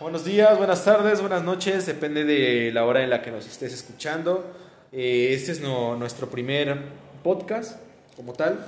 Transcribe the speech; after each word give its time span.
Buenos 0.00 0.24
días, 0.24 0.56
buenas 0.58 0.84
tardes, 0.84 1.20
buenas 1.20 1.42
noches, 1.42 1.86
depende 1.86 2.24
de 2.24 2.70
la 2.72 2.84
hora 2.84 3.02
en 3.02 3.10
la 3.10 3.22
que 3.22 3.30
nos 3.30 3.46
estés 3.46 3.72
escuchando. 3.72 4.44
Eh, 4.92 5.30
este 5.32 5.52
es 5.52 5.60
no- 5.60 5.96
nuestro 5.96 6.28
primer 6.28 6.76
podcast, 7.22 7.80
como 8.14 8.34
tal, 8.34 8.58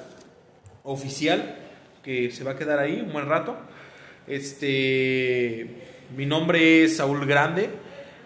oficial, 0.85 1.57
que 2.03 2.31
se 2.31 2.45
va 2.45 2.53
a 2.53 2.57
quedar 2.57 2.79
ahí 2.79 3.01
un 3.05 3.13
buen 3.13 3.29
rato. 3.29 3.57
Este, 4.27 5.67
mi 6.17 6.25
nombre 6.25 6.85
es 6.85 6.97
Saúl 6.97 7.27
Grande 7.27 7.69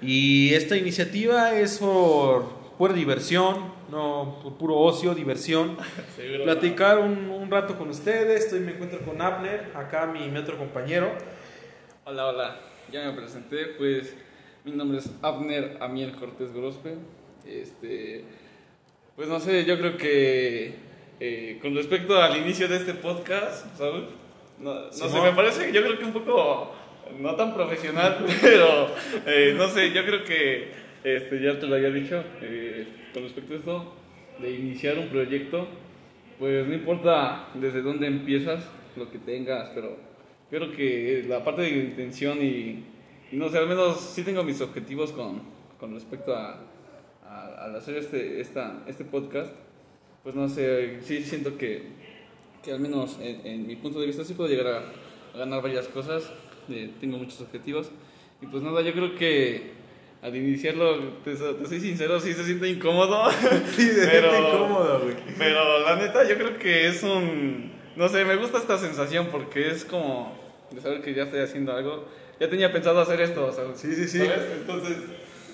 y 0.00 0.54
esta 0.54 0.76
iniciativa 0.76 1.54
es 1.58 1.78
por 1.78 2.44
pura 2.78 2.92
diversión, 2.94 3.72
no 3.90 4.38
por 4.42 4.54
puro 4.54 4.78
ocio, 4.78 5.12
diversión. 5.14 5.76
Platicar 6.44 7.00
un, 7.00 7.30
un 7.30 7.50
rato 7.50 7.76
con 7.76 7.90
ustedes. 7.90 8.44
Estoy, 8.44 8.60
me 8.60 8.72
encuentro 8.72 9.00
con 9.00 9.20
Abner, 9.20 9.72
acá 9.74 10.06
mi 10.06 10.36
otro 10.36 10.56
compañero. 10.56 11.10
Hola, 12.04 12.26
hola, 12.26 12.60
ya 12.90 13.10
me 13.10 13.12
presenté, 13.12 13.66
pues 13.78 14.16
mi 14.64 14.72
nombre 14.72 14.98
es 14.98 15.10
Abner 15.22 15.76
Amiel 15.80 16.12
Cortés 16.12 16.52
Grospe. 16.52 16.94
Este, 17.46 18.24
pues 19.16 19.28
no 19.28 19.40
sé, 19.40 19.64
yo 19.64 19.78
creo 19.78 19.96
que 19.96 20.74
eh, 21.20 21.58
con 21.60 21.74
respecto 21.74 22.20
al 22.20 22.36
inicio 22.36 22.68
de 22.68 22.76
este 22.76 22.94
podcast, 22.94 23.76
¿sabes? 23.76 24.04
No, 24.58 24.74
no 24.74 24.92
sé, 24.92 25.20
me 25.20 25.32
parece, 25.32 25.72
yo 25.72 25.82
creo 25.82 25.98
que 25.98 26.04
un 26.04 26.12
poco 26.12 26.72
no 27.20 27.34
tan 27.34 27.54
profesional, 27.54 28.24
pero 28.42 28.88
eh, 29.26 29.54
no 29.56 29.68
sé, 29.68 29.92
yo 29.92 30.04
creo 30.04 30.24
que 30.24 30.70
este, 31.04 31.42
ya 31.42 31.58
te 31.58 31.66
lo 31.66 31.74
había 31.74 31.90
dicho, 31.90 32.22
eh, 32.40 32.86
con 33.12 33.24
respecto 33.24 33.52
a 33.52 33.56
esto 33.56 33.94
de 34.38 34.50
iniciar 34.50 34.98
un 34.98 35.08
proyecto, 35.08 35.66
pues 36.38 36.66
no 36.66 36.74
importa 36.74 37.48
desde 37.54 37.82
dónde 37.82 38.06
empiezas, 38.06 38.64
lo 38.96 39.10
que 39.10 39.18
tengas, 39.18 39.70
pero 39.74 39.96
creo 40.58 40.70
que 40.72 41.24
la 41.28 41.42
parte 41.42 41.62
de 41.62 41.70
intención 41.70 42.38
y, 42.42 42.84
y 43.32 43.36
no 43.36 43.48
sé, 43.48 43.58
al 43.58 43.66
menos 43.68 44.00
sí 44.00 44.22
tengo 44.22 44.44
mis 44.44 44.60
objetivos 44.60 45.10
con, 45.12 45.40
con 45.80 45.94
respecto 45.94 46.34
a, 46.36 46.60
a- 47.26 47.64
al 47.64 47.74
hacer 47.76 47.96
este, 47.96 48.40
esta, 48.40 48.82
este 48.86 49.04
podcast, 49.04 49.52
pues 50.22 50.34
no 50.34 50.48
sé, 50.48 50.98
sí 51.02 51.22
siento 51.24 51.56
que, 51.56 51.82
que 52.62 52.72
al 52.72 52.80
menos 52.80 53.18
en, 53.20 53.46
en 53.46 53.66
mi 53.66 53.76
punto 53.76 53.98
de 54.00 54.06
vista 54.06 54.24
sí 54.24 54.34
puedo 54.34 54.48
llegar 54.50 54.66
a, 54.68 54.78
a 55.34 55.38
ganar 55.38 55.62
varias 55.62 55.88
cosas, 55.88 56.30
eh, 56.68 56.90
tengo 57.00 57.16
muchos 57.18 57.40
objetivos 57.40 57.90
y 58.40 58.46
pues 58.46 58.62
nada, 58.62 58.82
yo 58.82 58.92
creo 58.92 59.14
que 59.16 59.70
al 60.20 60.36
iniciarlo, 60.36 60.98
te, 61.24 61.34
te 61.34 61.66
soy 61.66 61.80
sincero, 61.80 62.20
sí 62.20 62.32
se 62.34 62.44
siente 62.44 62.68
incómodo. 62.68 63.28
Sí, 63.74 63.88
Pero- 63.96 64.30
repente 64.30 64.48
incómodo, 64.54 65.00
güey. 65.02 65.16
Pero 65.36 65.80
la 65.80 65.96
neta, 65.96 66.28
yo 66.28 66.36
creo 66.36 66.58
que 66.58 66.86
es 66.86 67.02
un. 67.02 67.72
No 67.96 68.08
sé, 68.08 68.24
me 68.24 68.36
gusta 68.36 68.58
esta 68.58 68.78
sensación 68.78 69.28
porque 69.30 69.70
es 69.70 69.84
como 69.84 70.32
de 70.70 70.80
saber 70.80 71.02
que 71.02 71.14
ya 71.14 71.24
estoy 71.24 71.40
haciendo 71.40 71.72
algo. 71.72 72.04
Ya 72.40 72.48
tenía 72.48 72.72
pensado 72.72 73.00
hacer 73.00 73.20
esto, 73.20 73.46
o 73.46 73.52
sea, 73.52 73.64
Sí, 73.74 73.94
sí, 73.94 74.08
sí. 74.08 74.18
¿sabes? 74.18 74.40
Entonces, 74.60 74.96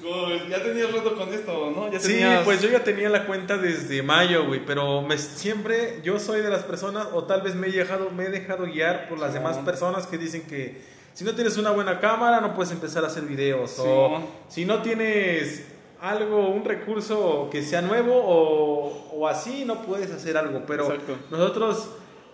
como 0.03 0.29
ya 0.49 0.63
tenías 0.63 0.93
rato 0.93 1.15
con 1.17 1.33
esto, 1.35 1.73
¿no? 1.75 1.91
Ya 1.93 1.99
Sí, 1.99 2.21
pues 2.45 2.63
yo 2.63 2.71
ya 2.71 2.85
tenía 2.85 3.11
la 3.11 3.27
cuenta 3.27 3.59
desde 3.59 4.03
mayo, 4.03 4.47
güey, 4.47 4.65
pero 4.65 5.03
me, 5.03 5.19
siempre 5.19 6.01
yo 6.03 6.19
soy 6.19 6.41
de 6.41 6.49
las 6.49 6.63
personas, 6.63 7.09
o 7.13 7.25
tal 7.25 7.43
vez 7.43 7.55
me 7.57 7.67
he 7.67 7.73
dejado, 7.73 8.11
me 8.11 8.25
he 8.25 8.31
dejado 8.31 8.65
guiar 8.67 9.09
por 9.09 9.19
las 9.19 9.35
demás 9.35 9.59
personas 9.59 10.07
que 10.07 10.17
dicen 10.17 10.43
que 10.47 10.81
si 11.15 11.25
no 11.25 11.35
tienes 11.35 11.57
una 11.59 11.71
buena 11.73 11.99
cámara 11.99 12.41
no 12.41 12.55
puedes 12.55 12.73
empezar 12.73 13.03
a 13.05 13.09
hacer 13.09 13.25
videos, 13.25 13.77
o 13.81 13.83
Simón. 13.83 14.27
si 14.49 14.65
no 14.65 14.83
tienes 14.83 15.67
algo, 16.01 16.49
un 16.49 16.65
recurso 16.65 17.49
que 17.51 17.63
sea 17.65 17.83
nuevo 17.83 18.15
o, 18.15 19.11
o 19.13 19.27
así 19.29 19.65
no 19.65 19.83
puedes 19.83 20.13
hacer 20.13 20.37
algo, 20.37 20.63
pero 20.65 20.85
Exacto. 20.85 21.17
nosotros 21.31 21.89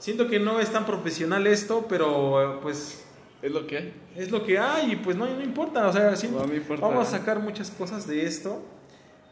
siento 0.05 0.28
que 0.28 0.38
no 0.38 0.60
es 0.60 0.70
tan 0.70 0.84
profesional 0.84 1.47
esto, 1.47 1.86
pero 1.88 2.56
eh, 2.56 2.58
pues 2.62 3.05
Es 3.42 3.50
lo 3.52 3.66
que 3.66 3.78
hay. 3.78 3.92
es 4.16 4.30
lo 4.30 4.44
que 4.44 4.58
hay 4.58 4.92
y 4.92 4.96
pues 4.96 5.16
no, 5.16 5.24
no 5.27 5.41
importa, 5.42 5.88
o 5.88 5.92
sea, 5.92 6.14
siento- 6.14 6.46
No 6.46 6.55
importa. 6.55 6.86
vamos 6.86 7.08
a 7.08 7.11
sacar 7.19 7.38
muchas 7.41 7.70
cosas 7.70 8.06
de 8.06 8.24
esto. 8.27 8.62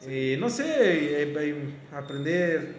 Eh, 0.07 0.37
no 0.41 0.49
sé, 0.51 0.65
eh, 0.65 1.33
eh, 1.37 1.75
aprender, 1.95 2.75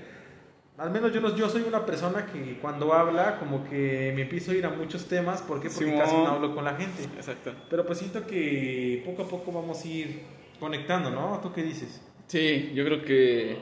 al 0.78 0.90
menos 0.91 1.13
yo, 1.13 1.22
no- 1.22 1.35
yo 1.35 1.47
soy 1.50 1.62
una 1.67 1.85
persona 1.85 2.25
que 2.25 2.57
cuando 2.59 2.91
habla 2.94 3.38
como 3.40 3.63
que 3.69 4.12
me 4.16 4.23
empiezo 4.23 4.51
a 4.51 4.56
ir 4.56 4.66
a 4.66 4.69
muchos 4.72 5.06
temas, 5.06 5.41
¿por 5.44 5.62
qué? 5.62 5.69
Porque 5.69 5.85
Simón. 5.85 6.00
casi 6.00 6.16
no 6.16 6.28
hablo 6.28 6.56
con 6.56 6.66
la 6.66 6.75
gente. 6.75 7.03
Exacto. 7.16 7.53
Pero 7.69 7.85
pues 7.85 8.00
siento 8.00 8.25
que 8.25 9.03
poco 9.06 9.22
a 9.23 9.28
poco 9.28 9.51
vamos 9.51 9.85
a 9.85 9.88
ir 9.88 10.22
conectando, 10.59 11.12
¿no? 11.12 11.40
¿Tú 11.44 11.53
qué 11.53 11.62
dices? 11.63 12.01
Sí, 12.28 12.72
yo 12.73 12.84
creo 12.85 13.03
que 13.03 13.57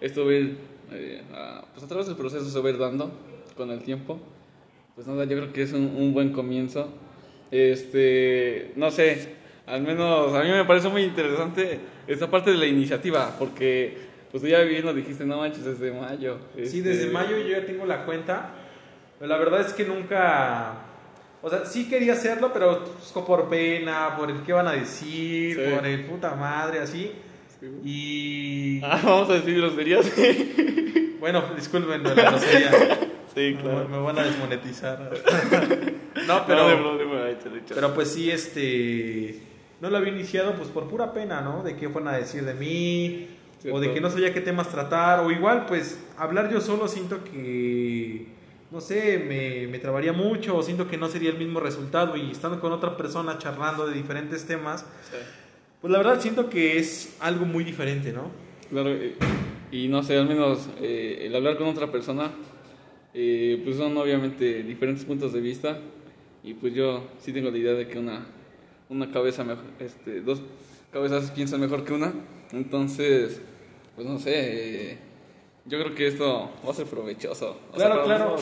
esto 0.00 0.24
va 0.26 0.32
a 0.32 0.34
ir, 0.34 0.58
eh, 0.90 1.22
a- 1.32 1.64
pues 1.72 1.84
a 1.84 1.88
través 1.88 2.06
del 2.08 2.16
proceso 2.16 2.50
se 2.50 2.60
va 2.60 2.66
a 2.68 2.72
ir 2.72 2.78
dando 2.78 3.12
con 3.56 3.70
el 3.70 3.82
tiempo. 3.82 4.20
Pues 4.94 5.06
nada, 5.06 5.24
yo 5.24 5.36
creo 5.36 5.52
que 5.52 5.62
es 5.62 5.72
un, 5.72 5.94
un 5.96 6.12
buen 6.14 6.32
comienzo. 6.32 6.88
Este, 7.50 8.72
no 8.76 8.90
sé, 8.90 9.34
al 9.66 9.82
menos 9.82 10.34
a 10.34 10.42
mí 10.42 10.50
me 10.50 10.64
parece 10.64 10.88
muy 10.88 11.02
interesante 11.02 11.78
esta 12.06 12.30
parte 12.30 12.50
de 12.50 12.56
la 12.56 12.66
iniciativa, 12.66 13.34
porque 13.38 13.96
pues 14.30 14.42
tú 14.42 14.48
ya 14.48 14.60
bien 14.60 14.84
lo 14.84 14.92
dijiste, 14.94 15.24
no 15.24 15.38
manches, 15.38 15.64
desde 15.64 15.92
mayo. 15.92 16.38
Sí, 16.56 16.62
Este, 16.62 16.82
desde 16.82 17.10
mayo 17.10 17.36
yo 17.38 17.48
ya 17.48 17.64
tengo 17.66 17.86
la 17.86 18.04
cuenta. 18.04 18.50
Pero 19.18 19.28
la 19.30 19.38
verdad 19.38 19.60
es 19.62 19.72
que 19.72 19.84
nunca. 19.84 20.82
O 21.42 21.48
sea, 21.48 21.64
sí 21.64 21.88
quería 21.88 22.12
hacerlo, 22.14 22.50
pero 22.52 22.84
pues, 22.84 23.12
por 23.24 23.48
pena, 23.48 24.14
por 24.18 24.30
el 24.30 24.42
qué 24.42 24.52
van 24.52 24.68
a 24.68 24.72
decir, 24.72 25.56
Sí. 25.56 25.74
por 25.74 25.86
el 25.86 26.04
puta 26.04 26.34
madre, 26.34 26.80
así. 26.80 27.12
Sí. 27.60 27.66
Y. 27.84 28.80
Ah, 28.84 29.00
vamos 29.02 29.30
a 29.30 29.34
decir 29.34 29.56
groserías. 29.56 30.12
Bueno, 31.18 31.42
disculpen 31.56 32.02
la 32.04 32.12
grosería. 32.12 32.70
sí, 33.36 33.54
Me- 33.54 33.60
claro. 33.62 33.88
Me 33.88 33.98
van 33.98 34.18
a 34.18 34.24
desmonetizar. 34.24 34.98
no, 36.26 36.46
No, 36.48 36.48
no 36.48 36.68
hay 37.24 37.36
pero. 37.36 37.62
Pero 37.74 37.94
pues 37.94 38.10
sí, 38.10 38.30
este. 38.30 39.38
No 39.80 39.90
lo 39.90 39.98
había 39.98 40.12
iniciado 40.12 40.54
pues 40.54 40.68
por 40.70 40.88
pura 40.88 41.12
pena, 41.12 41.40
¿no? 41.42 41.62
De 41.62 41.76
qué 41.76 41.86
van 41.86 42.08
a 42.08 42.16
decir 42.16 42.44
de 42.44 42.54
mí. 42.54 43.28
Cierto. 43.60 43.76
O 43.76 43.80
de 43.80 43.92
que 43.92 44.00
no 44.00 44.10
sabía 44.10 44.32
qué 44.34 44.40
temas 44.40 44.68
tratar. 44.68 45.20
O 45.20 45.30
igual, 45.30 45.66
pues, 45.66 46.02
hablar 46.18 46.50
yo 46.50 46.60
solo 46.60 46.88
siento 46.88 47.22
que. 47.22 48.26
No 48.72 48.80
sé, 48.80 49.18
me, 49.18 49.68
me 49.68 49.78
trabaría 49.78 50.12
mucho. 50.12 50.56
O 50.56 50.62
siento 50.62 50.88
que 50.88 50.96
no 50.96 51.08
sería 51.08 51.30
el 51.30 51.38
mismo 51.38 51.60
resultado. 51.60 52.16
Y 52.16 52.32
estando 52.32 52.58
con 52.58 52.72
otra 52.72 52.96
persona 52.96 53.38
charlando 53.38 53.86
de 53.86 53.94
diferentes 53.94 54.46
temas. 54.46 54.80
Sí. 55.10 55.16
Pues 55.80 55.92
la 55.92 55.98
verdad 55.98 56.20
siento 56.20 56.48
que 56.48 56.78
es 56.78 57.16
algo 57.20 57.44
muy 57.44 57.62
diferente, 57.62 58.12
¿no? 58.12 58.30
Claro, 58.70 58.90
y 59.70 59.88
no 59.88 60.02
sé, 60.02 60.16
al 60.16 60.26
menos 60.26 60.68
eh, 60.80 61.18
el 61.26 61.36
hablar 61.36 61.56
con 61.58 61.68
otra 61.68 61.92
persona, 61.92 62.30
eh, 63.18 63.62
pues 63.64 63.76
son 63.76 63.96
obviamente 63.96 64.62
diferentes 64.62 65.06
puntos 65.06 65.32
de 65.32 65.40
vista. 65.40 65.80
Y 66.44 66.52
pues 66.52 66.74
yo 66.74 67.08
sí 67.18 67.32
tengo 67.32 67.50
la 67.50 67.56
idea 67.56 67.72
de 67.72 67.88
que 67.88 67.98
una, 67.98 68.26
una 68.90 69.10
cabeza, 69.10 69.42
mejor, 69.42 69.64
este, 69.80 70.20
dos 70.20 70.42
cabezas 70.92 71.30
piensan 71.30 71.60
mejor 71.60 71.82
que 71.82 71.94
una, 71.94 72.12
entonces, 72.52 73.40
pues 73.96 74.06
no 74.06 74.18
sé, 74.18 74.92
eh, 74.92 74.98
yo 75.68 75.80
creo 75.82 75.94
que 75.94 76.06
esto 76.06 76.50
va 76.66 76.70
a 76.70 76.74
ser 76.74 76.86
provechoso. 76.86 77.58
O 77.72 77.76
Claro, 77.76 78.04
claro. 78.04 78.36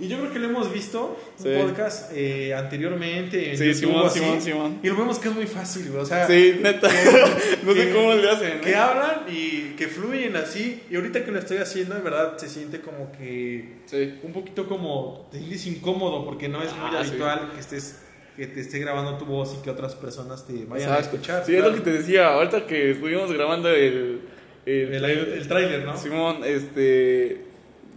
Y 0.00 0.06
yo 0.06 0.16
creo 0.18 0.32
que 0.32 0.38
lo 0.38 0.48
hemos 0.48 0.72
visto, 0.72 1.16
Sí. 1.36 1.48
un 1.48 1.66
podcast 1.66 2.12
eh, 2.14 2.54
anteriormente. 2.54 3.50
En 3.50 3.58
Sí, 3.58 3.64
YouTube, 3.64 3.80
Simón, 3.80 4.06
así, 4.06 4.18
Simón, 4.20 4.40
Simón. 4.42 4.78
Y 4.82 4.88
lo 4.88 4.96
vemos 4.96 5.18
que 5.18 5.28
es 5.28 5.34
muy 5.34 5.46
fácil, 5.46 5.88
güey. 5.90 6.02
O 6.02 6.06
sea, 6.06 6.26
Sí, 6.26 6.56
neta, 6.62 6.88
no 7.64 7.72
sé 7.72 7.86
que- 7.86 7.92
cómo 7.94 8.12
le 8.14 8.30
hacen. 8.30 8.60
que 8.60 8.70
¿eh? 8.70 8.76
hablan 8.76 9.22
y 9.28 9.74
que 9.76 9.88
fluyen 9.88 10.36
así. 10.36 10.82
Y 10.90 10.94
ahorita 10.96 11.24
que 11.24 11.32
lo 11.32 11.38
estoy 11.40 11.56
haciendo, 11.58 11.94
de 11.96 12.02
verdad 12.02 12.36
se 12.38 12.48
siente 12.48 12.80
como 12.80 13.10
que 13.12 13.78
Sí, 13.86 14.14
un 14.22 14.32
poquito 14.32 14.68
como 14.68 15.28
te 15.32 15.38
sientes 15.38 15.66
incómodo 15.66 16.24
porque 16.24 16.48
no 16.48 16.62
es 16.62 16.70
muy 16.76 16.90
Ah, 16.94 17.02
sí. 17.02 17.08
habitual 17.10 17.50
que 17.54 17.60
estés 17.60 18.00
que 18.36 18.46
te 18.46 18.60
esté 18.60 18.78
grabando 18.78 19.18
tu 19.18 19.24
voz 19.24 19.56
y 19.58 19.64
que 19.64 19.70
otras 19.70 19.96
personas 19.96 20.46
te 20.46 20.64
vayan 20.64 20.92
a 20.92 20.98
escuchar. 20.98 21.44
Sí, 21.44 21.56
es 21.56 21.64
lo 21.64 21.74
que 21.74 21.80
te 21.80 21.90
decía, 21.90 22.28
ahorita 22.34 22.66
que 22.66 22.92
estuvimos 22.92 23.32
grabando 23.32 23.68
el... 23.68 24.20
el, 24.68 24.94
el, 24.94 25.04
el 25.04 25.48
tráiler, 25.48 25.84
¿no? 25.84 25.96
Simón, 25.96 26.42
este, 26.44 27.38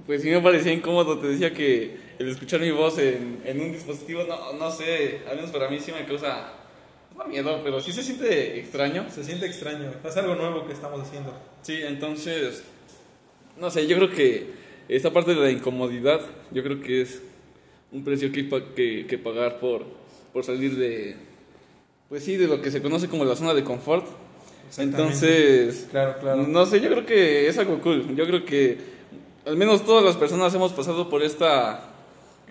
pues 0.05 0.21
sí 0.21 0.29
me 0.29 0.41
parecía 0.41 0.73
incómodo, 0.73 1.19
te 1.19 1.27
decía 1.27 1.53
que 1.53 1.97
el 2.17 2.29
escuchar 2.29 2.59
mi 2.59 2.71
voz 2.71 2.97
en, 2.97 3.41
en 3.45 3.59
un 3.59 3.71
dispositivo, 3.71 4.23
no, 4.23 4.53
no 4.53 4.71
sé, 4.71 5.21
al 5.29 5.35
menos 5.35 5.51
para 5.51 5.69
mí 5.69 5.79
sí 5.79 5.91
me 5.91 6.05
causa 6.05 6.53
no 7.17 7.25
miedo, 7.25 7.59
pero 7.63 7.81
sí 7.81 7.91
se 7.91 8.03
siente 8.03 8.59
extraño. 8.59 9.05
Se 9.09 9.23
siente 9.23 9.45
extraño. 9.45 9.91
Es 10.03 10.17
algo 10.17 10.35
nuevo 10.35 10.65
que 10.65 10.73
estamos 10.73 11.01
haciendo. 11.01 11.33
Sí, 11.61 11.79
entonces, 11.83 12.63
no 13.59 13.69
sé, 13.69 13.85
yo 13.87 13.97
creo 13.97 14.09
que 14.09 14.47
esta 14.87 15.11
parte 15.11 15.35
de 15.35 15.41
la 15.41 15.51
incomodidad, 15.51 16.21
yo 16.51 16.63
creo 16.63 16.79
que 16.79 17.01
es 17.01 17.21
un 17.91 18.03
precio 18.03 18.31
que, 18.31 18.47
que, 18.75 19.05
que 19.07 19.17
pagar 19.17 19.59
por, 19.59 19.85
por 20.31 20.43
salir 20.43 20.77
de, 20.77 21.15
pues 22.07 22.23
sí, 22.23 22.37
de 22.37 22.47
lo 22.47 22.61
que 22.61 22.71
se 22.71 22.81
conoce 22.81 23.09
como 23.09 23.25
la 23.25 23.35
zona 23.35 23.53
de 23.53 23.63
confort. 23.63 24.05
Entonces, 24.77 25.87
Claro, 25.91 26.15
claro. 26.19 26.47
no 26.47 26.65
sé, 26.65 26.79
yo 26.79 26.89
creo 26.89 27.05
que 27.05 27.47
es 27.47 27.57
algo 27.57 27.79
cool. 27.79 28.15
Yo 28.15 28.25
creo 28.25 28.45
que 28.45 28.77
al 29.45 29.57
menos 29.57 29.85
todas 29.85 30.03
las 30.03 30.15
personas 30.15 30.53
hemos 30.53 30.71
pasado 30.73 31.09
por 31.09 31.23
esta 31.23 31.87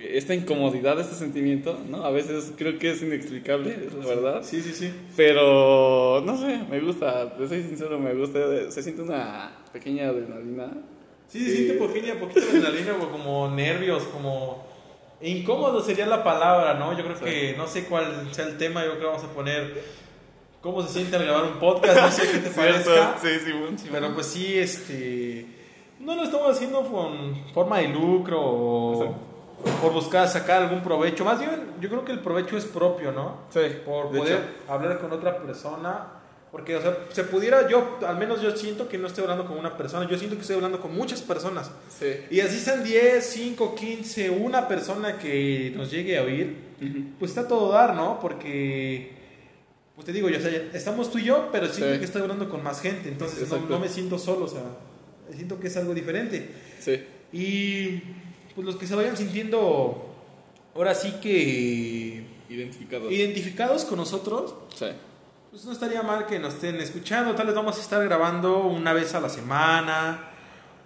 esta 0.02 0.34
incomodidad, 0.34 0.98
este 0.98 1.14
sentimiento, 1.14 1.78
¿no? 1.88 2.04
A 2.04 2.10
veces 2.10 2.52
creo 2.56 2.78
que 2.78 2.90
es 2.92 3.02
inexplicable, 3.02 3.76
la 4.00 4.06
verdad. 4.06 4.42
Sí, 4.42 4.62
sí, 4.62 4.72
sí. 4.72 4.90
Pero, 5.16 6.22
no 6.24 6.38
sé, 6.38 6.58
me 6.70 6.80
gusta, 6.80 7.36
te 7.36 7.46
soy 7.46 7.62
sincero, 7.62 7.98
me 7.98 8.14
gusta, 8.14 8.70
se 8.70 8.82
siente 8.82 9.02
una 9.02 9.52
pequeña 9.72 10.08
adrenalina. 10.08 10.70
Sí, 11.28 11.44
se 11.44 11.54
siente 11.54 11.74
poquito, 11.74 12.14
poquito 12.18 12.40
de 12.40 12.46
adrenalina, 12.46 12.94
como 13.12 13.50
nervios, 13.50 14.04
como... 14.04 14.66
incómodo 15.20 15.82
sería 15.82 16.06
la 16.06 16.24
palabra, 16.24 16.74
¿no? 16.74 16.96
Yo 16.96 17.04
creo 17.04 17.20
que 17.20 17.54
no 17.58 17.66
sé 17.66 17.84
cuál 17.84 18.28
sea 18.32 18.46
el 18.46 18.56
tema, 18.56 18.82
yo 18.84 18.92
creo 18.92 19.00
que 19.00 19.06
vamos 19.06 19.24
a 19.24 19.34
poner 19.34 19.82
cómo 20.60 20.82
se 20.82 20.92
siente 20.92 21.16
al 21.16 21.24
grabar 21.24 21.44
un 21.44 21.58
podcast, 21.58 22.00
no 22.00 22.10
sé 22.10 22.30
qué 22.30 22.38
te 22.38 22.50
parezca. 22.56 23.16
Sí, 23.20 23.28
sí, 23.44 23.52
bueno, 23.52 23.78
sí, 23.78 23.88
Pero 23.90 24.14
pues 24.14 24.26
sí, 24.26 24.58
este 24.58 25.46
no 26.00 26.14
lo 26.14 26.22
estamos 26.24 26.50
haciendo 26.56 26.82
con 26.82 27.44
forma 27.52 27.78
de 27.78 27.88
lucro 27.88 28.40
o 28.42 29.14
por 29.82 29.92
buscar 29.92 30.26
sacar 30.28 30.62
algún 30.62 30.82
provecho. 30.82 31.24
Más 31.24 31.38
bien, 31.38 31.74
yo 31.80 31.88
creo 31.90 32.04
que 32.04 32.12
el 32.12 32.20
provecho 32.20 32.56
es 32.56 32.64
propio, 32.64 33.12
¿no? 33.12 33.36
Sí, 33.50 33.60
Por 33.84 34.10
de 34.10 34.18
poder 34.18 34.34
hecho. 34.34 34.72
hablar 34.72 34.98
con 35.00 35.12
otra 35.12 35.38
persona. 35.38 36.14
Porque, 36.50 36.74
o 36.74 36.82
sea, 36.82 36.96
se 37.12 37.22
pudiera, 37.24 37.68
yo, 37.68 37.98
al 38.04 38.16
menos 38.16 38.40
yo 38.40 38.50
siento 38.56 38.88
que 38.88 38.98
no 38.98 39.06
estoy 39.06 39.22
hablando 39.22 39.46
con 39.46 39.56
una 39.56 39.76
persona, 39.76 40.08
yo 40.08 40.16
siento 40.18 40.34
que 40.34 40.40
estoy 40.40 40.56
hablando 40.56 40.80
con 40.80 40.92
muchas 40.96 41.20
personas. 41.22 41.70
Sí. 41.96 42.06
Y 42.28 42.40
así 42.40 42.58
sean 42.58 42.82
10, 42.82 43.24
5, 43.24 43.74
15, 43.76 44.30
una 44.30 44.66
persona 44.66 45.16
que 45.16 45.72
nos 45.76 45.92
llegue 45.92 46.18
a 46.18 46.22
oír, 46.22 46.56
pues 47.20 47.30
está 47.30 47.46
todo 47.46 47.70
dar, 47.70 47.94
¿no? 47.94 48.18
Porque, 48.18 49.12
pues 50.00 50.06
te 50.06 50.12
digo, 50.14 50.30
yo, 50.30 50.38
o 50.38 50.40
sea, 50.40 50.50
estamos 50.72 51.10
tú 51.12 51.18
y 51.18 51.24
yo, 51.24 51.50
pero 51.52 51.66
siento 51.68 51.92
Sí. 51.92 51.98
que 51.98 52.04
estoy 52.06 52.22
hablando 52.22 52.48
con 52.48 52.62
más 52.62 52.80
gente, 52.80 53.10
entonces 53.10 53.46
no, 53.50 53.58
no 53.68 53.78
me 53.78 53.86
siento 53.88 54.18
solo, 54.18 54.46
o 54.46 54.48
sea, 54.48 54.62
siento 55.34 55.60
que 55.60 55.66
es 55.66 55.76
algo 55.76 55.92
diferente. 55.92 56.50
Sí. 56.80 57.02
Y 57.32 57.98
pues 58.54 58.66
los 58.66 58.76
que 58.76 58.86
se 58.86 58.94
vayan 58.96 59.14
sintiendo, 59.16 60.14
ahora 60.74 60.94
sí 60.94 61.16
que 61.20 62.24
Identificado. 62.48 63.10
identificados 63.10 63.84
con 63.84 63.98
nosotros, 63.98 64.54
Sí. 64.74 64.86
pues 65.50 65.66
no 65.66 65.72
estaría 65.72 66.02
mal 66.02 66.26
que 66.26 66.38
nos 66.38 66.54
estén 66.54 66.76
escuchando. 66.76 67.34
Tal 67.34 67.46
vez 67.48 67.54
vamos 67.54 67.76
a 67.76 67.80
estar 67.82 68.02
grabando 68.02 68.64
una 68.68 68.94
vez 68.94 69.14
a 69.14 69.20
la 69.20 69.28
semana 69.28 70.30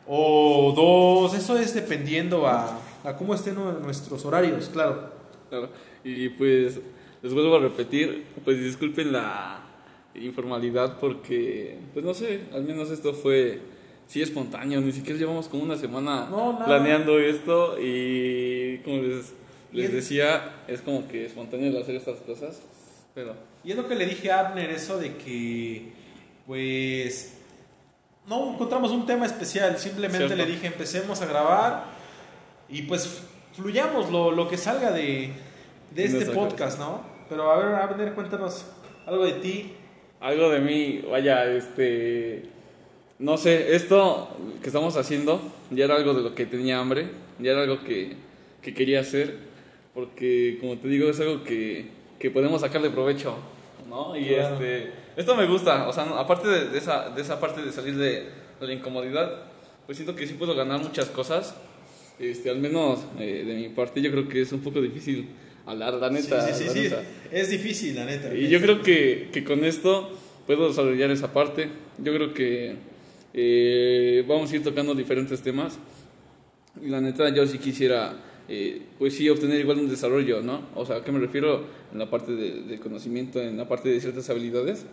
o 0.08 0.72
dos. 0.74 1.34
Eso 1.34 1.56
es 1.56 1.72
dependiendo 1.72 2.46
a, 2.48 2.80
a 3.04 3.16
cómo 3.16 3.32
estén 3.34 3.54
nu- 3.54 3.78
nuestros 3.80 4.24
horarios, 4.24 4.68
claro. 4.70 5.10
Claro. 5.48 5.70
Y 6.02 6.30
pues 6.30 6.80
les 7.24 7.32
vuelvo 7.32 7.56
a 7.56 7.60
repetir, 7.60 8.26
pues 8.44 8.58
disculpen 8.62 9.10
la 9.12 9.60
informalidad 10.14 10.98
porque, 11.00 11.78
pues 11.92 12.04
no 12.04 12.12
sé, 12.14 12.42
al 12.52 12.62
menos 12.64 12.90
esto 12.90 13.14
fue, 13.14 13.60
sí, 14.06 14.22
espontáneo, 14.22 14.80
ni 14.80 14.92
siquiera 14.92 15.18
llevamos 15.18 15.48
como 15.48 15.62
una 15.64 15.76
semana 15.76 16.26
No, 16.30 16.60
planeando 16.64 17.18
esto 17.18 17.76
y 17.80 18.78
como 18.84 18.98
les, 19.02 19.32
les 19.72 19.86
es- 19.86 19.92
decía, 19.92 20.62
es 20.68 20.82
como 20.82 21.08
que 21.08 21.24
espontáneo 21.26 21.68
el 21.70 21.76
hacer 21.78 21.96
estas 21.96 22.18
cosas, 22.20 22.60
pero 23.14 23.34
Y 23.64 23.70
es 23.70 23.76
lo 23.76 23.88
que 23.88 23.94
le 23.94 24.04
dije 24.06 24.30
a 24.30 24.48
Abner, 24.48 24.70
eso 24.70 24.98
de 24.98 25.16
que, 25.16 25.92
pues, 26.46 27.38
no 28.28 28.52
encontramos 28.54 28.90
un 28.92 29.06
tema 29.06 29.24
especial. 29.26 29.78
Simplemente 29.78 30.26
Cierto. 30.26 30.36
le 30.36 30.46
dije, 30.46 30.66
empecemos 30.66 31.20
a 31.22 31.26
grabar 31.26 31.84
y 32.68 32.82
pues 32.82 33.22
fluyamos 33.54 34.10
lo, 34.10 34.30
lo 34.32 34.48
que 34.48 34.56
salga 34.58 34.90
de, 34.92 35.30
de 35.94 36.04
este 36.04 36.26
podcast, 36.26 36.78
¿no? 36.78 37.13
Pero 37.34 37.50
a 37.50 37.58
ver, 37.58 37.74
Abner, 37.74 38.12
cuéntanos 38.14 38.64
algo 39.06 39.24
de 39.24 39.32
ti. 39.32 39.72
algo 40.20 40.50
de 40.50 40.60
mí, 40.60 41.02
vaya, 41.10 41.44
este, 41.52 42.44
no 43.18 43.36
sé, 43.36 43.74
esto 43.74 44.28
que 44.62 44.68
estamos 44.68 44.96
haciendo 44.96 45.40
ya 45.72 45.86
era 45.86 45.96
algo 45.96 46.14
de 46.14 46.22
lo 46.22 46.32
que 46.36 46.46
tenía 46.46 46.78
hambre, 46.78 47.08
ya 47.40 47.50
era 47.50 47.62
algo 47.62 47.82
que, 47.82 48.12
que 48.62 48.72
quería 48.72 49.00
hacer, 49.00 49.34
porque 49.94 50.58
como 50.60 50.78
te 50.78 50.86
digo, 50.86 51.10
es 51.10 51.18
algo 51.18 51.42
que, 51.42 51.88
que 52.20 52.30
podemos 52.30 52.60
sacarle 52.60 52.90
provecho, 52.90 53.34
¿no? 53.88 54.16
Y 54.16 54.26
Claro. 54.28 54.54
este, 54.54 54.92
esto 55.16 55.34
me 55.34 55.46
gusta, 55.48 55.88
o 55.88 55.92
sea, 55.92 56.04
aparte 56.16 56.46
de, 56.46 56.68
de 56.68 56.78
esa, 56.78 57.10
de 57.10 57.20
esa 57.20 57.40
parte 57.40 57.62
de 57.62 57.72
salir 57.72 57.96
de, 57.96 58.10
de 58.60 58.66
la 58.66 58.72
incomodidad, 58.72 59.42
pues 59.86 59.98
siento 59.98 60.14
que 60.14 60.24
sí 60.28 60.34
puedo 60.34 60.54
ganar 60.54 60.80
muchas 60.80 61.06
cosas, 61.06 61.56
este, 62.20 62.48
al 62.48 62.58
menos 62.60 63.00
eh, 63.18 63.42
de 63.44 63.54
mi 63.54 63.68
parte 63.70 64.00
yo 64.00 64.12
creo 64.12 64.28
que 64.28 64.40
es 64.42 64.52
un 64.52 64.60
poco 64.60 64.80
difícil 64.80 65.28
hablar, 65.66 65.94
la 65.94 66.10
neta. 66.10 66.46
sí, 66.52 66.54
sí, 66.54 66.64
la 66.64 66.72
sí, 66.72 66.80
neta. 66.80 67.02
Es 67.32 67.50
difícil, 67.50 67.96
la 67.96 68.04
neta. 68.04 68.34
Y 68.34 68.48
yo 68.48 68.60
creo 68.60 68.82
que, 68.82 69.28
que 69.32 69.44
con 69.44 69.64
esto 69.64 70.10
puedo 70.46 70.68
desarrollar 70.68 71.10
esa 71.10 71.32
parte. 71.32 71.68
Yo 71.98 72.14
creo 72.14 72.34
que 72.34 72.76
eh, 73.32 74.24
vamos 74.26 74.52
a 74.52 74.56
ir 74.56 74.62
tocando 74.62 74.94
diferentes 74.94 75.42
temas. 75.42 75.78
Y 76.82 76.88
la 76.88 77.00
neta, 77.00 77.28
yo 77.28 77.46
sí 77.46 77.58
quisiera, 77.58 78.16
eh, 78.48 78.82
pues 78.98 79.14
sí, 79.14 79.28
obtener 79.28 79.60
igual 79.60 79.78
un 79.78 79.88
desarrollo, 79.88 80.42
¿no? 80.42 80.68
O 80.74 80.84
sea, 80.84 80.96
¿a 80.96 81.04
qué 81.04 81.12
me 81.12 81.20
refiero? 81.20 81.64
En 81.92 81.98
la 81.98 82.10
parte 82.10 82.32
de, 82.32 82.62
de 82.62 82.78
conocimiento, 82.78 83.40
en 83.40 83.56
la 83.56 83.68
parte 83.68 83.88
de 83.88 84.00
ciertas 84.00 84.28
habilidades. 84.30 84.86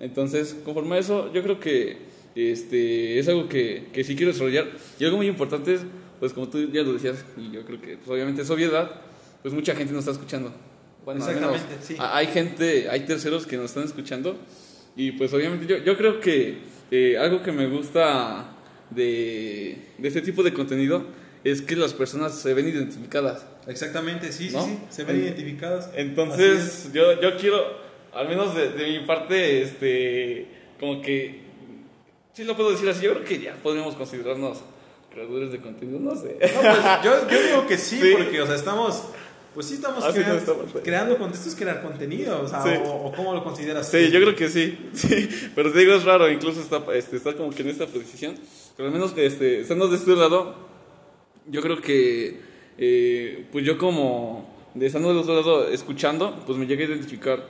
Entonces, 0.00 0.56
conforme 0.64 0.96
a 0.96 0.98
eso, 0.98 1.32
yo 1.32 1.42
creo 1.42 1.58
que 1.58 1.96
este, 2.34 3.18
es 3.18 3.28
algo 3.28 3.48
que, 3.48 3.86
que 3.92 4.04
sí 4.04 4.14
quiero 4.14 4.32
desarrollar. 4.32 4.68
Y 4.98 5.04
algo 5.04 5.16
muy 5.16 5.26
importante 5.26 5.74
es, 5.74 5.80
pues 6.20 6.32
como 6.32 6.48
tú 6.48 6.70
ya 6.70 6.82
lo 6.82 6.92
decías, 6.92 7.24
y 7.36 7.50
yo 7.50 7.64
creo 7.64 7.80
que 7.80 7.96
pues, 7.96 8.08
obviamente 8.08 8.42
es 8.42 8.50
obviedad, 8.50 8.90
pues 9.42 9.54
mucha 9.54 9.74
gente 9.74 9.92
nos 9.92 10.00
está 10.00 10.12
escuchando. 10.12 10.52
Bueno, 11.04 11.24
al 11.24 11.34
menos 11.34 11.52
Exactamente, 11.54 11.86
sí. 11.86 11.96
Hay 11.98 12.26
gente, 12.26 12.88
hay 12.90 13.00
terceros 13.00 13.46
que 13.46 13.56
nos 13.56 13.66
están 13.66 13.84
escuchando. 13.84 14.36
Y 14.96 15.12
pues 15.12 15.32
obviamente 15.32 15.66
yo, 15.66 15.78
yo 15.78 15.96
creo 15.96 16.20
que 16.20 16.58
eh, 16.90 17.16
algo 17.18 17.42
que 17.42 17.52
me 17.52 17.66
gusta 17.68 18.56
de, 18.90 19.78
de 19.98 20.08
este 20.08 20.22
tipo 20.22 20.42
de 20.42 20.52
contenido 20.52 21.06
es 21.44 21.62
que 21.62 21.76
las 21.76 21.94
personas 21.94 22.34
se 22.38 22.52
ven 22.52 22.68
identificadas. 22.68 23.46
Exactamente, 23.66 24.32
sí, 24.32 24.50
¿No? 24.52 24.64
sí, 24.64 24.70
sí. 24.72 24.78
Se 24.90 25.04
ven 25.04 25.16
En- 25.16 25.22
identificados. 25.22 25.84
Así 25.86 25.94
Entonces, 25.98 26.90
yo, 26.92 27.20
yo 27.20 27.36
quiero, 27.36 27.58
al 28.12 28.28
menos 28.28 28.54
de, 28.56 28.70
de 28.70 28.98
mi 28.98 29.06
parte, 29.06 29.62
este, 29.62 30.48
como 30.80 31.00
que, 31.00 31.42
sí 32.32 32.44
lo 32.44 32.56
puedo 32.56 32.72
decir 32.72 32.88
así, 32.88 33.04
yo 33.04 33.12
creo 33.14 33.24
que 33.24 33.38
ya 33.40 33.54
podríamos 33.62 33.94
considerarnos 33.94 34.58
creadores 35.12 35.52
de 35.52 35.60
contenido, 35.60 36.00
no 36.00 36.16
sé. 36.16 36.38
No, 36.40 36.60
pues, 36.60 36.76
yo, 37.04 37.30
yo 37.30 37.42
digo 37.42 37.66
que 37.66 37.78
sí, 37.78 37.98
Sí. 38.02 38.12
porque, 38.16 38.40
o 38.42 38.46
sea, 38.46 38.56
estamos. 38.56 39.04
Pues 39.54 39.66
sí, 39.66 39.74
estamos 39.74 40.04
Haciendo 40.04 40.38
creando. 40.82 41.14
Esto 41.14 41.48
es 41.48 41.54
crear 41.56 41.82
contenido, 41.82 42.42
o 42.42 42.48
sea, 42.48 42.62
Sí. 42.62 42.70
o, 42.84 43.06
o 43.06 43.12
cómo 43.12 43.34
lo 43.34 43.42
consideras 43.42 43.88
Sí, 43.90 44.10
yo 44.10 44.20
creo 44.20 44.36
que 44.36 44.48
sí, 44.48 44.78
sí, 44.92 45.28
pero 45.54 45.72
te 45.72 45.78
digo 45.80 45.94
es 45.94 46.04
raro, 46.04 46.30
incluso 46.30 46.60
está, 46.60 46.82
este, 46.94 47.16
está 47.16 47.34
como 47.34 47.50
que 47.50 47.62
en 47.62 47.68
esta 47.70 47.86
posición, 47.86 48.36
pero 48.76 48.88
al 48.88 48.92
menos 48.94 49.12
que 49.12 49.26
este, 49.26 49.60
estando 49.60 49.88
de 49.88 49.96
este 49.96 50.14
lado, 50.14 50.54
yo 51.46 51.60
creo 51.62 51.80
que, 51.80 52.40
eh, 52.76 53.46
pues 53.50 53.64
yo 53.64 53.78
como, 53.78 54.48
de 54.74 54.86
estando 54.86 55.08
del 55.08 55.18
otro 55.18 55.34
lado 55.34 55.68
escuchando, 55.68 56.42
pues 56.46 56.58
me 56.58 56.66
llegué 56.66 56.84
a 56.84 56.88
identificar 56.88 57.44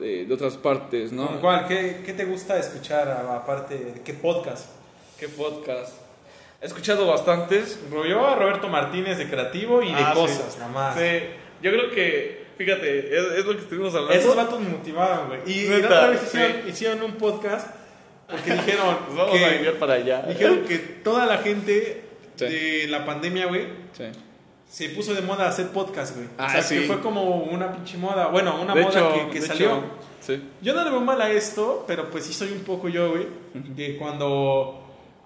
de, 0.00 0.26
de 0.26 0.34
otras 0.34 0.58
partes, 0.58 1.12
¿no? 1.12 1.26
¿Con 1.26 1.38
cuál? 1.40 1.66
¿Qué, 1.66 2.02
qué 2.04 2.12
te 2.12 2.26
gusta 2.26 2.58
escuchar 2.58 3.08
aparte? 3.08 4.02
¿Qué 4.04 4.12
podcast? 4.12 4.66
¿Qué 5.18 5.28
podcast? 5.28 5.94
He 6.62 6.66
escuchado 6.66 7.06
bastantes. 7.06 7.78
Yo 7.90 8.26
a 8.26 8.36
Roberto 8.36 8.68
Martínez 8.68 9.18
de 9.18 9.28
Creativo 9.28 9.82
y 9.82 9.88
de 9.88 9.94
Ah, 10.00 10.12
sí. 10.14 10.20
cosas, 10.20 10.56
nada 10.58 10.70
más. 10.72 10.96
Sí, 10.96 11.02
yo 11.62 11.70
creo 11.72 11.90
que, 11.90 12.44
fíjate, 12.56 13.16
es, 13.18 13.38
es 13.38 13.44
lo 13.44 13.52
que 13.56 13.62
estuvimos 13.62 13.92
hablando. 13.94 14.14
Esos 14.14 14.36
vatos 14.36 14.60
me 14.60 14.68
motivaron, 14.68 15.26
güey. 15.28 15.40
Y, 15.46 15.64
y 15.64 15.68
la 15.68 15.76
Neta, 15.76 15.86
otra 15.88 16.10
vez 16.10 16.20
sí. 16.30 16.38
hicieron, 16.68 17.02
un 17.02 17.12
podcast 17.14 17.68
porque 18.30 18.52
dijeron, 18.54 18.96
Pues 19.06 19.18
vamos 19.18 19.36
que, 19.36 19.44
a 19.44 19.54
enviar 19.56 19.74
para 19.74 19.94
allá. 19.94 20.22
dijeron 20.22 20.60
que 20.66 20.78
toda 20.78 21.26
la 21.26 21.38
gente 21.38 22.04
Sí. 22.36 22.44
de 22.46 22.86
la 22.88 23.04
pandemia, 23.04 23.46
güey, 23.46 23.66
Sí. 23.92 24.04
se 24.68 24.88
puso 24.90 25.12
de 25.14 25.20
moda 25.20 25.48
hacer 25.48 25.66
podcast, 25.68 26.14
güey. 26.16 26.28
Ah, 26.38 26.46
o 26.46 26.50
sea, 26.50 26.62
sí. 26.62 26.78
que 26.78 26.86
fue 26.86 27.00
como 27.00 27.42
una 27.42 27.72
pinche 27.72 27.98
moda. 27.98 28.28
Bueno, 28.28 28.58
una 28.62 28.74
De 28.74 28.82
moda 28.82 28.98
hecho, 29.00 29.14
que, 29.26 29.30
que 29.32 29.40
de 29.40 29.46
salió. 29.48 29.66
hecho, 29.66 29.82
sí. 30.20 30.42
Yo 30.62 30.72
no 30.74 30.82
le 30.84 30.90
veo 30.90 31.00
mal 31.00 31.20
a 31.20 31.30
esto, 31.30 31.84
pero 31.86 32.08
pues 32.10 32.24
sí 32.24 32.32
soy 32.32 32.52
un 32.52 32.60
poco 32.60 32.88
yo, 32.88 33.10
güey. 33.10 33.26
Que 33.76 33.96
cuando 33.98 34.81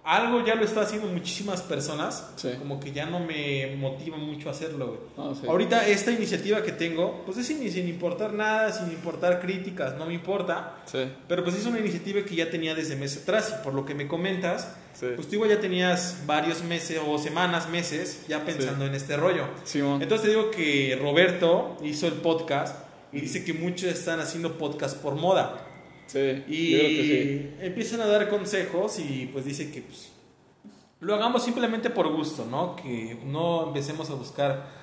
algo 0.06 0.44
ya 0.44 0.54
lo 0.54 0.64
está 0.64 0.82
haciendo 0.82 1.08
muchísimas 1.08 1.62
personas, 1.62 2.30
Sí. 2.36 2.50
como 2.58 2.78
que 2.78 2.92
ya 2.92 3.06
no 3.06 3.18
me 3.20 3.75
motiva 3.76 4.16
mucho 4.16 4.48
a 4.48 4.52
hacerlo, 4.52 4.86
güey. 4.86 5.00
Ah, 5.18 5.34
sí. 5.38 5.46
Ahorita 5.48 5.86
esta 5.88 6.12
iniciativa 6.12 6.62
que 6.62 6.72
tengo, 6.72 7.22
pues 7.26 7.38
es 7.38 7.46
sin, 7.46 7.58
sin 7.70 7.88
importar 7.88 8.32
nada, 8.32 8.72
sin 8.72 8.90
importar 8.92 9.40
críticas, 9.40 9.96
no 9.98 10.06
me 10.06 10.14
importa. 10.14 10.76
Sí, 10.86 10.98
Pero 11.26 11.42
pues 11.42 11.56
es 11.56 11.66
una 11.66 11.80
iniciativa 11.80 12.22
que 12.22 12.36
ya 12.36 12.48
tenía 12.50 12.75
desde 12.75 12.94
meses 12.96 13.22
atrás 13.25 13.52
y 13.60 13.64
por 13.64 13.75
lo 13.75 13.84
que 13.84 13.94
me 13.94 14.06
comentas, 14.06 14.75
pues 14.98 15.26
tú 15.28 15.34
igual 15.34 15.50
ya 15.50 15.60
tenías 15.60 16.22
varios 16.25 16.62
meses 16.62 17.00
o 17.06 17.18
semanas, 17.18 17.68
meses 17.68 18.25
ya 18.28 18.44
pensando 18.44 18.86
en 18.86 18.94
este 18.94 19.16
rollo. 19.16 19.44
Entonces 19.75 20.22
te 20.22 20.28
digo 20.28 20.50
que 20.52 20.98
Roberto 21.02 21.76
hizo 21.82 22.06
el 22.06 22.14
podcast 22.14 22.76
y 23.12 23.20
dice 23.22 23.44
que 23.44 23.52
muchos 23.52 23.90
están 23.90 24.20
haciendo 24.20 24.56
podcast 24.58 24.96
por 24.98 25.14
moda. 25.16 25.65
Sí, 26.06 26.44
Y 26.48 26.70
yo 26.72 26.78
creo 26.78 26.88
que 26.88 27.02
sí. 27.58 27.64
empiezan 27.66 28.00
a 28.00 28.06
dar 28.06 28.28
consejos 28.28 28.98
y 28.98 29.28
pues 29.32 29.44
dice 29.44 29.70
que 29.72 29.82
pues, 29.82 30.10
lo 31.00 31.14
hagamos 31.14 31.42
simplemente 31.44 31.90
por 31.90 32.08
gusto, 32.12 32.46
¿no? 32.50 32.76
Que 32.76 33.18
no 33.25 33.68
empecemos 33.68 34.08
a 34.10 34.14
buscar 34.14 34.76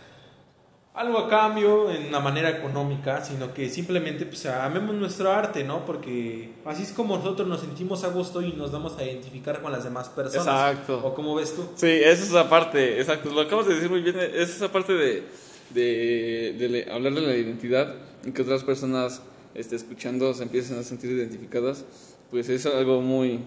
algo 0.93 1.17
a 1.17 1.27
cambio 1.29 1.89
en 1.89 2.07
una 2.09 2.19
manera 2.19 2.49
económica, 2.51 3.23
sino 3.25 3.51
que 3.53 3.67
simplemente 3.67 4.25
pues 4.27 4.45
amemos 4.45 4.93
nuestro 4.95 5.31
arte, 5.31 5.63
¿no? 5.63 5.85
Porque 5.85 6.51
así 6.65 6.83
es 6.83 6.91
como 6.91 7.17
nosotros 7.17 7.47
nos 7.47 7.61
sentimos 7.61 8.03
a 8.03 8.09
gusto 8.09 8.41
y 8.43 8.53
nos 8.53 8.71
damos 8.71 8.97
a 8.99 9.03
identificar 9.03 9.61
con 9.61 9.71
las 9.71 9.83
demás 9.83 10.09
personas. 10.09 10.45
Exacto. 10.45 11.01
¿O 11.03 11.15
cómo 11.15 11.33
ves 11.35 11.55
tú? 11.55 11.63
Sí, 11.75 11.87
esa 11.89 12.23
es 12.23 12.31
la 12.31 12.47
parte, 12.47 12.99
exacto. 12.99 13.31
Lo 13.31 13.41
acabas 13.41 13.67
de 13.67 13.75
decir 13.75 13.89
muy 13.89 14.01
bien. 14.01 14.17
Es 14.19 14.49
esa 14.55 14.71
parte 14.71 14.93
de, 14.93 15.23
de, 15.71 16.55
de 16.59 16.91
hablar 16.91 17.13
de 17.13 17.21
la 17.21 17.35
identidad 17.35 17.95
y 18.23 18.31
que 18.31 18.43
otras 18.43 18.63
personas 18.63 19.23
este, 19.55 19.75
escuchando 19.75 20.33
se 20.33 20.43
empiecen 20.43 20.77
a 20.77 20.83
sentir 20.83 21.11
identificadas. 21.11 21.85
Pues 22.31 22.49
es 22.49 22.65
algo 22.65 23.01
muy, 23.01 23.39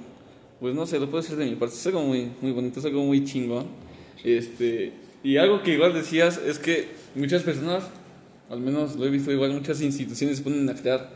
pues 0.60 0.74
no 0.74 0.86
sé, 0.86 0.98
lo 1.00 1.10
puedo 1.10 1.22
decir 1.22 1.36
de 1.36 1.46
mi 1.46 1.56
parte. 1.56 1.74
Es 1.74 1.86
algo 1.86 2.02
muy, 2.02 2.30
muy 2.40 2.52
bonito, 2.52 2.80
es 2.80 2.86
algo 2.86 3.02
muy 3.02 3.24
chingón. 3.24 3.66
Este, 4.24 4.92
y 5.22 5.36
algo 5.36 5.62
que 5.62 5.72
igual 5.72 5.92
decías 5.92 6.38
es 6.38 6.58
que 6.58 6.88
muchas 7.14 7.42
personas, 7.42 7.84
al 8.48 8.60
menos 8.60 8.96
lo 8.96 9.06
he 9.06 9.10
visto 9.10 9.32
igual, 9.32 9.52
muchas 9.52 9.80
instituciones 9.80 10.40
ponen 10.40 10.68
a 10.68 10.74
crear 10.74 11.10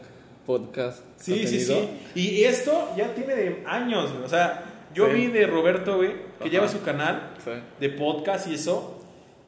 podcast. 0.46 1.04
Sí, 1.16 1.46
sí, 1.46 1.60
sí. 1.60 1.88
Y 2.14 2.42
esto 2.42 2.88
ya 2.96 3.14
tiene 3.14 3.58
años, 3.66 4.12
güey. 4.12 4.24
O 4.24 4.28
sea, 4.28 4.64
yo 4.94 5.08
vi 5.12 5.28
de 5.28 5.46
Roberto, 5.46 5.98
güey, 5.98 6.12
que 6.42 6.50
lleva 6.50 6.68
su 6.68 6.82
canal 6.82 7.34
de 7.78 7.88
podcast 7.90 8.48
y 8.48 8.54
eso. 8.54 8.99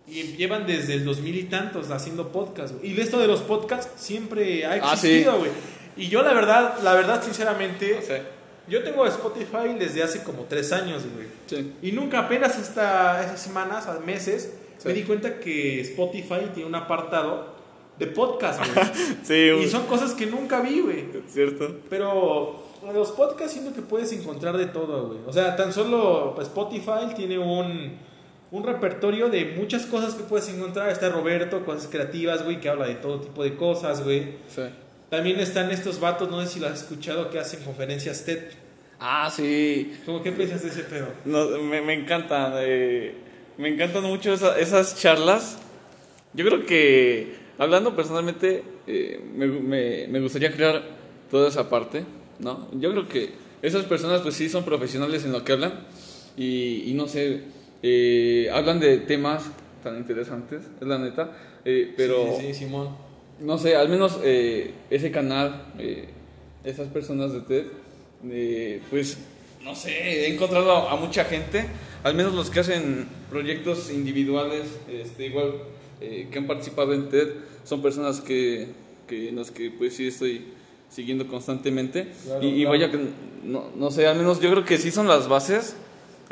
Y 0.06 0.22
llevan 0.36 0.66
desde 0.66 0.94
el 0.94 1.04
2000 1.04 1.36
y 1.36 1.44
tantos 1.44 1.90
haciendo 1.90 2.32
podcast, 2.32 2.74
güey. 2.74 2.92
Y 2.92 3.00
esto 3.00 3.18
de 3.18 3.28
los 3.28 3.40
podcasts 3.40 4.02
siempre 4.02 4.64
ha 4.66 4.72
ah, 4.72 4.76
existido, 4.76 5.38
güey. 5.38 5.50
Y 5.96 6.08
yo 6.08 6.22
la 6.22 6.32
verdad, 6.32 6.78
la 6.82 6.94
verdad, 6.94 7.22
sinceramente, 7.22 8.00
yo 8.68 8.82
tengo 8.82 9.06
Spotify 9.06 9.74
desde 9.78 10.02
hace 10.02 10.22
como 10.22 10.44
tres 10.44 10.72
años, 10.72 11.04
güey. 11.14 11.66
Y 11.82 11.92
nunca, 11.92 12.20
apenas 12.20 12.56
hasta 12.56 13.24
esas 13.24 13.40
semanas, 13.40 13.86
meses, 14.04 14.52
me 14.84 14.92
di 14.92 15.02
cuenta 15.02 15.38
que 15.38 15.80
Spotify 15.82 16.50
tiene 16.54 16.68
un 16.68 16.74
apartado 16.74 17.54
de 17.98 18.06
podcast, 18.08 18.60
güey. 18.60 18.86
sí, 19.22 19.64
y 19.64 19.68
son 19.68 19.86
cosas 19.86 20.12
que 20.12 20.26
nunca 20.26 20.60
vi, 20.60 20.80
güey. 20.80 21.04
Cierto. 21.28 21.76
Pero 21.88 22.62
los 22.92 23.12
podcasts 23.12 23.52
siento 23.52 23.72
que 23.72 23.82
puedes 23.82 24.12
encontrar 24.12 24.56
de 24.56 24.66
todo, 24.66 25.08
güey. 25.08 25.20
O 25.26 25.32
sea, 25.32 25.54
tan 25.54 25.72
solo 25.72 26.36
Spotify 26.40 27.14
tiene 27.14 27.38
un, 27.38 27.98
un 28.52 28.64
repertorio 28.64 29.30
de 29.30 29.54
muchas 29.56 29.86
cosas 29.86 30.14
que 30.14 30.22
puedes 30.22 30.48
encontrar. 30.50 30.90
Está 30.90 31.08
Roberto, 31.08 31.64
cosas 31.64 31.88
creativas, 31.90 32.44
güey, 32.44 32.60
que 32.60 32.68
habla 32.68 32.86
de 32.86 32.94
todo 32.96 33.20
tipo 33.20 33.42
de 33.42 33.56
cosas, 33.56 34.04
güey. 34.04 34.34
Sí. 34.46 34.62
También 35.08 35.40
están 35.40 35.70
estos 35.70 35.98
vatos, 35.98 36.30
no 36.30 36.40
sé 36.42 36.46
si 36.46 36.60
lo 36.60 36.68
has 36.68 36.82
escuchado, 36.82 37.30
que 37.30 37.38
hacen 37.38 37.64
conferencias 37.64 38.24
TED. 38.24 38.40
Ah, 39.00 39.30
sí. 39.34 39.98
¿Cómo 40.04 40.22
qué 40.22 40.32
piensas 40.32 40.62
de 40.62 40.68
ese 40.68 40.84
pedo? 40.84 41.08
No, 41.24 41.48
me, 41.62 41.80
me 41.80 41.94
encantan. 41.94 42.52
Eh, 42.58 43.14
me 43.56 43.70
encantan 43.70 44.04
mucho 44.04 44.34
esas 44.34 44.96
charlas. 45.00 45.58
Yo 46.34 46.44
creo 46.44 46.66
que, 46.66 47.34
hablando 47.58 47.96
personalmente, 47.96 48.62
eh, 48.86 49.20
me, 49.34 49.46
me, 49.46 50.06
me, 50.08 50.20
gustaría 50.20 50.52
crear 50.52 50.82
toda 51.30 51.48
esa 51.48 51.68
parte, 51.68 52.04
¿no? 52.38 52.68
Yo 52.72 52.90
creo 52.92 53.08
que 53.08 53.30
esas 53.62 53.84
personas, 53.84 54.20
pues 54.20 54.34
sí, 54.34 54.48
son 54.48 54.64
profesionales 54.64 55.24
en 55.24 55.32
lo 55.32 55.42
que 55.42 55.52
hablan. 55.52 55.86
Y, 56.36 56.84
y 56.86 56.94
no 56.94 57.08
sé, 57.08 57.42
eh, 57.82 58.48
hablan 58.52 58.80
de 58.80 58.98
temas 58.98 59.44
tan 59.82 59.96
interesantes, 59.96 60.62
es 60.80 60.86
la 60.86 60.98
neta. 60.98 61.30
pero. 61.96 62.36
Sí, 62.38 62.46
sí, 62.46 62.54
Simón 62.54 63.12
no 63.42 63.58
sé, 63.58 63.76
al 63.76 63.88
menos 63.88 64.18
eh, 64.22 64.72
ese 64.90 65.10
canal, 65.10 65.66
eh, 65.78 66.08
esas 66.64 66.88
personas 66.88 67.32
de 67.32 67.40
TED, 67.40 67.64
eh, 68.30 68.80
pues, 68.90 69.18
no 69.62 69.74
sé, 69.74 69.90
he 69.90 70.32
encontrado 70.34 70.88
a, 70.88 70.96
mucha 70.96 71.24
gente, 71.24 71.66
al 72.04 72.14
menos 72.14 72.34
los 72.34 72.50
que 72.50 72.60
hacen 72.60 73.08
proyectos 73.30 73.90
individuales, 73.90 74.66
este, 74.90 75.26
igual 75.26 75.54
que 76.00 76.36
han 76.36 76.48
participado 76.48 76.94
en 76.94 77.08
TED, 77.08 77.28
son 77.62 77.80
personas 77.80 78.20
que, 78.20 78.66
que 79.06 79.28
en 79.28 79.36
las 79.36 79.52
que 79.52 79.70
pues 79.70 79.94
sí 79.94 80.08
estoy 80.08 80.46
siguiendo 80.90 81.28
constantemente. 81.28 82.08
y, 82.40 82.64
vaya 82.64 82.90
que, 82.90 82.98
no, 83.44 83.66
no, 83.76 83.90
sé, 83.92 84.08
al 84.08 84.16
menos 84.16 84.40
yo 84.40 84.50
creo 84.50 84.64
que 84.64 84.78
sí 84.78 84.90
son 84.90 85.06
las 85.06 85.28
bases, 85.28 85.76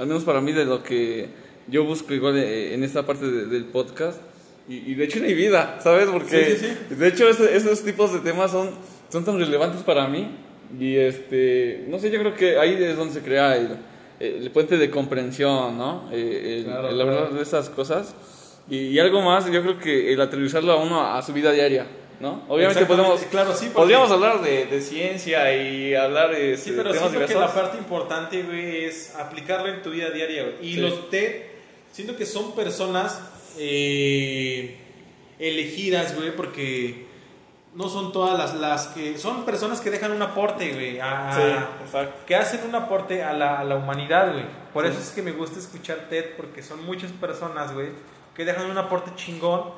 al 0.00 0.06
menos 0.06 0.24
para 0.24 0.40
mí 0.40 0.52
de 0.52 0.64
lo 0.64 0.82
que 0.82 1.28
yo 1.68 1.84
busco 1.84 2.14
igual 2.14 2.38
en 2.38 2.82
esta 2.82 3.04
parte 3.04 3.26
del 3.26 3.66
podcast 3.66 4.18
y, 4.66 4.94
de 4.94 5.04
hecho 5.04 5.18
en 5.18 5.26
mi 5.26 5.34
vida, 5.34 5.78
¿sabes? 5.82 6.08
Porque 6.08 6.58
de 6.90 7.08
hecho 7.08 7.28
esos 7.28 7.82
tipos 7.82 8.12
de 8.12 8.20
temas 8.20 8.52
son, 8.52 8.70
son 9.08 9.24
tan 9.24 9.38
relevantes 9.38 9.82
para 9.82 10.06
mí. 10.06 10.30
Y 10.78 10.94
este, 10.96 11.86
no 11.88 11.98
sé, 11.98 12.10
yo 12.10 12.20
creo 12.20 12.34
que 12.34 12.56
ahí 12.56 12.80
es 12.80 12.96
donde 12.96 13.12
se 13.12 13.20
crea 13.20 13.56
el, 13.56 13.76
el 14.20 14.50
puente 14.52 14.78
de 14.78 14.88
comprensión, 14.88 15.76
¿no? 15.76 16.08
Eh, 16.12 16.64
el, 16.64 16.72
hablar 16.72 17.32
de 17.32 17.42
esas 17.42 17.68
cosas. 17.68 18.14
Y, 18.70 18.96
algo 19.00 19.20
más, 19.22 19.50
yo 19.50 19.60
creo 19.60 19.78
que 19.78 20.12
el 20.12 20.20
aterrizarlo 20.20 20.72
a 20.72 20.76
uno 20.76 21.04
a 21.04 21.20
su 21.22 21.32
vida 21.32 21.50
diaria. 21.50 21.86
¿No? 22.20 22.42
Obviamente 22.48 22.84
podemos, 22.84 23.20
claro, 23.22 23.54
sí, 23.54 23.70
podríamos 23.70 24.10
hablar 24.10 24.42
de, 24.42 24.66
de, 24.66 24.80
ciencia 24.82 25.52
y 25.54 25.94
hablar 25.94 26.30
de 26.30 26.56
Sí, 26.58 26.74
pero 26.76 26.92
siento 26.92 27.26
que 27.26 27.34
la 27.34 27.52
parte 27.52 27.78
importante, 27.78 28.42
güey, 28.42 28.84
es 28.84 29.16
aplicarlo 29.16 29.68
en 29.68 29.82
tu 29.82 29.90
vida 29.90 30.10
diaria, 30.10 30.54
Y 30.60 30.76
los 30.76 31.08
TED, 31.08 31.42
siento 31.90 32.16
que 32.16 32.26
son 32.26 32.54
personas 32.54 33.22
eh, 33.58 34.76
elegidas, 35.38 36.14
güey, 36.14 36.36
porque 36.36 37.06
no 37.74 37.88
son 37.88 38.12
todas 38.12 38.38
las, 38.38 38.54
las 38.54 38.88
que... 38.88 39.16
Son 39.16 39.46
personas 39.46 39.80
que 39.80 39.90
dejan 39.90 40.12
un 40.12 40.20
aporte, 40.20 40.74
güey, 40.74 41.00
que 42.26 42.36
hacen 42.36 42.60
un 42.68 42.74
aporte 42.74 43.22
a 43.22 43.32
la, 43.32 43.60
a 43.60 43.64
la 43.64 43.76
humanidad, 43.76 44.32
güey. 44.32 44.44
Por 44.74 44.84
eso 44.84 44.98
es 44.98 45.08
que 45.10 45.22
me 45.22 45.32
gusta 45.32 45.58
escuchar 45.58 46.08
TED, 46.10 46.36
porque 46.36 46.62
son 46.62 46.84
muchas 46.84 47.12
personas, 47.12 47.72
güey, 47.72 47.88
que 48.34 48.44
dejan 48.44 48.70
un 48.70 48.76
aporte 48.76 49.10
chingón 49.16 49.72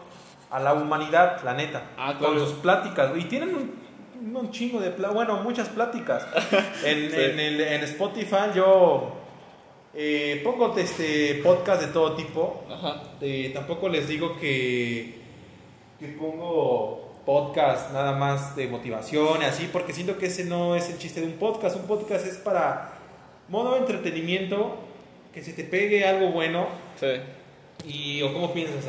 a 0.52 0.60
la 0.60 0.74
humanidad, 0.74 1.42
la 1.44 1.54
neta. 1.54 1.82
Ah, 1.96 2.16
con 2.18 2.38
sus 2.38 2.52
pláticas. 2.58 3.10
Y 3.16 3.24
tienen 3.24 3.54
un, 3.54 4.36
un 4.36 4.50
chingo 4.50 4.80
de... 4.80 4.90
Bueno, 4.90 5.38
muchas 5.38 5.70
pláticas. 5.70 6.26
en, 6.84 7.12
en, 7.12 7.40
el, 7.40 7.60
en 7.60 7.82
Spotify 7.84 8.52
yo 8.54 9.22
eh, 9.94 10.40
pongo 10.44 10.76
este 10.76 11.40
podcast 11.42 11.80
de 11.80 11.88
todo 11.88 12.14
tipo. 12.14 12.64
Eh, 13.22 13.50
tampoco 13.54 13.88
les 13.88 14.06
digo 14.08 14.36
que, 14.38 15.20
que 15.98 16.08
pongo 16.08 17.12
podcast 17.24 17.92
nada 17.92 18.12
más 18.12 18.54
de 18.56 18.66
motivación 18.66 19.40
y 19.40 19.44
así, 19.44 19.70
porque 19.72 19.92
siento 19.92 20.18
que 20.18 20.26
ese 20.26 20.44
no 20.44 20.74
es 20.76 20.90
el 20.90 20.98
chiste 20.98 21.20
de 21.20 21.26
un 21.26 21.34
podcast. 21.34 21.76
Un 21.76 21.86
podcast 21.86 22.26
es 22.26 22.36
para 22.36 22.92
modo 23.48 23.72
de 23.72 23.80
entretenimiento, 23.80 24.76
que 25.32 25.42
se 25.42 25.54
te 25.54 25.64
pegue 25.64 26.06
algo 26.06 26.30
bueno. 26.30 26.66
Sí. 27.00 27.06
Y, 27.86 28.22
¿O 28.22 28.32
cómo 28.34 28.52
piensas? 28.52 28.84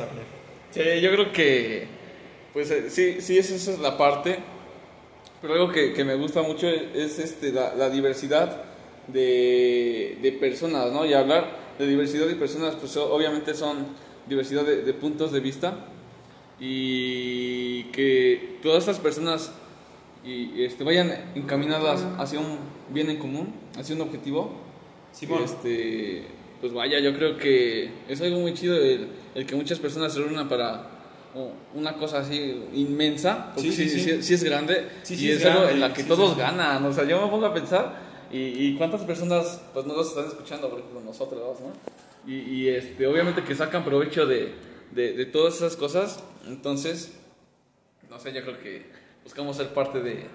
Sí, 0.74 0.80
yo 1.00 1.12
creo 1.12 1.32
que, 1.32 1.86
pues 2.52 2.68
eh, 2.72 2.90
sí, 2.90 3.20
sí, 3.20 3.38
esa 3.38 3.54
es 3.54 3.78
la 3.78 3.96
parte. 3.96 4.40
Pero 5.40 5.54
algo 5.54 5.70
que, 5.70 5.92
que 5.92 6.02
me 6.04 6.16
gusta 6.16 6.42
mucho 6.42 6.66
es, 6.68 7.20
este, 7.20 7.52
la, 7.52 7.76
la 7.76 7.90
diversidad 7.90 8.64
de, 9.06 10.18
de, 10.20 10.32
personas, 10.32 10.90
¿no? 10.90 11.06
Y 11.06 11.12
hablar 11.12 11.58
de 11.78 11.86
diversidad 11.86 12.26
de 12.26 12.34
personas, 12.34 12.74
pues 12.74 12.96
obviamente 12.96 13.54
son 13.54 13.86
diversidad 14.26 14.64
de, 14.64 14.92
puntos 14.94 15.30
de 15.30 15.38
vista 15.38 15.86
y 16.58 17.84
que 17.92 18.58
todas 18.60 18.80
estas 18.80 18.98
personas 18.98 19.52
y, 20.24 20.64
este, 20.64 20.82
vayan 20.82 21.32
encaminadas 21.36 22.04
hacia 22.18 22.40
un 22.40 22.58
bien 22.88 23.10
en 23.10 23.18
común, 23.18 23.54
hacia 23.78 23.94
un 23.94 24.00
objetivo. 24.00 24.50
Este, 25.44 26.24
pues 26.64 26.72
vaya, 26.72 26.98
yo 26.98 27.12
creo 27.14 27.36
que 27.36 27.90
es 28.08 28.22
algo 28.22 28.38
muy 28.38 28.54
chido 28.54 28.74
el, 28.74 29.06
el 29.34 29.44
que 29.44 29.54
muchas 29.54 29.78
personas 29.78 30.14
se 30.14 30.20
reúnan 30.20 30.48
para 30.48 30.88
una 31.74 31.92
cosa 31.98 32.20
así 32.20 32.58
inmensa, 32.72 33.52
porque 33.54 33.70
sí, 33.70 33.86
sí, 33.86 34.00
sí, 34.00 34.22
sí 34.22 34.32
es 34.32 34.42
grande 34.42 34.88
y 35.10 35.28
es, 35.28 35.44
algo 35.44 35.68
en 35.68 35.78
la 35.78 35.92
que 35.92 36.04
todos 36.04 36.38
ganan. 36.38 36.82
O 36.86 36.90
sea, 36.90 37.04
yo 37.04 37.20
me 37.20 37.28
pongo 37.28 37.44
a 37.44 37.52
pensar 37.52 37.98
y, 38.32 38.74
cuántas 38.76 39.02
personas 39.02 39.60
pues 39.74 39.84
no 39.84 39.94
los 39.94 40.08
están 40.08 40.24
escuchando, 40.24 40.70
por 40.70 40.78
ejemplo, 40.78 41.02
nosotros, 41.02 41.60
¿no? 41.60 41.70
Y, 42.26 42.36
y 42.36 42.68
este, 42.70 43.06
obviamente 43.06 43.44
que 43.44 43.54
sacan 43.54 43.84
provecho 43.84 44.24
de, 44.24 44.54
de, 44.92 45.26
todas 45.26 45.56
esas 45.56 45.76
cosas. 45.76 46.24
Entonces, 46.46 47.12
no 48.08 48.18
sé, 48.18 48.32
yo 48.32 48.40
creo 48.40 48.58
que 48.58 48.86
buscamos 49.22 49.58
ser 49.58 49.68
parte 49.74 50.00
de, 50.00 50.28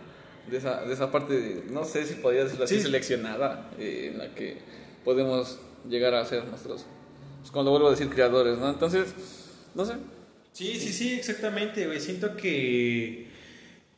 de, 0.47 0.57
esa, 0.57 0.81
de 0.81 0.93
esa 0.93 1.11
parte, 1.11 1.63
no 1.71 1.85
sé 1.85 2.05
si 2.05 2.13
podría 2.13 2.43
decirlo 2.43 2.65
así, 2.65 2.79
seleccionada, 2.79 3.71
eh, 3.79 4.11
en 4.13 4.19
la 4.19 4.35
que 4.35 4.59
podemos 5.03 5.59
llegar 5.87 6.13
a 6.13 6.25
ser 6.25 6.45
nuestros, 6.45 6.85
pues 7.41 7.53
lo 7.53 7.71
vuelvo 7.71 7.87
a 7.87 7.91
decir, 7.91 8.09
creadores, 8.09 8.57
¿no? 8.57 8.69
Entonces, 8.69 9.13
no 9.73 9.85
sé. 9.85 9.93
Sí, 10.51 10.79
sí, 10.79 10.91
sí, 10.91 11.13
exactamente, 11.13 11.85
güey. 11.85 11.99
Siento 11.99 12.35
que, 12.35 13.27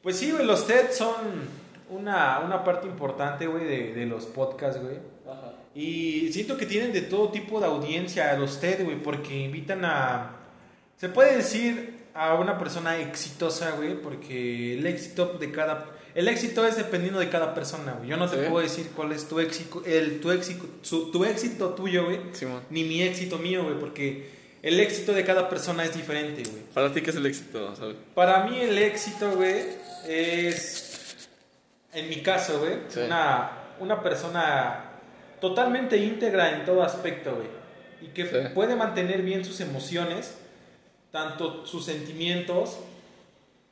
pues 0.01 0.17
sí, 0.17 0.31
güey, 0.31 0.45
los 0.45 0.67
TED 0.67 0.91
son 0.91 1.15
una, 1.89 2.39
una 2.39 2.63
parte 2.63 2.88
importante, 2.88 3.47
güey, 3.47 3.65
de, 3.65 3.93
de, 3.93 4.05
los 4.05 4.25
podcasts, 4.25 4.81
güey. 4.81 4.97
Y 5.73 6.31
siento 6.33 6.57
que 6.57 6.65
tienen 6.65 6.91
de 6.91 7.01
todo 7.01 7.29
tipo 7.29 7.59
de 7.59 7.67
audiencia 7.67 8.35
los 8.38 8.59
TED, 8.59 8.83
güey, 8.83 9.01
porque 9.01 9.38
invitan 9.38 9.85
a... 9.85 10.35
Se 10.97 11.09
puede 11.09 11.38
decir 11.38 12.01
a 12.13 12.35
una 12.35 12.57
persona 12.57 13.00
exitosa, 13.00 13.71
güey, 13.71 14.00
porque 14.01 14.77
el 14.77 14.85
éxito 14.85 15.38
de 15.39 15.51
cada... 15.51 15.89
El 16.13 16.27
éxito 16.27 16.65
es 16.65 16.75
dependiendo 16.75 17.19
de 17.19 17.29
cada 17.29 17.53
persona, 17.53 17.93
güey. 17.93 18.09
Yo 18.09 18.17
no 18.17 18.29
te 18.29 18.37
puedo 18.37 18.61
decir 18.61 18.91
cuál 18.95 19.11
es 19.11 19.27
tu 19.27 19.39
éxito, 19.39 19.83
el, 19.85 20.19
tu, 20.19 20.31
éxito, 20.31 20.65
tu 21.11 21.23
éxito 21.23 21.69
tuyo, 21.69 22.05
güey, 22.05 22.19
ni 22.69 22.83
mi 22.83 23.01
éxito 23.01 23.37
mío, 23.37 23.63
güey, 23.63 23.79
porque 23.79 24.29
el 24.61 24.79
éxito 24.79 25.13
de 25.13 25.23
cada 25.23 25.49
persona 25.49 25.83
es 25.85 25.95
diferente, 25.95 26.43
güey. 26.43 26.63
¿Para 26.73 26.93
ti 26.93 27.01
qué 27.01 27.11
es 27.11 27.15
el 27.15 27.25
éxito? 27.25 27.73
Para 28.13 28.45
mí 28.45 28.59
el 28.59 28.77
éxito, 28.77 29.31
güey, 29.35 29.63
es 30.07 30.91
en 31.93 32.09
mi 32.09 32.17
caso, 32.17 32.59
güey, 32.59 32.73
una, 33.05 33.51
una 33.79 34.01
persona 34.01 34.91
totalmente 35.39 35.97
íntegra 35.97 36.55
en 36.55 36.65
todo 36.65 36.83
aspecto, 36.83 37.35
güey. 37.35 37.47
Y 38.01 38.13
que 38.13 38.25
puede 38.25 38.75
mantener 38.75 39.21
bien 39.21 39.43
sus 39.45 39.59
emociones, 39.59 40.37
tanto 41.11 41.65
sus 41.65 41.85
sentimientos. 41.85 42.77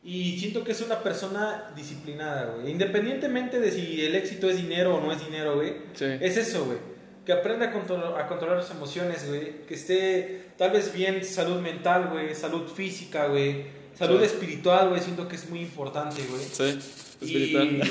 Y 0.04 0.40
siento 0.40 0.64
que 0.64 0.72
es 0.72 0.82
una 0.82 1.04
persona 1.04 1.72
disciplinada, 1.76 2.56
güey. 2.56 2.72
Independientemente 2.72 3.60
de 3.60 3.72
si 3.72 4.06
el 4.06 4.16
éxito 4.16 4.50
es 4.50 4.58
dinero 4.58 4.96
o 4.96 5.02
no 5.02 5.12
es 5.12 5.26
dinero, 5.26 5.56
güey. 5.56 5.74
Es 6.00 6.38
eso, 6.38 6.66
güey. 6.66 6.78
Que 7.26 7.34
aprenda 7.34 7.68
a, 7.68 7.72
controlar, 7.72 8.20
a 8.20 8.28
controlar 8.28 8.64
sus 8.64 8.72
emociones, 8.72 9.28
güey. 9.28 9.66
Que 9.68 9.74
esté 9.74 10.50
tal 10.60 10.72
vez 10.72 10.94
bien 10.94 11.24
salud 11.24 11.62
mental, 11.62 12.10
güey, 12.12 12.36
salud 12.36 12.68
física, 12.68 13.28
güey, 13.28 13.64
salud 13.98 14.22
espiritual, 14.22 14.90
güey, 14.90 15.02
siento 15.02 15.28
que 15.28 15.38
es 15.38 15.50
muy 15.50 15.62
importante, 15.62 16.22
güey. 16.30 16.44
Sí, 16.44 16.80
espiritual. 17.22 17.82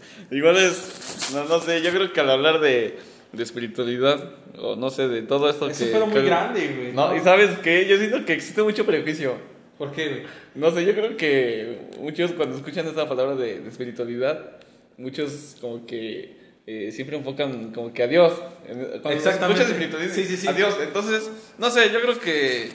Igual 0.32 0.56
es, 0.56 1.30
no, 1.32 1.44
no, 1.44 1.60
sé, 1.60 1.80
yo 1.80 1.90
creo 1.90 2.12
que 2.12 2.20
al 2.20 2.30
hablar 2.30 2.60
de, 2.60 2.98
de 3.32 3.42
espiritualidad, 3.42 4.32
o 4.58 4.74
no 4.74 4.90
sé, 4.90 5.06
de 5.06 5.22
todo 5.22 5.48
esto 5.48 5.70
es 5.70 5.78
que... 5.78 5.92
Es 5.92 6.02
un 6.02 6.10
muy 6.10 6.22
grande, 6.22 6.74
güey. 6.76 6.92
No, 6.92 7.14
y 7.14 7.20
sabes 7.20 7.56
qué, 7.58 7.86
yo 7.86 7.96
siento 7.98 8.24
que 8.24 8.32
existe 8.32 8.62
mucho 8.64 8.84
prejuicio. 8.84 9.36
¿Por 9.78 9.92
qué, 9.92 10.08
güey? 10.08 10.22
No 10.56 10.70
sé, 10.72 10.84
yo 10.84 10.92
creo 10.92 11.16
que 11.16 11.88
muchos 12.00 12.32
cuando 12.32 12.56
escuchan 12.56 12.86
esta 12.88 13.08
palabra 13.08 13.36
de, 13.36 13.60
de 13.60 13.68
espiritualidad, 13.68 14.56
muchos 14.96 15.56
como 15.60 15.86
que 15.86 16.36
eh, 16.66 16.90
siempre 16.92 17.16
enfocan 17.16 17.72
como 17.72 17.92
que 17.94 18.02
a 18.02 18.08
Dios. 18.08 18.32
Cuando 18.66 19.10
Exactamente. 19.10 19.62
espiritualidad, 19.62 20.12
sí, 20.12 20.24
sí, 20.24 20.36
sí. 20.36 20.48
a 20.48 20.52
Dios. 20.52 20.74
Entonces, 20.82 21.30
no 21.56 21.70
sé, 21.70 21.90
yo 21.92 22.00
creo 22.00 22.18
que, 22.18 22.70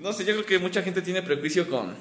no 0.00 0.12
sé, 0.12 0.24
yo 0.24 0.34
creo 0.34 0.46
que 0.46 0.58
mucha 0.58 0.82
gente 0.82 1.00
tiene 1.02 1.22
prejuicio 1.22 1.68
con, 1.68 1.94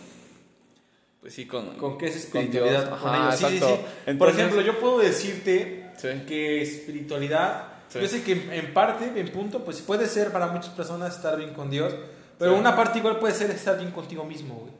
pues 1.22 1.34
sí, 1.34 1.46
con... 1.46 1.76
¿Con 1.78 1.98
qué 1.98 2.08
es 2.08 2.16
espiritualidad? 2.18 2.90
Con, 2.90 3.00
con 3.00 3.10
Ajá, 3.10 3.28
ellos. 3.30 3.40
Sí, 3.40 3.46
sí, 3.48 3.54
exacto. 3.56 3.76
sí. 3.78 3.92
Entonces, 4.06 4.18
Por 4.18 4.30
ejemplo, 4.30 4.62
yo 4.62 4.80
puedo 4.80 5.00
decirte 5.00 5.86
Sí. 5.98 6.08
que 6.28 6.62
espiritualidad, 6.62 7.68
Sí. 7.90 8.00
yo 8.00 8.08
sé 8.08 8.22
que 8.24 8.32
en 8.34 8.72
parte, 8.74 9.20
en 9.20 9.28
punto, 9.30 9.66
pues 9.66 9.82
puede 9.82 10.06
ser 10.08 10.32
para 10.32 10.48
muchas 10.48 10.70
personas 10.70 11.16
estar 11.16 11.38
bien 11.38 11.54
con 11.54 11.70
Dios, 11.72 11.94
pero 12.39 12.53
Sí. 12.53 12.60
una 12.60 12.75
parte 12.75 12.98
igual 12.98 13.19
puede 13.19 13.34
ser 13.36 13.51
estar 13.51 13.77
bien 13.77 13.91
contigo 13.91 14.24
mismo, 14.24 14.55
güey. 14.55 14.72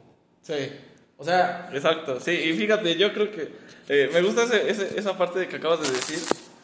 Sí. 0.42 0.72
O 1.18 1.24
sea, 1.24 1.68
Exacto, 1.72 2.18
sí, 2.18 2.30
y 2.32 2.52
fíjate, 2.54 2.96
yo 2.96 3.12
creo 3.12 3.30
que 3.30 3.52
eh, 3.88 4.08
me 4.12 4.22
gusta 4.22 4.44
ese- 4.44 4.70
ese- 4.70 4.98
esa 4.98 5.16
parte 5.18 5.46
que 5.46 5.56
acabas 5.56 5.80
de 5.82 5.90
decir 5.92 6.18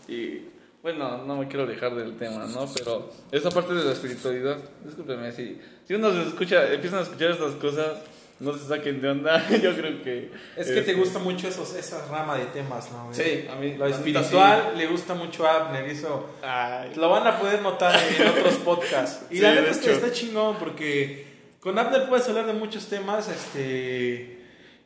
y 0.08 0.48
bueno, 0.82 1.24
no 1.24 1.36
me 1.36 1.48
quiero 1.48 1.64
alejar 1.64 1.94
del 1.94 2.16
tema, 2.16 2.46
¿no? 2.46 2.66
Pero 2.72 3.10
esa 3.32 3.50
parte 3.50 3.74
de 3.74 3.84
la 3.84 3.92
espiritualidad, 3.92 4.56
discúlpeme, 4.84 5.30
si, 5.32 5.60
si 5.86 5.94
uno 5.94 6.10
se 6.12 6.22
escucha, 6.28 6.72
empiezan 6.72 7.00
a 7.00 7.02
escuchar 7.02 7.32
estas 7.32 7.54
cosas, 7.56 7.98
no 8.38 8.52
se 8.56 8.68
saquen 8.68 9.00
de 9.00 9.08
onda, 9.08 9.48
yo 9.62 9.74
creo 9.74 10.02
que... 10.02 10.30
es 10.56 10.66
que 10.66 10.72
te 10.74 10.80
este, 10.80 10.94
gusta 10.94 11.18
mucho 11.18 11.48
esos, 11.48 11.74
esa 11.74 12.06
rama 12.06 12.36
de 12.36 12.44
temas, 12.46 12.90
¿no? 12.92 13.08
Sí, 13.12 13.46
a 13.50 13.54
mí... 13.56 13.74
Lo 13.76 13.88
la 13.88 13.94
espiritual 13.96 14.74
le 14.76 14.86
gusta 14.86 15.14
mucho 15.14 15.46
a 15.46 15.66
Abner, 15.66 15.84
eso. 15.88 16.28
Ay, 16.42 16.92
lo 16.96 17.08
van 17.08 17.26
a 17.26 17.38
poder 17.38 17.62
notar 17.62 17.98
en 17.98 18.28
otros 18.38 18.54
podcasts. 18.56 19.26
Y 19.30 19.36
Sí, 19.36 19.40
la 19.40 19.54
neta 19.54 19.70
es 19.70 19.78
que 19.78 19.92
está 19.92 20.12
chingón 20.12 20.56
porque 20.58 21.24
con 21.60 21.78
Abner 21.78 22.08
puedes 22.08 22.28
hablar 22.28 22.46
de 22.46 22.52
muchos 22.52 22.86
temas, 22.86 23.28
este 23.28 24.34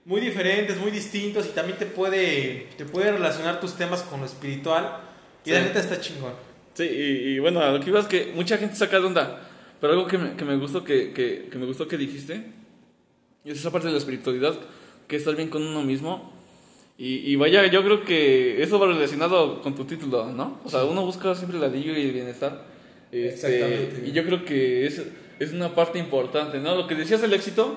muy 0.04 0.20
diferentes, 0.20 0.78
muy 0.78 0.90
distintos 0.90 1.44
y 1.46 1.50
también 1.50 1.76
te 1.78 1.86
puede 1.86 2.68
te 2.78 2.84
puede 2.86 3.12
relacionar 3.12 3.60
tus 3.60 3.74
temas 3.74 4.02
con 4.02 4.20
lo 4.20 4.26
espiritual 4.26 4.98
y 5.44 5.50
la 5.50 5.58
Sí. 5.58 5.64
neta 5.66 5.80
está 5.80 6.00
chingón. 6.00 6.32
Sí, 6.74 6.84
y, 6.84 7.34
y 7.34 7.38
bueno, 7.38 7.68
lo 7.70 7.80
que 7.80 7.90
iba 7.90 8.00
es 8.00 8.06
que 8.06 8.32
mucha 8.34 8.56
gente 8.56 8.76
saca 8.76 8.98
de 8.98 9.06
onda, 9.06 9.40
pero 9.80 9.92
algo 9.92 10.06
que 10.06 10.16
me, 10.18 10.36
que 10.36 10.44
me 10.44 10.56
gustó 10.56 10.82
que, 10.84 11.12
que, 11.12 11.48
que 11.50 11.58
me 11.58 11.66
gustó 11.66 11.86
que 11.86 11.98
dijiste 11.98 12.42
es 13.44 13.58
esa 13.58 13.70
parte 13.70 13.86
de 13.88 13.92
la 13.92 13.98
espiritualidad, 13.98 14.54
que 15.08 15.16
es 15.16 15.22
estar 15.22 15.36
bien 15.36 15.48
con 15.48 15.66
uno 15.66 15.82
mismo. 15.82 16.32
Y, 16.98 17.32
y 17.32 17.36
vaya, 17.36 17.66
yo 17.66 17.82
creo 17.82 18.04
que 18.04 18.62
eso 18.62 18.78
va 18.78 18.86
relacionado 18.86 19.62
con 19.62 19.74
tu 19.74 19.84
título, 19.86 20.26
¿no? 20.26 20.60
O 20.64 20.68
sea, 20.68 20.84
uno 20.84 21.02
busca 21.04 21.34
siempre 21.34 21.56
el 21.58 21.64
alivio 21.64 21.98
y 21.98 22.02
el 22.02 22.12
bienestar. 22.12 22.64
Este, 23.10 23.28
Exactamente. 23.56 24.08
Y 24.08 24.12
yo 24.12 24.24
creo 24.24 24.44
que 24.44 24.86
es, 24.86 25.02
es 25.38 25.52
una 25.52 25.74
parte 25.74 25.98
importante, 25.98 26.58
¿no? 26.58 26.74
Lo 26.76 26.86
que 26.86 26.94
decías 26.94 27.22
del 27.22 27.32
éxito. 27.32 27.76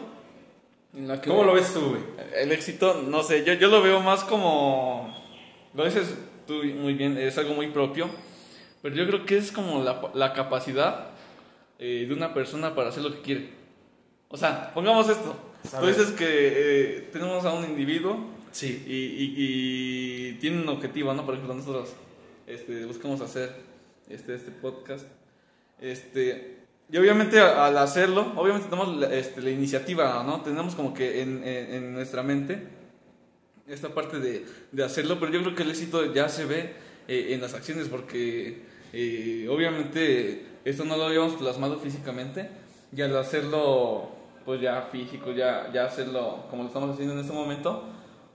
en 0.95 1.07
la 1.07 1.21
que- 1.21 1.29
¿Cómo 1.29 1.43
lo 1.43 1.53
ves 1.53 1.73
tú, 1.73 1.79
güey? 1.79 2.01
el 2.37 2.51
éxito, 2.51 3.01
no 3.07 3.23
sé, 3.23 3.43
yo, 3.45 3.53
yo 3.53 3.67
lo 3.69 3.81
veo 3.81 3.99
más 4.01 4.23
como, 4.25 5.17
lo 5.73 5.85
dices 5.85 6.13
tú 6.45 6.61
muy 6.63 6.93
bien, 6.93 7.17
es 7.17 7.35
algo 7.39 7.53
muy 7.55 7.67
propio, 7.69 8.09
pero 8.83 8.93
yo 8.95 9.07
creo 9.07 9.25
que 9.25 9.37
es 9.37 9.51
como 9.51 9.81
la, 9.83 10.11
la 10.13 10.33
capacidad 10.33 11.07
eh, 11.79 12.05
de 12.07 12.13
una 12.13 12.33
persona 12.35 12.75
para 12.75 12.89
hacer 12.89 13.01
lo 13.03 13.11
que 13.11 13.21
quiere. 13.21 13.49
O 14.27 14.37
sea, 14.37 14.71
pongamos 14.73 15.09
esto, 15.09 15.35
tú 15.79 15.85
dices 15.87 16.11
que 16.11 16.25
eh, 16.27 17.09
tenemos 17.11 17.45
a 17.45 17.53
un 17.53 17.63
individuo 17.65 18.31
Sí. 18.51 18.83
y, 18.85 18.93
y- 18.93 19.33
y 19.37 20.33
tiene 20.33 20.61
un 20.61 20.69
objetivo, 20.69 21.13
¿no? 21.13 21.25
Por 21.25 21.33
ejemplo, 21.33 21.55
nosotros 21.55 21.89
este, 22.45 22.85
buscamos 22.85 23.19
hacer 23.21 23.51
este, 24.09 24.35
este 24.35 24.51
podcast. 24.51 25.05
Este, 25.81 26.57
y 26.91 26.97
obviamente 26.97 27.39
al 27.39 27.75
hacerlo, 27.79 28.31
obviamente 28.35 28.69
tenemos 28.69 28.95
la, 28.97 29.13
este, 29.13 29.41
la 29.41 29.49
iniciativa, 29.49 30.23
¿no? 30.23 30.41
Tenemos 30.41 30.75
como 30.75 30.93
que 30.93 31.21
en, 31.21 31.43
en- 31.43 31.73
en 31.73 31.93
nuestra 31.93 32.21
mente 32.21 32.61
esta 33.67 33.89
parte 33.95 34.19
de, 34.19 34.45
de 34.71 34.83
hacerlo, 34.83 35.19
pero 35.19 35.31
yo 35.31 35.41
creo 35.41 35.55
que 35.55 35.63
el 35.63 35.69
éxito 35.71 36.13
ya 36.13 36.29
se 36.29 36.45
ve 36.45 36.73
eh, 37.07 37.27
en 37.31 37.41
las 37.41 37.53
acciones 37.55 37.87
porque 37.87 38.61
eh, 38.91 39.47
obviamente 39.49 40.45
esto 40.65 40.83
no 40.85 40.95
lo 40.97 41.05
habíamos 41.05 41.33
plasmado 41.33 41.79
físicamente 41.79 42.49
y 42.95 43.01
al 43.01 43.15
hacerlo 43.17 44.11
pues 44.45 44.61
ya 44.61 44.81
físico, 44.91 45.31
ya, 45.31 45.69
ya 45.73 45.85
hacerlo 45.85 46.45
como 46.49 46.63
lo 46.63 46.67
estamos 46.67 46.89
haciendo 46.93 47.13
en 47.13 47.19
este 47.21 47.33
momento, 47.33 47.83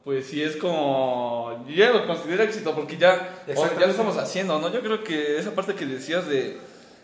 pues 0.05 0.27
sí 0.27 0.43
es 0.43 0.57
como, 0.57 1.65
yo 1.69 1.75
ya 1.75 1.91
lo 1.91 2.07
considero 2.07 2.43
éxito 2.43 2.75
porque 2.75 2.97
ya, 2.97 3.43
o- 3.55 3.79
ya 3.79 3.87
lo 3.87 3.91
estamos 3.93 4.17
haciendo, 4.17 4.59
¿no? 4.59 4.73
Yo 4.73 4.81
creo 4.81 5.05
que 5.05 5.37
esa 5.39 5.55
parte 5.55 5.75
que 5.75 5.85
decías 5.87 6.27
de, 6.29 6.57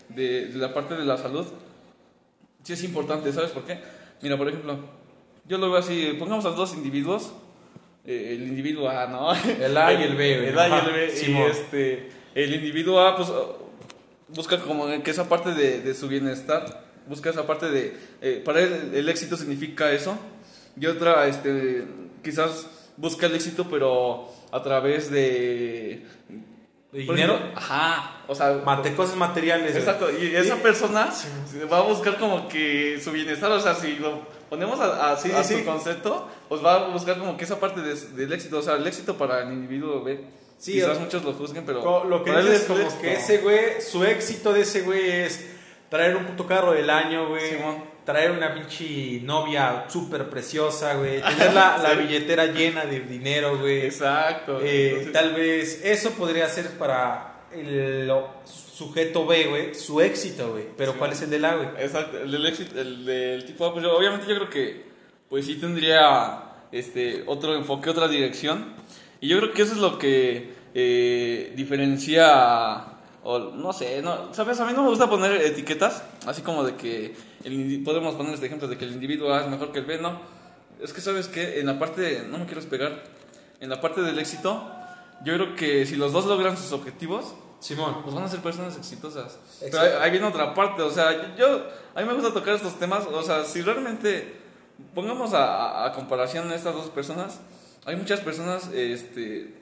de, 0.09 0.47
de 0.47 0.59
la 0.59 0.73
parte 0.73 0.95
de 0.95 1.05
la 1.05 1.19
salud, 1.19 1.47
sí 2.63 2.73
es 2.73 2.83
importante, 2.85 3.33
¿sabes 3.33 3.51
por 3.51 3.65
qué? 3.65 3.79
Mira, 4.23 4.39
por 4.39 4.49
ejemplo, 4.49 4.79
yo 5.47 5.59
lo 5.59 5.69
veo 5.71 5.79
así, 5.79 6.17
pongamos 6.19 6.47
a 6.47 6.51
dos 6.51 6.73
individuos, 6.75 7.33
eh, 8.07 8.37
el 8.39 8.47
individuo 8.49 8.89
A, 8.89 9.07
¿no? 9.07 9.33
El 9.35 9.77
A 9.77 9.93
y 9.93 10.03
el 10.03 10.15
B. 10.17 10.49
El 10.49 10.59
A 10.59 10.69
y 10.69 10.73
el 10.87 10.93
B, 10.95 11.07
y 11.07 11.11
Simón. 11.17 11.51
este, 11.51 12.09
el 12.35 12.55
individuo 12.55 13.01
A, 13.01 13.17
pues, 13.17 13.31
busca 14.29 14.59
como 14.61 14.87
que 15.03 15.11
esa 15.11 15.29
parte 15.29 15.53
de, 15.53 15.81
de 15.81 15.95
su 15.95 16.09
bienestar, 16.09 16.85
busca 17.09 17.31
esa 17.31 17.47
parte 17.47 17.71
de, 17.71 17.97
eh, 18.23 18.43
para 18.45 18.61
él 18.61 18.93
el 18.95 19.09
éxito 19.09 19.37
significa 19.37 19.91
eso, 19.93 20.17
y 20.81 20.87
otra, 20.87 21.27
este, 21.29 21.85
quizás 22.23 22.67
busca 22.97 23.27
el 23.27 23.35
éxito, 23.35 23.67
pero 23.71 24.29
a 24.53 24.63
través 24.63 25.11
de... 25.11 26.05
¿De 26.93 27.05
por 27.07 27.17
dinero? 27.17 27.35
ejemplo, 27.35 27.59
Ajá, 27.59 28.23
o 28.29 28.35
sea... 28.37 28.63
Mate, 28.65 28.95
cosas 28.95 29.17
materiales. 29.17 29.75
Exacto, 29.75 30.09
y 30.13 30.27
esa 30.35 30.55
Sí. 30.55 30.61
persona 30.63 31.13
va 31.73 31.79
a 31.79 31.83
buscar 31.83 32.19
como 32.19 32.47
que 32.49 33.01
su 33.03 33.11
bienestar, 33.11 33.51
o 33.51 33.59
sea, 33.61 33.75
si 33.75 33.97
lo 33.97 34.21
ponemos 34.49 34.79
a, 34.79 35.11
a, 35.13 35.17
Sí, 35.17 35.33
a 35.33 35.43
sí, 35.43 35.59
su 35.59 35.65
concepto, 35.65 36.29
pues 36.49 36.65
va 36.65 36.87
a 36.87 36.89
buscar 36.91 37.19
como 37.19 37.37
que 37.37 37.45
esa 37.45 37.59
parte 37.59 37.81
de- 37.81 37.95
del 37.97 38.33
éxito, 38.33 38.59
o 38.59 38.63
sea, 38.63 38.77
el 38.77 38.87
éxito 38.87 39.19
para 39.19 39.43
el 39.43 39.53
individuo 39.53 40.05
B. 40.05 40.21
Sí, 40.57 40.75
Quizás 40.75 40.97
o- 40.97 41.01
muchos 41.01 41.25
lo 41.25 41.33
juzguen, 41.33 41.65
pero 41.67 42.05
Lo 42.05 42.23
que 42.23 42.31
para 42.31 42.43
él 42.45 42.47
dices 42.53 42.63
es 42.63 42.69
como 42.69 43.01
que 43.01 43.15
ese 43.15 43.39
güey, 43.39 43.81
su 43.81 44.05
éxito 44.05 44.53
de 44.53 44.61
ese 44.61 44.83
güey 44.83 45.11
es 45.23 45.45
traer 45.97 46.17
un 46.17 46.25
puto 46.25 46.47
carro 46.47 46.73
del 46.73 46.91
año, 46.91 47.29
güey. 47.29 47.51
Simón. 47.51 47.95
Traer 48.05 48.33
una 48.33 48.53
pinche 48.53 49.21
novia 49.23 49.85
súper 49.89 50.29
preciosa, 50.29 50.95
güey. 50.95 51.23
Tener 51.39 51.55
la, 51.55 51.79
la 51.79 51.91
Sí. 51.93 51.97
billetera 52.03 52.47
llena 52.47 52.85
de 52.85 53.01
dinero, 53.01 53.57
güey. 53.59 53.83
Exacto. 53.87 54.61
Eh, 54.63 54.89
entonces- 54.91 55.13
tal 55.13 55.33
vez 55.35 55.81
eso 55.85 56.11
podría 56.11 56.49
ser 56.49 56.71
para 56.77 57.47
el 57.53 58.11
sujeto 58.45 59.25
B, 59.27 59.47
güey, 59.47 59.75
su 59.75 60.01
éxito, 60.01 60.51
güey. 60.53 60.65
Pero 60.77 60.93
Sí. 60.93 60.99
¿cuál 60.99 61.13
es 61.13 61.23
el 61.23 61.31
del 61.31 61.45
A, 61.45 61.55
güey? 61.55 61.69
Exacto, 61.79 62.19
el 62.19 62.31
del 62.31 62.45
éxito, 62.47 62.81
el 62.81 63.05
del 63.07 63.45
tipo 63.47 63.65
A, 63.65 63.73
pues 63.73 63.85
yo- 63.85 63.97
obviamente 63.97 64.27
yo 64.27 64.35
creo 64.35 64.51
que 64.51 64.85
pues 65.29 65.47
sí 65.47 65.55
tendría 65.57 66.43
este 66.73 67.23
otro 67.27 67.55
enfoque, 67.55 67.89
otra 67.91 68.09
dirección. 68.09 68.75
Y 69.21 69.29
yo 69.29 69.39
creo 69.39 69.53
que 69.53 69.63
eso 69.63 69.73
es 69.73 69.79
lo 69.79 69.99
que 69.99 70.53
eh, 70.75 71.53
diferencia 71.57 72.85
o 73.25 73.39
no 73.39 73.73
sé, 73.73 74.01
no, 74.03 74.33
sabes, 74.35 74.61
a 74.61 74.67
mí 74.67 74.73
no 74.75 74.83
me 74.83 74.91
gusta 74.91 75.09
poner 75.11 75.33
etiquetas, 75.43 76.03
así 76.27 76.43
como 76.43 76.63
de 76.63 76.77
que 76.77 77.17
el 77.43 77.83
podemos 77.85 78.15
poner 78.15 78.35
este 78.35 78.47
ejemplo 78.47 78.69
de 78.69 78.77
que 78.79 78.85
el 78.85 78.93
individuo 78.93 79.33
A 79.33 79.41
es 79.43 79.49
mejor 79.49 79.73
que 79.73 79.79
el 79.81 79.87
B, 79.87 79.99
no. 79.99 80.21
Es 80.81 80.93
que 80.93 81.01
sabes 81.01 81.29
que 81.29 81.59
en 81.61 81.67
la 81.67 81.79
parte, 81.79 82.25
no 82.31 82.39
me 82.39 82.45
quiero 82.45 82.61
despegar, 82.61 83.03
en 83.61 83.71
la 83.71 83.81
parte 83.81 84.03
del 84.03 84.19
éxito, 84.19 84.71
yo 85.25 85.35
creo 85.35 85.57
que 85.57 85.87
si 85.87 85.97
los 85.97 86.13
dos 86.13 86.27
logran 86.27 86.57
sus 86.57 86.73
objetivos, 86.73 87.35
Simón. 87.61 88.03
pues 88.03 88.15
van 88.15 88.25
a 88.25 88.29
ser 88.29 88.41
personas 88.41 88.77
exitosas. 88.77 89.39
Pero 89.61 89.69
Exacto. 89.79 89.97
ahí, 89.99 90.03
ahí 90.05 90.11
viene 90.11 90.27
otra 90.27 90.53
parte, 90.53 90.83
o 90.83 90.91
sea, 90.91 91.35
yo, 91.37 91.67
a 91.95 92.01
mí 92.03 92.07
me 92.07 92.13
gusta 92.15 92.33
tocar 92.35 92.55
estos 92.57 92.79
temas, 92.79 93.07
o 93.07 93.23
sea, 93.23 93.45
si 93.45 93.63
realmente 93.63 94.35
pongamos 94.95 95.33
a, 95.33 95.45
a- 95.45 95.87
a 95.87 95.93
comparación 95.93 96.51
a 96.51 96.55
estas 96.55 96.75
dos 96.75 96.91
personas, 96.91 97.41
hay 97.87 97.97
muchas 97.97 98.21
personas 98.21 98.69
este, 98.75 99.55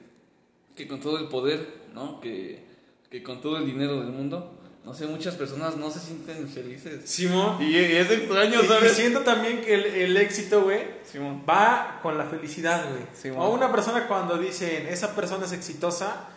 que 0.75 0.87
con 0.87 0.99
todo 0.99 1.17
el 1.17 1.29
poder, 1.29 1.65
¿no? 1.93 2.19
Que, 2.19 2.72
que 3.13 3.21
con 3.21 3.39
todo 3.41 3.57
el 3.57 3.65
dinero 3.67 3.99
del 3.99 4.09
mundo, 4.09 4.57
no 4.83 4.91
sé, 4.95 5.05
muchas 5.05 5.35
personas 5.35 5.77
no 5.77 5.91
se 5.91 5.99
sienten 5.99 6.49
felices. 6.49 7.07
Simón. 7.07 7.61
Y, 7.61 7.65
y 7.69 7.75
es 7.75 8.09
extraño, 8.09 8.59
Y, 8.59 8.65
y 8.65 8.67
¿sabes? 8.67 8.93
siento 8.93 9.19
también 9.19 9.61
que 9.61 9.75
el, 9.75 9.85
el 9.85 10.17
éxito, 10.17 10.63
güey, 10.63 10.81
Simón. 11.03 11.43
va 11.47 11.99
con 12.01 12.17
la 12.17 12.25
felicidad, 12.25 12.89
güey. 12.89 13.03
Sí, 13.13 13.29
o 13.29 13.49
una 13.51 13.71
persona 13.71 14.07
cuando 14.07 14.39
dicen, 14.39 14.87
esa 14.87 15.15
persona 15.15 15.45
es 15.45 15.51
exitosa, 15.51 16.27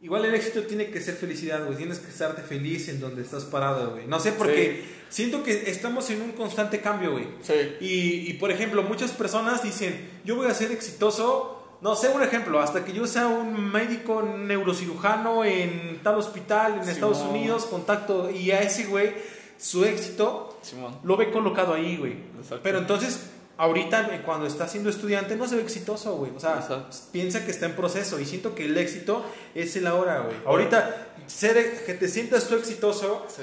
igual 0.00 0.24
el 0.24 0.34
éxito 0.34 0.62
tiene 0.62 0.90
que 0.90 0.98
ser 1.02 1.14
felicidad, 1.14 1.62
güey. 1.66 1.76
Tienes 1.76 1.98
que 1.98 2.08
estarte 2.08 2.40
feliz 2.40 2.88
en 2.88 2.98
donde 2.98 3.20
estás 3.20 3.44
parado, 3.44 3.90
güey. 3.90 4.06
No 4.06 4.18
sé, 4.18 4.32
porque 4.32 4.84
siento 5.10 5.42
que 5.42 5.70
estamos 5.70 6.08
en 6.08 6.22
un 6.22 6.32
constante 6.32 6.80
cambio, 6.80 7.12
güey. 7.12 7.26
Sí. 7.42 7.52
Y, 7.82 8.30
y, 8.30 8.32
por 8.40 8.50
ejemplo, 8.50 8.82
muchas 8.82 9.10
personas 9.10 9.62
dicen, 9.62 10.08
yo 10.24 10.36
voy 10.36 10.46
a 10.46 10.54
ser 10.54 10.72
exitoso, 10.72 11.61
no 11.82 11.96
sé, 11.96 12.08
un 12.08 12.22
ejemplo, 12.22 12.60
hasta 12.60 12.84
que 12.84 12.92
yo 12.92 13.06
sea 13.08 13.26
un 13.26 13.72
médico 13.72 14.22
neurocirujano 14.22 15.44
en 15.44 16.00
tal 16.02 16.16
hospital 16.16 16.80
en 16.80 16.88
Estados. 16.88 17.18
Unidos, 17.18 17.66
contacto, 17.66 18.30
y 18.30 18.52
a 18.52 18.60
ese 18.60 18.84
güey 18.84 19.14
su 19.58 19.84
éxito 19.84 20.58
lo 21.02 21.16
ve 21.16 21.30
colocado 21.30 21.74
ahí, 21.74 21.96
güey. 21.96 22.16
Pero 22.62 22.78
entonces, 22.78 23.30
ahorita 23.56 24.22
cuando 24.24 24.46
está 24.46 24.68
siendo 24.68 24.90
estudiante 24.90 25.36
no 25.36 25.46
se 25.48 25.56
ve 25.56 25.62
exitoso, 25.62 26.16
güey. 26.16 26.30
O 26.36 26.40
sea, 26.40 26.88
piensa 27.10 27.44
que 27.44 27.50
está 27.50 27.66
en 27.66 27.74
proceso 27.74 28.20
y 28.20 28.26
siento 28.26 28.54
que 28.54 28.66
el 28.66 28.78
éxito 28.78 29.24
es 29.54 29.74
el 29.74 29.88
ahora, 29.88 30.20
güey. 30.20 30.36
Ahorita, 30.46 31.14
ser, 31.26 31.84
que 31.84 31.94
te 31.94 32.06
sientas 32.06 32.46
tú 32.46 32.54
exitoso. 32.54 33.26
Sí 33.28 33.42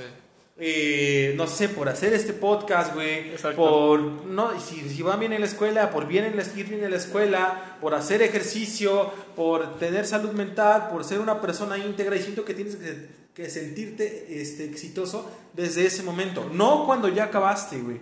eh, 0.61 1.33
no 1.37 1.47
sé, 1.47 1.69
por 1.69 1.87
hacer 1.87 2.11
este 2.11 2.33
podcast, 2.33 2.93
güey, 2.93 3.33
por, 3.55 4.01
no, 4.01 4.59
si, 4.59 4.89
si 4.89 5.01
van 5.01 5.17
bien 5.17 5.31
en 5.31 5.39
la 5.39 5.47
escuela, 5.47 5.89
por 5.89 6.05
bien 6.05 6.25
en 6.25 6.35
la, 6.35 6.43
ir 6.43 6.67
bien 6.67 6.83
en 6.83 6.91
la 6.91 6.97
escuela, 6.97 7.77
por 7.79 7.95
hacer 7.95 8.21
ejercicio, 8.21 9.09
por 9.37 9.79
tener 9.79 10.05
salud 10.05 10.31
mental, 10.31 10.89
por 10.91 11.05
ser 11.05 11.19
una 11.19 11.39
persona 11.39 11.77
íntegra 11.77 12.17
y 12.17 12.21
siento 12.21 12.43
que 12.43 12.53
tienes 12.53 12.75
que, 12.75 13.49
sentirte 13.49 14.41
este, 14.41 14.65
exitoso 14.65 15.31
desde 15.53 15.85
ese 15.85 16.03
momento, 16.03 16.49
no 16.53 16.85
cuando 16.85 17.07
ya 17.07 17.25
acabaste, 17.25 17.77
güey, 17.77 17.99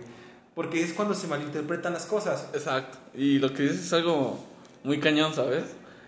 porque 0.56 0.82
es 0.82 0.92
cuando 0.92 1.14
se 1.14 1.28
malinterpretan 1.28 1.92
las 1.92 2.06
cosas. 2.06 2.48
Exacto, 2.52 2.98
y 3.14 3.38
lo 3.38 3.54
que 3.54 3.62
dices 3.62 3.86
es 3.86 3.92
algo 3.92 4.44
muy 4.82 4.98
cañón, 4.98 5.32
¿sabes? 5.32 5.62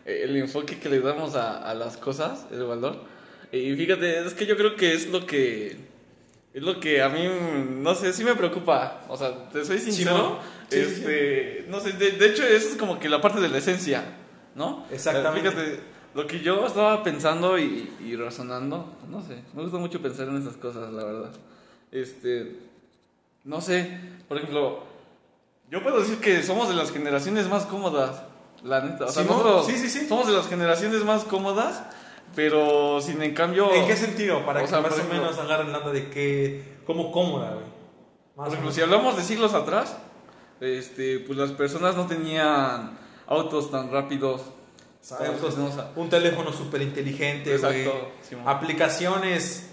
El 0.04 0.36
enfoque 0.36 0.80
que 0.80 0.88
le 0.88 0.98
damos 0.98 1.36
a, 1.36 1.58
a 1.58 1.74
las 1.74 1.96
cosas, 1.96 2.46
el 2.50 2.64
valor. 2.64 3.04
Y 3.52 3.72
fíjate, 3.76 4.26
es 4.26 4.34
que 4.34 4.46
yo 4.46 4.56
creo 4.56 4.74
que 4.74 4.94
es 4.94 5.06
lo 5.06 5.24
que 5.26 5.89
es 6.52 6.62
lo 6.62 6.80
que 6.80 7.00
a 7.02 7.08
mí, 7.08 7.28
no 7.68 7.94
sé, 7.94 8.12
sí 8.12 8.24
me 8.24 8.34
preocupa. 8.34 9.02
O 9.08 9.16
sea, 9.16 9.48
te 9.50 9.64
soy 9.64 9.78
sincero. 9.78 10.38
este, 10.70 11.66
No 11.68 11.80
sé, 11.80 11.92
de, 11.92 12.26
hecho, 12.26 12.44
eso 12.44 12.70
es 12.70 12.76
como 12.76 12.98
que 12.98 13.08
la 13.08 13.20
parte 13.20 13.40
de 13.40 13.48
la 13.48 13.58
esencia, 13.58 14.04
¿no? 14.54 14.84
Exactamente. 14.90 15.48
Fíjate, 15.50 15.80
lo 16.14 16.26
que 16.26 16.40
yo 16.40 16.66
estaba 16.66 17.04
pensando 17.04 17.56
y, 17.56 17.92
y 18.04 18.16
razonando, 18.16 18.96
no 19.08 19.22
sé, 19.22 19.42
me 19.54 19.62
gusta 19.62 19.78
mucho 19.78 20.02
pensar 20.02 20.28
en 20.28 20.38
esas 20.38 20.56
cosas, 20.56 20.92
la 20.92 21.04
verdad. 21.04 21.30
Este, 21.92 22.58
no 23.44 23.60
sé, 23.60 24.00
por 24.28 24.38
ejemplo, 24.38 24.82
yo 25.70 25.82
puedo 25.84 26.00
decir 26.00 26.18
que 26.18 26.42
somos 26.42 26.68
de 26.68 26.74
las 26.74 26.90
generaciones 26.90 27.48
más 27.48 27.64
cómodas, 27.66 28.24
la 28.64 28.80
neta. 28.80 29.04
O 29.04 29.12
sea, 29.12 29.22
nosotros 29.22 29.68
somos 30.08 30.26
de 30.26 30.32
las 30.32 30.48
generaciones 30.48 31.04
más 31.04 31.24
cómodas 31.24 31.84
pero 32.34 33.00
sin 33.00 33.22
en 33.22 33.34
cambio. 33.34 33.72
¿En 33.72 33.86
qué 33.86 33.96
sentido? 33.96 34.44
Para 34.44 34.64
que 34.64 34.70
más 34.70 34.98
o 34.98 35.12
menos 35.12 35.38
agarren 35.38 35.72
nada 35.72 35.90
de 35.90 36.08
qué. 36.10 36.78
como 36.86 37.12
cómoda, 37.12 37.54
güey. 37.54 37.66
Por 38.36 38.48
ejemplo, 38.48 38.72
si 38.72 38.80
hablamos 38.80 39.16
de 39.16 39.22
siglos 39.22 39.52
atrás, 39.52 39.98
este, 40.60 41.18
pues 41.20 41.38
las 41.38 41.52
personas 41.52 41.96
no 41.96 42.06
tenían 42.06 42.98
autos 43.26 43.70
tan 43.70 43.90
rápidos. 43.92 44.42
un 45.96 46.08
teléfono 46.08 46.52
súper 46.52 46.82
inteligente, 46.82 47.54
Exacto, 47.54 48.12
aplicaciones 48.46 49.70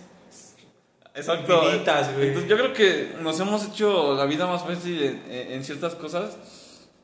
Exacto. 1.18 1.72
Entonces, 1.72 2.48
yo 2.48 2.58
creo 2.58 2.74
que 2.74 3.16
nos 3.22 3.40
hemos 3.40 3.66
hecho 3.66 4.14
la 4.14 4.26
vida 4.26 4.46
más 4.46 4.62
fácil 4.62 5.02
en, 5.02 5.52
en, 5.52 5.64
ciertas 5.64 5.96
cosas, 5.96 6.38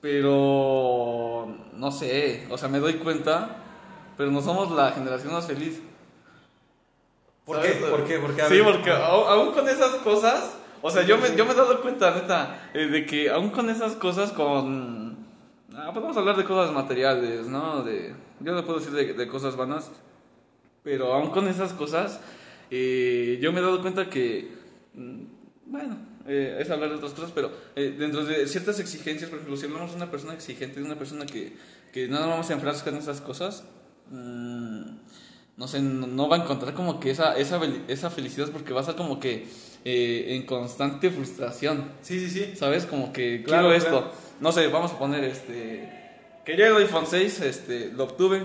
pero 0.02 1.48
no 1.74 1.92
sé, 1.92 2.46
o 2.52 2.58
sea, 2.60 2.70
me 2.70 2.78
doy 2.78 2.94
cuenta 2.96 3.58
pero 4.18 4.32
no 4.32 4.42
somos 4.42 4.72
la 4.72 4.92
generación 4.92 5.34
más 5.34 5.48
feliz. 5.48 5.82
¿Por 7.46 7.62
qué? 7.62 7.70
¿Por 7.70 8.06
qué? 8.06 8.20
Porque, 8.20 8.42
sí, 8.44 8.62
porque 8.64 8.92
aún 8.92 9.52
con 9.52 9.68
esas 9.68 9.96
cosas, 9.96 10.56
o 10.82 10.90
sea, 10.90 11.04
yo 11.04 11.18
me, 11.18 11.36
yo 11.36 11.46
me 11.46 11.52
he 11.52 11.56
dado 11.56 11.82
cuenta, 11.82 12.14
neta, 12.14 12.70
eh, 12.74 12.88
de 12.88 13.06
que 13.06 13.30
aún 13.30 13.50
con 13.50 13.70
esas 13.70 13.94
cosas, 13.94 14.32
con... 14.32 15.18
Ah, 15.76 15.92
podemos 15.94 16.16
hablar 16.16 16.38
de 16.38 16.46
cosas 16.46 16.74
materiales, 16.74 17.48
¿no? 17.48 17.84
De, 17.84 18.14
yo 18.40 18.54
no 18.54 18.66
puedo 18.66 18.80
decir 18.80 18.94
de, 18.94 19.28
cosas 19.28 19.56
vanas, 19.56 19.92
pero 20.84 21.14
aún 21.14 21.32
con 21.32 21.48
esas 21.48 21.74
cosas, 21.74 22.22
eh, 22.70 23.40
yo 23.42 23.52
me 23.52 23.60
he 23.60 23.64
dado 23.64 23.82
cuenta 23.82 24.10
que, 24.10 24.52
mm, 24.94 25.22
bueno, 25.66 25.98
eh, 26.28 26.58
es 26.60 26.70
hablar 26.70 26.90
de 26.90 26.96
otras 26.96 27.14
cosas, 27.14 27.32
pero 27.34 27.52
dentro 27.76 28.24
de 28.24 28.48
ciertas 28.48 28.80
exigencias, 28.80 29.30
por 29.30 29.40
ejemplo, 29.40 29.58
si 29.58 29.66
hablamos 29.66 29.92
de 29.92 29.98
una 29.98 30.12
persona 30.12 30.34
exigente, 30.34 30.80
de 30.80 30.86
una 30.86 30.96
persona 30.96 31.26
que, 31.26 31.58
que 31.92 32.08
no 32.08 32.20
vamos 32.20 32.50
a 32.50 32.54
enfrascar 32.54 32.94
en 32.94 33.00
esas 33.00 33.20
cosas, 33.20 33.66
Mm, 34.10 34.98
no 35.56 35.68
sé, 35.68 35.82
no, 35.82 36.28
va 36.28 36.38
a 36.38 36.40
encontrar 36.42 36.74
como 36.74 37.00
que 37.00 37.12
esa, 37.12 37.38
esa, 37.38 37.62
esa 37.88 38.10
felicidad 38.10 38.50
porque 38.52 38.74
va 38.74 38.80
a 38.80 38.82
estar 38.82 38.96
como 38.96 39.20
que 39.20 39.46
eh, 39.86 40.36
en 40.36 40.46
constante 40.46 41.10
frustración. 41.12 41.92
Sí, 42.02 42.20
sí, 42.20 42.30
sí. 42.30 42.56
¿Sabes? 42.56 42.86
Como 42.86 43.14
que 43.14 43.44
claro, 43.44 43.70
quiero 43.70 43.86
esto. 43.86 44.12
No 44.40 44.52
sé, 44.52 44.68
vamos 44.68 44.92
a 44.92 45.00
poner 45.00 45.24
este... 45.24 46.02
Quería 46.44 46.68
el 46.68 46.78
iPhone 46.78 47.06
6, 47.08 47.42
este, 47.42 47.92
lo 47.94 48.06
obtuve. 48.06 48.42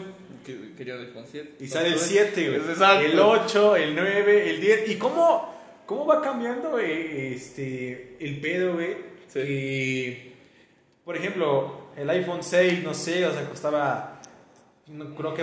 Quería 0.76 0.94
el 0.94 1.06
iPhone 1.06 1.24
7. 1.30 1.56
Y 1.60 1.68
sale 1.68 1.88
el 1.88 1.98
7, 1.98 2.46
El 2.46 3.18
8, 3.18 3.76
el 3.76 3.94
9, 3.94 4.50
el 4.50 4.60
10. 4.60 4.90
¿Y 4.90 4.96
cómo, 4.96 5.54
cómo 5.86 6.06
va 6.06 6.22
cambiando 6.22 6.78
eh, 6.78 7.34
este, 7.34 8.16
el 8.20 8.40
pedo, 8.40 8.74
güey? 8.74 9.08
Sí. 9.28 10.32
por 11.04 11.16
ejemplo, 11.16 11.88
el 11.96 12.08
iPhone 12.10 12.42
6, 12.42 12.82
no 12.82 12.94
sé, 12.94 13.26
o 13.26 13.32
sea, 13.32 13.44
costaba 13.48 14.17
creo 15.16 15.34
que 15.34 15.42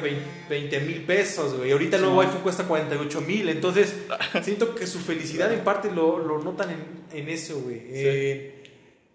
20 0.50 0.80
mil 0.82 1.04
pesos, 1.04 1.56
güey. 1.56 1.72
Ahorita 1.72 1.98
el 1.98 2.04
nuevo 2.04 2.22
iPhone 2.22 2.42
cuesta 2.42 2.64
48 2.64 3.22
mil. 3.22 3.50
Entonces, 3.50 3.96
siento 4.42 4.74
que 4.74 4.88
su 4.88 5.00
felicidad 5.00 5.52
en 5.54 5.64
parte 5.64 5.92
lo, 5.92 6.18
lo 6.20 6.40
notan 6.40 6.72
en, 6.72 7.20
en 7.20 7.30
eso, 7.30 7.60
güey. 7.60 7.82
Eh, 7.90 8.52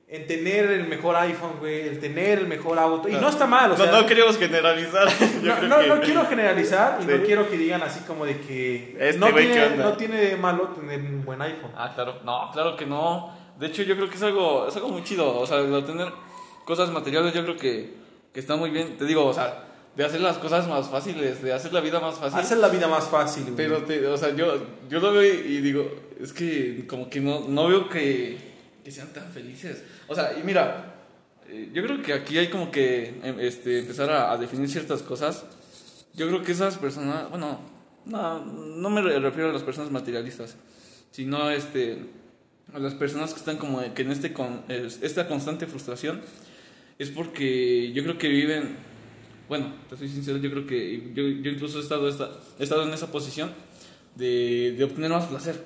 en 0.09 0.27
tener 0.27 0.71
el 0.73 0.87
mejor 0.87 1.17
iPhone, 1.17 1.55
güey. 1.59 1.81
El 1.81 1.99
tener 1.99 2.41
el 2.41 2.47
mejor 2.47 2.79
auto. 2.79 3.09
Y 3.09 3.13
no 3.13 3.29
está 3.29 3.47
mal, 3.47 3.73
o 3.73 3.77
sea. 3.77 3.91
No, 3.91 4.07
queremos 4.07 4.39
generalizar. 4.39 5.09
no, 5.69 5.83
no, 5.83 6.01
quiero 6.01 6.25
generalizar 6.27 7.01
y 7.03 7.07
no 7.07 7.23
quiero 7.25 7.49
que 7.49 7.57
digan 7.57 7.83
así 7.83 8.01
como 8.01 8.25
de 8.25 8.41
que. 8.41 8.97
Este 8.99 9.19
no, 9.19 9.35
tiene, 9.35 9.77
no 9.77 9.93
tiene 9.95 10.37
malo 10.37 10.69
tener 10.69 11.01
un 11.01 11.25
buen 11.25 11.43
iPhone. 11.43 11.73
Ah, 11.77 11.93
claro. 11.95 12.21
No, 12.25 12.51
claro 12.53 12.77
que 12.77 12.87
no. 12.87 13.37
De 13.59 13.67
hecho, 13.67 13.83
yo 13.83 13.97
creo 13.97 14.09
que 14.09 14.17
es 14.17 14.23
algo, 14.23 14.69
es 14.69 14.77
algo 14.77 14.89
muy 14.89 15.03
chido. 15.03 15.39
O 15.39 15.47
sea, 15.47 15.59
tener 15.85 16.13
cosas 16.65 16.91
materiales, 16.91 17.35
yo 17.35 17.43
creo 17.43 17.57
que, 17.57 17.95
que 18.33 18.41
está 18.41 18.57
muy 18.57 18.71
bien. 18.71 18.97
Te 18.97 19.05
digo, 19.05 19.27
o 19.27 19.35
sea 19.35 19.70
de 19.97 20.05
hacer 20.05 20.21
las 20.21 20.39
cosas 20.39 20.69
más 20.69 20.89
fáciles, 20.89 21.43
de 21.43 21.53
hacer 21.53 21.73
la 21.73 21.81
vida 21.81 22.01
más 22.01 22.19
fácil. 22.19 22.39
Hacer 22.39 22.59
la 22.59 22.69
vida 22.69 22.89
más 22.89 23.09
fácil, 23.09 23.45
güey. 23.45 23.57
Pero, 23.57 23.83
te, 23.85 24.07
o 24.07 24.17
sea, 24.17 24.35
yo, 24.35 24.67
yo 24.89 25.01
lo 25.01 25.13
veo 25.13 25.35
y 25.35 25.61
digo, 25.61 25.91
es 26.21 26.33
que 26.33 26.87
como 26.87 27.09
que 27.11 27.21
no, 27.21 27.49
no 27.49 27.69
veo 27.69 27.89
que, 27.89 28.39
que 28.85 28.91
sean 28.91 29.13
tan 29.13 29.31
felices. 29.33 29.83
O 30.07 30.15
sea, 30.15 30.39
y 30.39 30.43
mira, 30.43 30.95
eh, 31.49 31.71
yo 31.73 31.83
creo 31.83 32.03
que 32.03 32.13
aquí 32.13 32.39
hay 32.39 32.49
como 32.49 32.71
que 32.71 33.21
em, 33.23 33.41
este, 33.41 33.81
empezar 33.81 34.11
a, 34.11 34.37
definir 34.39 34.69
ciertas 34.69 35.03
cosas. 35.03 35.45
Yo 36.15 36.29
creo 36.29 36.43
que 36.43 36.53
esas 36.53 36.79
personas, 36.79 37.29
bueno, 37.31 37.61
no, 38.05 38.45
no 38.45 38.91
me 38.91 39.03
refiero 39.03 39.51
a 39.51 39.53
las 39.53 39.63
personas 39.63 39.91
materialistas, 39.91 40.57
sino 41.11 41.51
este, 41.51 41.99
a 42.73 42.79
las 42.79 42.95
personas 42.95 43.33
que 43.33 43.41
están 43.41 43.57
como 43.57 43.83
que 43.95 44.03
en 44.03 44.11
este 44.11 44.33
con, 44.33 44.63
esta 44.69 45.27
constante 45.27 45.67
frustración, 45.67 46.21
es 46.99 47.11
porque 47.11 47.93
yo 47.93 48.03
creo 48.03 48.19
que 48.19 48.29
viven 48.29 48.77
bueno, 49.51 49.73
te 49.89 49.97
soy 49.97 50.09
sincero, 50.09 50.39
yo 50.39 50.49
creo 50.49 50.65
que 50.65 51.11
yo, 51.13 51.25
yo 51.25 51.51
incluso 51.51 51.81
he 51.81 51.83
estado, 51.83 52.09
he 52.09 52.63
estado 52.63 52.85
en 52.85 52.95
esa 52.95 53.11
posición 53.11 53.51
de, 54.15 54.77
de 54.79 54.85
obtener 54.85 55.11
más 55.11 55.27
placer. 55.27 55.57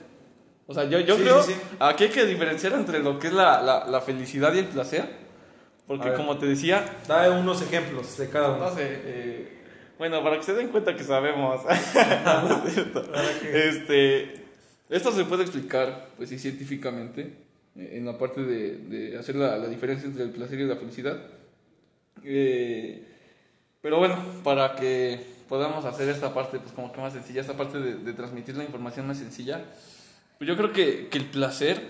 O 0.66 0.72
sea, 0.72 0.84
yo, 0.88 1.00
yo 1.00 1.16
creo, 1.16 1.44
aquí 1.80 2.04
hay 2.04 2.10
que 2.10 2.24
diferenciar 2.24 2.72
entre 2.72 3.00
lo 3.00 3.18
que 3.18 3.26
es 3.26 3.34
la, 3.34 3.60
la, 3.60 3.86
la 3.86 4.00
felicidad 4.00 4.54
y 4.54 4.60
el 4.60 4.68
placer. 4.68 5.04
Porque 5.86 6.14
como 6.14 6.38
te 6.38 6.46
decía... 6.46 6.82
Da 7.06 7.30
unos 7.30 7.60
ejemplos 7.60 8.16
de 8.16 8.30
cada 8.30 8.52
uno. 8.52 8.70
No 8.70 8.74
sé, 8.74 8.86
eh, 8.88 9.48
bueno, 9.98 10.24
para 10.24 10.38
que 10.38 10.44
se 10.44 10.54
den 10.54 10.68
cuenta 10.68 10.96
que 10.96 11.04
sabemos. 11.04 11.60
este, 13.52 14.46
esto 14.88 15.12
se 15.12 15.24
puede 15.24 15.42
explicar, 15.42 16.08
pues 16.16 16.30
sí, 16.30 16.38
científicamente, 16.38 17.34
eh, 17.76 17.98
en 17.98 18.06
la 18.06 18.16
parte 18.16 18.42
de, 18.42 18.78
de 18.78 19.18
hacer 19.18 19.36
la, 19.36 19.58
la, 19.58 19.68
diferencia 19.68 20.08
entre 20.08 20.24
el 20.24 20.30
placer 20.30 20.58
y 20.58 20.64
la 20.64 20.76
felicidad. 20.76 21.20
Eh, 22.24 23.13
pero 23.84 23.98
bueno, 23.98 24.16
para 24.42 24.76
que 24.76 25.22
podamos 25.46 25.84
hacer 25.84 26.08
esta 26.08 26.32
parte 26.32 26.58
pues 26.58 26.72
como 26.72 26.90
que 26.90 27.02
más 27.02 27.12
sencilla, 27.12 27.42
esta 27.42 27.52
parte 27.52 27.78
de, 27.78 28.12
transmitir 28.14 28.56
la 28.56 28.64
información 28.64 29.06
más 29.06 29.18
sencilla, 29.18 29.62
pues 30.38 30.48
yo 30.48 30.56
creo 30.56 30.72
que, 30.72 31.08
que 31.08 31.18
el 31.18 31.26
placer, 31.26 31.86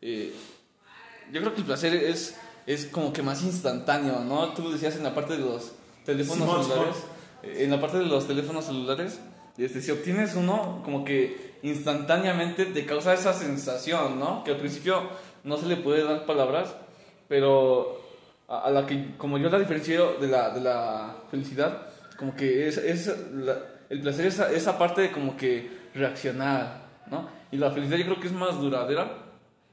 eh, 0.00 0.32
yo 1.32 1.40
creo 1.40 1.52
que 1.52 1.62
el 1.62 1.66
placer 1.66 1.92
es, 1.92 2.36
es 2.68 2.86
como 2.86 3.12
que 3.12 3.22
más 3.22 3.42
instantáneo, 3.42 4.20
¿no? 4.20 4.54
Tú 4.54 4.70
decías 4.70 4.94
en 4.94 5.02
la 5.02 5.12
parte 5.12 5.32
de 5.32 5.40
los 5.40 5.72
teléfonos 6.06 6.68
celulares, 6.68 6.96
eh, 7.42 7.64
en 7.64 7.70
la 7.72 7.80
parte 7.80 7.98
de 7.98 8.06
los 8.06 8.28
teléfonos 8.28 8.66
celulares, 8.66 9.18
este, 9.58 9.82
si 9.82 9.90
obtienes 9.90 10.36
uno, 10.36 10.82
como 10.84 11.04
que 11.04 11.56
instantáneamente 11.64 12.64
te 12.64 12.86
causa 12.86 13.12
esa 13.12 13.32
sensación, 13.32 14.20
¿no? 14.20 14.44
Que 14.44 14.52
al 14.52 14.58
principio 14.58 15.02
no 15.42 15.56
se 15.56 15.66
le 15.66 15.78
puede 15.78 16.04
dar 16.04 16.26
palabras, 16.26 16.76
pero 17.26 18.03
a, 18.58 18.70
la 18.70 18.86
que, 18.86 19.16
como 19.16 19.38
yo 19.38 19.48
la 19.48 19.58
diferencio 19.58 20.14
de 20.20 20.28
la, 20.28 20.50
de 20.50 20.60
la 20.60 21.16
felicidad, 21.30 21.88
como 22.16 22.34
que 22.36 22.68
es, 22.68 22.78
es 22.78 23.08
el 23.88 24.00
placer 24.00 24.26
es 24.26 24.38
esa, 24.38 24.78
parte 24.78 25.02
de 25.02 25.12
como 25.12 25.36
que 25.36 25.70
reaccionar, 25.94 26.82
¿no? 27.10 27.28
Y 27.50 27.56
la 27.56 27.70
felicidad 27.70 27.98
yo 27.98 28.04
creo 28.04 28.20
que 28.20 28.26
es 28.26 28.32
más 28.32 28.60
duradera. 28.60 29.18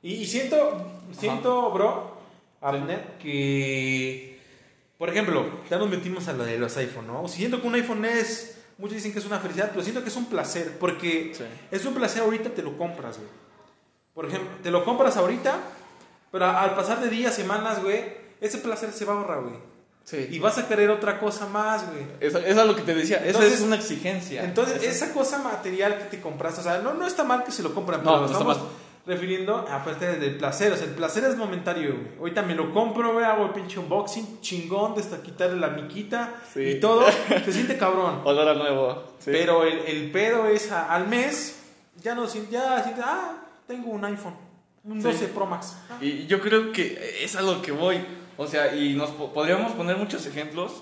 Y, 0.01 0.25
siento, 0.25 0.91
siento, 1.11 1.71
bro, 1.71 2.17
Abner, 2.59 3.17
que, 3.19 4.39
por 4.97 5.09
ejemplo, 5.09 5.45
ya 5.69 5.77
nos 5.77 5.89
metimos 5.89 6.27
a 6.27 6.33
lo 6.33 6.43
de 6.43 6.57
los 6.57 6.75
iPhone, 6.77 7.07
¿no? 7.07 7.27
Siento 7.27 7.61
que 7.61 7.67
un 7.67 7.75
iPhone 7.75 8.05
es, 8.05 8.63
muchos 8.77 8.95
dicen 8.95 9.13
que 9.13 9.19
es 9.19 9.25
una 9.25 9.39
felicidad, 9.39 9.69
pero 9.71 9.83
siento 9.83 10.03
que 10.03 10.09
es 10.09 10.15
un 10.15 10.25
placer, 10.25 10.77
porque 10.79 11.33
es 11.69 11.85
un 11.85 11.93
placer 11.93 12.23
ahorita 12.23 12.49
te 12.49 12.63
lo 12.63 12.77
compras, 12.77 13.17
güey. 13.17 13.29
Por 14.13 14.25
ejemplo, 14.25 14.49
te 14.61 14.71
lo 14.71 14.83
compras 14.83 15.17
ahorita, 15.17 15.59
pero 16.31 16.45
al 16.45 16.75
pasar 16.75 16.99
de 16.99 17.09
días, 17.09 17.33
semanas, 17.33 17.81
güey, 17.81 18.03
ese 18.41 18.57
placer 18.57 18.91
se 18.91 19.05
va 19.05 19.13
a 19.13 19.17
ahorrar, 19.17 19.41
güey. 19.43 19.55
Sí. 20.03 20.27
Y 20.31 20.39
vas 20.39 20.57
a 20.57 20.67
querer 20.67 20.89
otra 20.89 21.19
cosa 21.19 21.45
más, 21.47 21.85
güey. 21.89 22.03
Eso, 22.19 22.39
eso 22.39 22.61
es 22.61 22.67
lo 22.67 22.75
que 22.75 22.81
te 22.81 22.93
decía, 22.95 23.21
Entonces- 23.23 23.53
es 23.53 23.61
una 23.61 23.75
exigencia. 23.77 24.43
Entonces, 24.43 24.81
Eso- 24.81 24.89
esa 25.05 25.13
cosa 25.13 25.37
material 25.39 25.97
que 25.99 26.05
te 26.05 26.19
compraste, 26.19 26.59
o 26.61 26.63
sea, 26.63 26.79
no, 26.79 26.93
no 26.95 27.05
está 27.07 27.23
mal 27.23 27.43
que 27.43 27.51
se 27.51 27.61
lo 27.63 27.73
compran, 27.73 27.99
No, 28.03 28.05
pero 28.05 28.15
no 28.15 28.21
nos 28.23 28.31
está 28.31 28.41
estamos 28.51 28.57
mal. 28.67 28.77
refiriendo 29.05 29.55
aparte 29.69 30.17
del 30.17 30.37
placer, 30.37 30.71
o 30.73 30.75
sea, 30.75 30.87
el 30.87 30.93
placer 30.95 31.23
es 31.25 31.37
momentario, 31.37 31.93
güey. 31.93 32.17
Ahorita 32.19 32.41
me 32.41 32.55
lo 32.55 32.73
compro, 32.73 33.13
güey, 33.13 33.23
hago 33.25 33.45
el 33.45 33.51
pinche 33.51 33.77
unboxing, 33.79 34.41
chingón, 34.41 34.95
hasta 34.99 35.21
quitarle 35.21 35.59
la 35.59 35.69
miquita 35.69 36.33
Sí. 36.51 36.61
y 36.61 36.79
todo, 36.79 37.05
se 37.45 37.53
siente 37.53 37.77
cabrón. 37.77 38.21
Olor 38.25 38.47
a 38.49 38.53
nuevo. 38.55 39.03
sí. 39.19 39.29
Pero 39.31 39.63
el, 39.63 39.79
el 39.85 40.11
pedo 40.11 40.47
es 40.47 40.71
a- 40.71 40.91
al 40.93 41.07
mes, 41.07 41.57
ya 42.01 42.15
no 42.15 42.23
ya 42.25 42.83
siente, 42.83 43.01
ah, 43.05 43.37
tengo 43.67 43.91
un 43.91 44.03
iPhone, 44.03 44.33
un 44.83 44.99
Sí. 44.99 45.07
12 45.07 45.27
Pro 45.27 45.45
Max. 45.45 45.75
Ah, 45.91 45.97
Y 46.01 46.25
yo 46.25 46.41
creo 46.41 46.71
que 46.71 47.19
es 47.23 47.35
a 47.35 47.41
lo 47.43 47.61
que 47.61 47.71
voy. 47.71 48.03
O 48.41 48.47
sea, 48.47 48.75
y 48.75 48.95
nos 48.95 49.11
po- 49.11 49.31
podríamos 49.33 49.71
poner 49.73 49.97
muchos 49.97 50.25
ejemplos, 50.25 50.81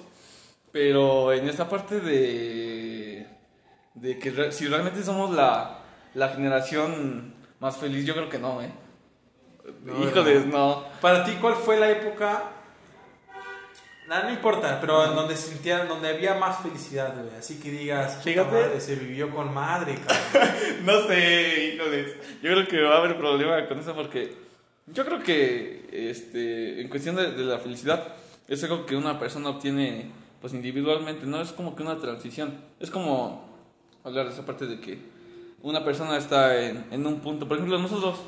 pero 0.72 1.34
en 1.34 1.50
esta 1.50 1.67
parte 1.67 2.00
de, 2.00 3.28
de 3.95 4.19
que 4.19 4.30
re- 4.32 4.52
si 4.52 4.67
realmente 4.67 5.04
somos 5.04 5.32
la, 5.36 5.80
la 6.13 6.30
generación 6.30 7.34
más 7.60 7.76
feliz, 7.78 8.06
yo 8.06 8.13
creo 8.13 8.30
que 8.30 8.39
no, 8.39 8.62
¿eh? 8.62 8.69
No, 9.84 10.04
Híjoles, 10.04 10.45
no. 10.45 10.86
Para 11.02 11.24
ti, 11.26 11.34
¿cuál 11.41 11.56
fue 11.56 11.78
la 11.80 11.89
época? 11.89 12.43
Nada, 14.08 14.24
no 14.24 14.32
importa, 14.32 14.80
pero 14.82 15.06
en 15.06 15.13
donde 15.15 15.36
sintieran, 15.36 15.88
donde 15.88 16.10
había 16.10 16.34
más 16.34 16.60
felicidad, 16.63 17.13
güey. 17.15 17.36
Así 17.38 17.60
que 17.60 17.69
digas, 17.69 18.24
Fíjate. 18.24 18.50
madre, 18.52 18.80
se 18.82 18.95
vivió 18.95 19.30
con 19.30 19.54
madre, 19.54 19.95
cabrón. 20.08 20.50
No 20.86 21.08
sé, 21.08 21.74
híjoles. 21.76 22.15
Yo 22.41 22.52
creo 22.54 22.67
que 22.67 22.82
va 22.82 22.95
a 22.95 22.98
haber 23.00 23.17
problema 23.17 23.67
con 23.67 23.80
eso 23.80 23.93
porque 23.93 24.34
yo 24.93 25.06
creo 25.06 25.21
que 25.23 25.88
este, 25.91 26.82
en 26.82 26.88
cuestión 26.89 27.15
de, 27.15 27.32
de 27.32 27.43
la 27.43 27.60
felicidad 27.60 28.13
es 28.47 28.63
algo 28.63 28.86
que 28.86 28.95
una 28.95 29.19
persona 29.19 29.49
obtiene 29.49 30.12
pues 30.41 30.54
individualmente, 30.54 31.25
no 31.25 31.41
es 31.41 31.52
como 31.52 31.75
que 31.75 31.84
una 31.84 31.97
transición. 31.99 32.54
Es 32.80 32.89
como 32.89 33.45
hablar 34.04 34.25
de 34.28 34.34
esa 34.34 34.45
parte 34.45 34.65
de 34.65 34.80
que 34.80 34.97
una 35.62 35.84
persona 35.84 36.17
está 36.17 36.65
en, 36.65 36.86
en 36.91 37.06
un 37.06 37.19
punto, 37.19 37.47
por 37.47 37.58
ejemplo, 37.58 37.78
nosotros 37.78 38.19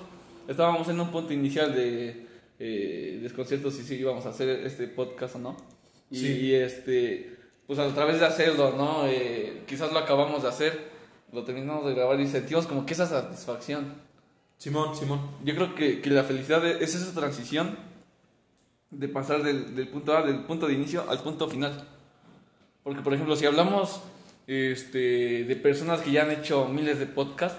estábamos 0.47 0.88
en 0.89 1.00
un 1.00 1.10
punto 1.12 1.32
inicial 1.34 1.74
de 1.74 2.28
eh, 2.60 3.19
desconcierto 3.21 3.71
si 3.71 3.84
sí 3.84 3.95
íbamos 3.95 4.26
a 4.26 4.30
hacer 4.30 4.50
este 4.65 4.88
podcast 4.88 5.36
o 5.36 5.39
no. 5.39 5.58
Y, 6.10 6.17
Sí. 6.17 6.28
y, 6.41 6.54
este, 6.56 7.38
pues 7.65 7.80
a 7.80 7.88
través 7.95 8.19
de 8.19 8.26
hacerlo, 8.26 8.74
¿no? 8.78 9.08
Eh, 9.08 9.63
quizás 9.65 9.93
lo 9.93 10.00
acabamos 10.00 10.43
de 10.43 10.50
hacer, 10.50 10.78
lo 11.32 11.43
terminamos 11.45 11.86
de 11.88 11.93
grabar 11.95 12.19
y 12.19 12.28
sentimos 12.28 12.67
como 12.67 12.86
que 12.86 12.93
esa 12.93 13.06
satisfacción. 13.08 13.93
Simón, 14.62 14.95
Simón. 14.95 15.21
Yo 15.43 15.56
creo 15.56 15.74
que, 15.74 16.02
que 16.02 16.12
la 16.12 16.24
felicidad 16.24 16.63
es 16.63 16.93
esa 16.93 17.19
transición 17.19 17.80
de 18.91 19.08
pasar 19.08 19.41
del, 19.41 19.76
del 19.76 19.88
punto 19.88 20.15
A, 20.15 20.21
del 20.21 20.43
punto 20.43 20.67
de 20.67 20.74
inicio 20.74 21.04
al 21.10 21.17
punto 21.17 21.50
final. 21.50 21.88
Porque, 22.84 23.02
por 23.02 23.12
ejemplo, 23.12 23.36
si 23.36 23.47
hablamos 23.47 24.04
este, 24.45 25.45
de 25.45 25.56
personas 25.56 26.02
que 26.02 26.12
ya 26.12 26.21
han 26.21 26.30
hecho 26.30 26.67
miles 26.67 27.00
de 27.00 27.08
podcasts, 27.08 27.58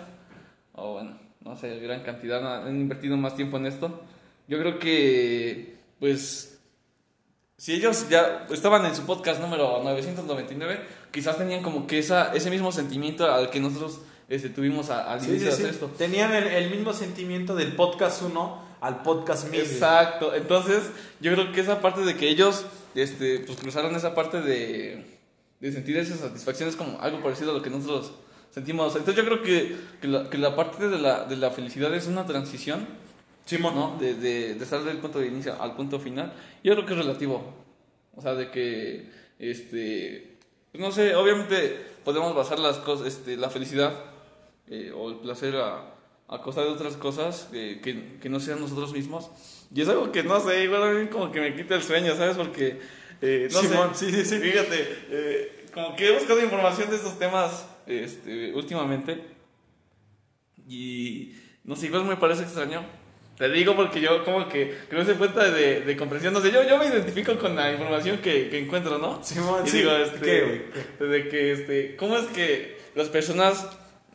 o 0.75 0.93
bueno, 0.93 1.19
no 1.41 1.57
sé, 1.57 1.77
gran 1.81 2.05
cantidad, 2.05 2.65
han 2.65 2.81
invertido 2.81 3.17
más 3.17 3.35
tiempo 3.35 3.57
en 3.57 3.67
esto, 3.67 4.01
yo 4.47 4.61
creo 4.61 4.79
que, 4.79 5.79
pues, 5.99 6.61
si 7.57 7.73
ellos 7.73 8.09
ya 8.11 8.47
estaban 8.49 8.87
en 8.87 8.95
su 8.95 9.05
podcast 9.07 9.41
número 9.41 9.83
999, 9.83 10.79
quizás 11.11 11.37
tenían 11.37 11.65
como 11.65 11.85
que 11.89 11.99
esa, 11.99 12.33
ese 12.33 12.49
mismo 12.49 12.71
sentimiento 12.71 13.29
al 13.29 13.51
que 13.51 13.59
nosotros 13.59 14.03
este, 14.35 14.49
tuvimos 14.49 14.91
a- 14.91 15.13
al 15.13 15.21
Sí, 15.21 15.31
inicio 15.31 15.53
sí, 15.53 15.63
de 15.65 15.71
esto. 15.71 15.87
Tenían 15.99 16.33
el, 16.35 16.47
el 16.47 16.71
mismo 16.71 16.93
sentimiento 16.93 17.55
del 17.55 17.75
podcast 17.77 18.23
1 18.23 18.63
al 18.81 19.03
podcast 19.03 19.45
1000. 19.51 19.61
güey. 19.61 19.73
Exacto, 19.73 20.35
entonces 20.35 20.91
yo 21.21 21.33
creo 21.35 21.53
que 21.53 21.61
esa 21.61 21.81
parte 21.81 22.01
de 22.01 22.17
que 22.17 22.29
ellos 22.29 22.65
este, 22.95 23.41
pues 23.41 23.59
cruzaron 23.59 23.95
esa 23.95 24.15
parte 24.15 24.41
de, 24.41 25.05
de 25.61 25.73
sentir 25.73 25.97
esa 25.97 26.17
satisfacción 26.17 26.69
es 26.69 26.77
como 26.77 27.01
algo 27.01 27.23
parecido 27.23 27.51
a 27.51 27.55
lo 27.55 27.63
que 27.63 27.71
nosotros 27.71 28.13
sentimos. 28.51 28.95
Entonces 28.97 29.23
yo 29.23 29.25
creo 29.29 29.43
que, 29.43 29.77
que, 30.01 30.09
la, 30.09 30.29
que 30.31 30.39
la 30.39 30.55
parte 30.57 30.89
de 30.89 30.99
la, 30.99 31.25
de 31.25 31.37
la 31.37 31.51
felicidad 31.51 31.95
es 31.95 32.07
una 32.07 32.27
transición, 32.27 32.87
Simón. 33.45 33.75
¿no? 33.75 33.97
De, 34.01 34.15
de, 34.15 34.55
de 34.55 34.65
estar 34.65 34.83
del 34.85 34.99
punto 34.99 35.19
de 35.21 35.27
inicio 35.29 35.61
al 35.61 35.75
punto 35.77 35.99
final. 36.01 36.33
Yo 36.65 36.73
creo 36.75 36.87
que 36.87 36.93
es 36.95 36.99
relativo. 36.99 37.55
O 38.17 38.21
sea, 38.23 38.35
de 38.35 38.51
que, 38.51 39.11
este, 39.39 40.37
no 40.75 40.91
sé, 40.93 41.15
obviamente 41.17 41.77
podemos 42.05 42.35
basar 42.35 42.59
las 42.59 42.79
cosas, 42.79 43.07
este, 43.07 43.37
la 43.37 43.49
felicidad 43.51 43.93
eh, 44.73 44.91
o 44.97 45.11
el 45.11 45.17
placer 45.17 45.55
a, 45.57 45.95
a 46.29 46.41
costa 46.41 46.63
de 46.63 46.69
otras 46.69 46.97
cosas 46.97 47.49
eh, 47.53 47.81
que, 47.85 48.19
que 48.21 48.29
no 48.31 48.41
sean 48.41 48.59
nosotros 48.61 48.93
mismos. 48.93 49.31
Y 49.75 49.83
es 49.83 49.89
algo 49.89 50.11
que 50.11 50.23
no 50.23 50.41
sé, 50.41 50.65
igual 50.65 50.83
a 50.83 50.91
mí 50.91 51.07
como 51.09 51.31
que 51.31 51.41
me 51.41 51.55
quita 51.55 51.75
el 51.75 51.83
sueño, 51.83 52.15
¿sabes? 52.17 52.37
Porque, 52.37 52.79
eh, 53.21 53.49
no 53.53 53.61
Simón, 53.61 53.95
sé, 53.95 54.11
sí, 54.11 54.17
sí, 54.17 54.25
sí. 54.25 54.39
fíjate, 54.39 54.79
eh, 55.11 55.67
como 55.75 55.95
que 55.97 56.09
he 56.09 56.13
buscado 56.13 56.43
información 56.43 56.89
de 56.91 56.97
estos 56.97 57.19
temas 57.19 57.67
este, 57.87 58.53
últimamente 58.55 59.23
y 60.69 61.35
no 61.65 61.77
sé, 61.77 61.87
igual 61.87 62.05
me 62.05 62.17
parece 62.17 62.43
extraño. 62.43 62.83
Te 63.37 63.49
digo 63.49 63.75
porque 63.75 64.01
yo 64.01 64.25
como 64.25 64.49
que 64.49 64.77
creo 64.89 65.03
ese 65.03 65.15
cuenta 65.15 65.51
de, 65.51 65.81
de 65.81 65.97
comprensión, 65.97 66.33
no 66.35 66.41
sé, 66.41 66.53
yo, 66.53 66.63
yo 66.69 66.79
me 66.79 66.87
identifico 66.87 67.37
con 67.39 67.57
la 67.57 67.73
información 67.73 68.19
que, 68.19 68.49
que 68.51 68.59
encuentro, 68.59 68.99
¿no? 68.99 69.23
Simón, 69.25 69.63
Y 69.67 69.71
sí. 69.71 69.79
digo, 69.79 69.91
este, 69.93 70.21
¿Qué, 70.99 71.05
de 71.05 71.29
que, 71.29 71.53
este, 71.53 71.97
¿cómo 71.97 72.17
es 72.19 72.27
que 72.27 72.79
las 72.95 73.09
personas, 73.09 73.67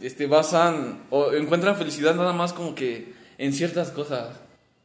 este, 0.02 0.28
basan 0.28 1.04
o 1.10 1.34
encuentran 1.34 1.76
felicidad 1.76 2.16
nada 2.16 2.34
más 2.34 2.54
como 2.54 2.76
que 2.76 3.14
en 3.38 3.54
ciertas 3.54 3.92
cosas? 3.92 4.36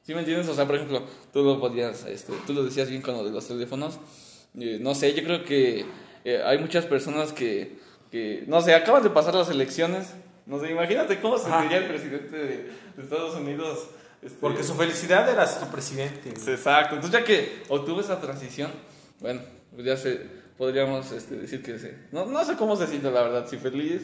¿Sí 0.04 0.14
me 0.14 0.20
entiendes? 0.20 0.48
O 0.48 0.54
sea, 0.54 0.66
por 0.66 0.76
ejemplo, 0.76 1.02
tú 1.32 1.42
lo 1.42 1.60
podías, 1.60 2.04
este, 2.06 2.32
tú 2.46 2.52
lo 2.52 2.64
decías 2.64 2.90
bien 2.90 3.02
con 3.02 3.16
lo 3.16 3.24
de 3.24 3.30
los 3.30 3.46
teléfonos. 3.46 3.98
Eh, 4.58 4.78
no 4.80 4.94
sé, 4.94 5.14
yo 5.14 5.22
creo 5.22 5.44
que 5.44 5.86
eh, 6.24 6.42
hay 6.44 6.58
muchas 6.58 6.86
personas 6.86 7.32
que, 7.32 7.78
que, 8.10 8.44
no 8.46 8.60
sé, 8.60 8.74
acaban 8.74 9.02
de 9.02 9.10
pasar 9.10 9.34
las 9.34 9.48
elecciones. 9.48 10.12
No 10.44 10.58
sé, 10.58 10.70
imagínate 10.70 11.20
cómo 11.20 11.38
se 11.38 11.48
sentiría 11.48 11.78
el 11.78 11.86
presidente 11.86 12.36
de, 12.36 12.70
de 12.96 13.02
Estados 13.02 13.36
Unidos. 13.36 13.88
este, 14.22 14.38
Porque 14.40 14.64
su 14.64 14.74
felicidad 14.74 15.28
era 15.30 15.46
su 15.46 15.66
presidente. 15.68 16.30
Exacto, 16.30 16.96
entonces 16.96 17.20
ya 17.20 17.24
que 17.24 17.62
obtuve 17.68 18.00
esa 18.00 18.20
transición, 18.20 18.72
bueno, 19.20 19.40
pues 19.72 19.86
ya 19.86 19.96
se, 19.96 20.20
podríamos 20.58 21.12
este, 21.12 21.36
decir 21.36 21.62
que 21.62 21.78
se, 21.78 21.96
no, 22.10 22.26
no 22.26 22.44
sé 22.44 22.56
cómo 22.56 22.76
se 22.76 22.86
siente 22.86 23.10
la 23.10 23.22
verdad, 23.22 23.46
si 23.48 23.56
feliz, 23.56 24.02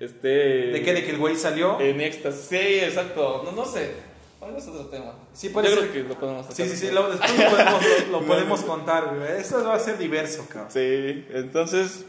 este... 0.00 0.28
¿De 0.28 0.82
qué? 0.82 0.92
¿De 0.94 1.04
que 1.04 1.10
el 1.10 1.18
güey 1.18 1.36
salió? 1.36 1.80
En 1.80 2.00
éxtasis, 2.00 2.46
sí, 2.48 2.56
exacto, 2.56 3.42
no, 3.44 3.52
no 3.52 3.64
sé, 3.64 3.92
bueno, 4.40 4.58
es 4.58 4.66
otro 4.68 4.86
tema. 4.86 5.14
Sí, 5.32 5.48
puede 5.48 5.68
Yo 5.70 5.76
ser. 5.76 5.90
creo 5.90 6.02
que 6.04 6.08
lo 6.10 6.18
podemos 6.20 6.46
Sí, 6.46 6.52
tocar 6.62 6.66
sí, 6.68 6.76
sí, 6.76 6.86
después. 6.86 6.92
lo, 6.94 7.10
después 7.10 7.40
lo 7.40 7.50
podemos, 7.50 7.82
lo, 8.10 8.20
podemos 8.26 8.60
contar, 8.62 9.16
güey. 9.16 9.40
Esto 9.40 9.64
va 9.64 9.74
a 9.74 9.78
ser 9.78 9.98
diverso, 9.98 10.46
cabrón. 10.48 10.70
Sí, 10.70 11.26
entonces... 11.30 12.04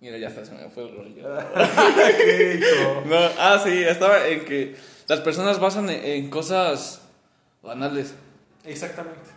Mira, 0.00 0.18
ya 0.18 0.28
está, 0.28 0.44
se 0.44 0.52
me 0.52 0.68
fue 0.68 0.82
el 0.84 0.94
rollo. 0.96 1.22
No, 3.06 3.16
ah, 3.38 3.60
sí, 3.64 3.82
estaba 3.82 4.26
en 4.28 4.44
que 4.44 4.76
las 5.08 5.20
personas 5.20 5.58
basan 5.58 5.88
en, 5.90 6.04
en 6.04 6.30
cosas 6.30 7.00
banales. 7.62 8.14
Exactamente. 8.64 9.30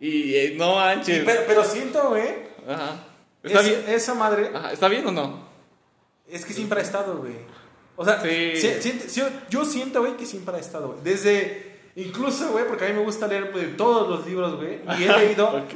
Y 0.00 0.34
eh, 0.34 0.54
no 0.56 0.76
manches. 0.76 1.22
Pero, 1.24 1.40
pero 1.46 1.64
siento, 1.64 2.10
güey, 2.10 2.28
Ajá. 2.68 3.04
¿Está 3.42 3.60
es- 3.60 3.66
bien? 3.66 3.84
esa 3.88 4.14
madre 4.14 4.50
Ajá, 4.54 4.72
¿Está 4.72 4.88
bien 4.88 5.06
o 5.06 5.12
no? 5.12 5.43
Es 6.28 6.44
que 6.44 6.52
siempre 6.52 6.80
ha 6.80 6.82
estado, 6.82 7.18
güey. 7.18 7.34
O 7.96 8.04
sea, 8.04 8.20
Sí. 8.20 8.52
si- 8.56 8.82
siente- 8.82 9.08
si- 9.08 9.22
yo 9.50 9.64
siento, 9.64 10.00
güey, 10.00 10.16
que 10.16 10.26
siempre 10.26 10.56
ha 10.56 10.58
estado, 10.58 10.88
güey. 10.88 11.00
Desde, 11.04 11.76
incluso, 11.96 12.48
güey, 12.52 12.66
porque 12.66 12.86
a 12.86 12.88
mí 12.88 12.94
me 12.94 13.02
gusta 13.04 13.26
leer 13.28 13.50
pues, 13.52 13.76
todos 13.76 14.08
los 14.08 14.26
libros, 14.26 14.56
güey. 14.56 14.80
Y 14.98 15.04
he 15.04 15.08
leído, 15.38 15.48
Ok. 15.48 15.74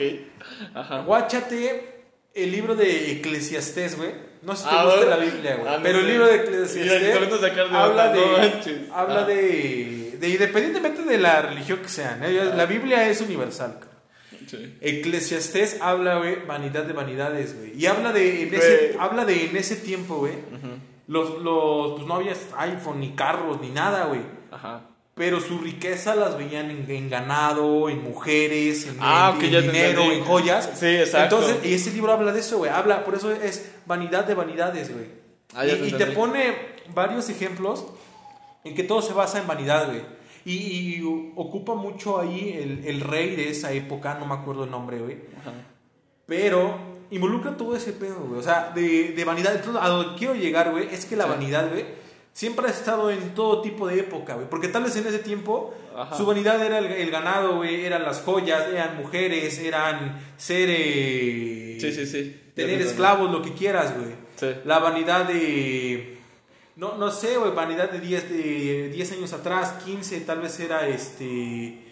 Ajá. 0.75 1.03
guáchate 1.03 2.03
el 2.35 2.51
libro 2.51 2.75
de 2.75 3.13
Eclesiastés, 3.13 3.97
güey. 3.97 4.27
No 4.43 4.55
sé 4.55 4.65
si 4.65 4.69
te 4.71 4.77
Ah, 4.77 4.85
gusta 4.85 5.05
la 5.07 5.17
Biblia, 5.17 5.57
güey. 5.57 5.69
Ah, 5.75 5.81
pero 5.83 5.99
el 5.99 6.07
libro 6.07 6.27
de 6.27 6.37
Eclesiastés 6.37 7.03
de 7.03 7.13
habla 7.13 8.07
no 8.07 8.13
de, 8.13 8.89
habla 8.93 9.21
Ah. 9.23 9.25
de, 9.25 10.17
de, 10.19 10.29
independientemente 10.29 11.03
de 11.03 11.19
la 11.19 11.43
religión 11.43 11.81
que 11.81 11.89
sean, 11.89 12.23
¿eh? 12.25 12.53
la 12.55 12.67
Biblia 12.67 13.09
es 13.09 13.21
universal. 13.21 13.79
Sí. 14.47 14.77
Eclesiastés 14.81 15.79
habla, 15.81 16.19
güey, 16.19 16.45
vanidad 16.47 16.85
de 16.85 16.93
vanidades, 16.93 17.57
güey. 17.59 17.79
Y 17.79 17.87
habla 17.87 18.13
de, 18.13 18.43
en 18.43 18.55
ese, 18.55 18.97
habla 18.99 19.25
de 19.25 19.47
en 19.47 19.57
ese 19.57 19.77
tiempo, 19.77 20.17
güey. 20.19 20.35
Los, 21.07 21.39
los, 21.43 21.93
pues 21.95 22.07
no 22.07 22.15
había 22.17 22.35
iPhone, 22.59 23.01
ni 23.01 23.13
carros, 23.15 23.61
ni 23.61 23.71
nada, 23.71 24.05
güey. 24.07 24.21
Ajá. 24.51 24.83
Pero 25.15 25.41
su 25.41 25.59
riqueza 25.59 26.15
las 26.15 26.37
veían 26.39 26.71
en, 26.71 26.89
en 26.91 27.11
ganado, 27.11 27.89
en 27.89 28.03
mujeres, 28.05 28.87
en, 28.87 28.99
Ah, 29.01 29.35
en- 29.37 29.45
en 29.47 29.63
dinero, 29.63 30.03
entendí. 30.03 30.19
en 30.19 30.25
joyas. 30.25 30.71
Sí, 30.79 30.87
exacto. 30.87 31.41
Entonces, 31.41 31.65
y 31.67 31.75
ese 31.75 31.91
libro 31.93 32.13
habla 32.13 32.33
de 32.33 32.41
eso, 32.41 32.59
güey. 32.59 32.71
Habla, 32.71 33.05
por 33.05 33.15
eso 33.17 33.33
es 33.33 33.73
vanidad 33.87 34.25
de 34.27 34.35
vanidades, 34.35 34.93
güey. 34.93 35.07
Ah, 35.55 35.65
ya 35.65 35.75
y, 35.75 35.79
te 35.81 35.87
y 35.89 35.93
te 35.93 36.07
pone 36.07 36.55
varios 36.95 37.29
ejemplos 37.31 37.87
en 38.65 38.75
que 38.75 38.85
todo 38.85 39.01
se 39.03 39.13
basa 39.15 39.39
en 39.41 39.47
vanidad, 39.47 39.87
güey. 39.87 40.03
Y, 40.49 40.97
y 40.97 41.33
ocupa 41.37 41.75
mucho 41.75 42.19
ahí 42.21 42.59
el, 42.61 42.85
el 42.87 43.01
rey 43.01 43.37
de 43.37 43.51
esa 43.51 43.73
época, 43.73 44.17
no 44.19 44.27
me 44.27 44.35
acuerdo 44.35 44.65
el 44.65 44.71
nombre, 44.71 44.99
güey. 44.99 45.17
Ajá. 45.41 45.53
Pero 46.27 46.79
involucra 47.11 47.57
todo 47.57 47.77
ese 47.77 47.93
pedo, 47.93 48.21
güey. 48.29 48.41
O 48.41 48.43
sea, 48.43 48.73
de, 48.75 49.13
de 49.13 49.25
vanidad. 49.25 49.55
Entonces, 49.55 49.81
a 49.83 49.89
donde 49.89 50.19
quiero 50.19 50.35
llegar, 50.35 50.71
güey, 50.71 50.89
es 50.93 51.07
que 51.07 51.17
la 51.17 51.25
Sí. 51.25 51.31
vanidad, 51.31 51.71
güey, 51.71 51.85
siempre 52.33 52.67
ha 52.67 52.71
estado 52.71 53.11
en 53.11 53.35
todo 53.35 53.61
tipo 53.63 53.87
de 53.87 54.01
época, 54.01 54.35
güey. 54.35 54.49
Porque 54.49 54.69
tal 54.69 54.85
vez 54.85 54.97
en 54.97 55.07
ese 55.07 55.19
tiempo 55.19 55.75
su 56.17 56.25
vanidad 56.27 56.65
era 56.65 56.79
el, 56.79 57.11
ganado, 57.11 57.57
güey, 57.57 57.85
eran 57.85 58.03
las 58.05 58.21
joyas, 58.21 58.69
eran 58.69 58.97
mujeres, 58.97 59.59
eran 59.59 60.21
ser... 60.37 60.69
sí, 61.81 61.93
sí, 61.93 62.07
sí. 62.07 62.41
Tener 62.55 62.81
esclavos, 62.81 63.31
lo 63.31 63.43
que 63.43 63.53
quieras, 63.53 63.95
güey. 63.97 64.13
La 64.65 64.79
vanidad 64.79 65.27
de... 65.27 66.18
No, 66.79 66.97
no 66.97 67.11
sé, 67.11 67.37
güey, 67.37 67.51
vanidad 67.51 67.91
de 67.91 67.99
10 67.99 68.31
de 68.31 68.89
10 68.91 69.13
años 69.13 69.33
atrás, 69.33 69.83
15, 69.85 70.21
tal 70.21 70.41
vez 70.41 70.61
era 70.61 70.87
este 70.87 71.89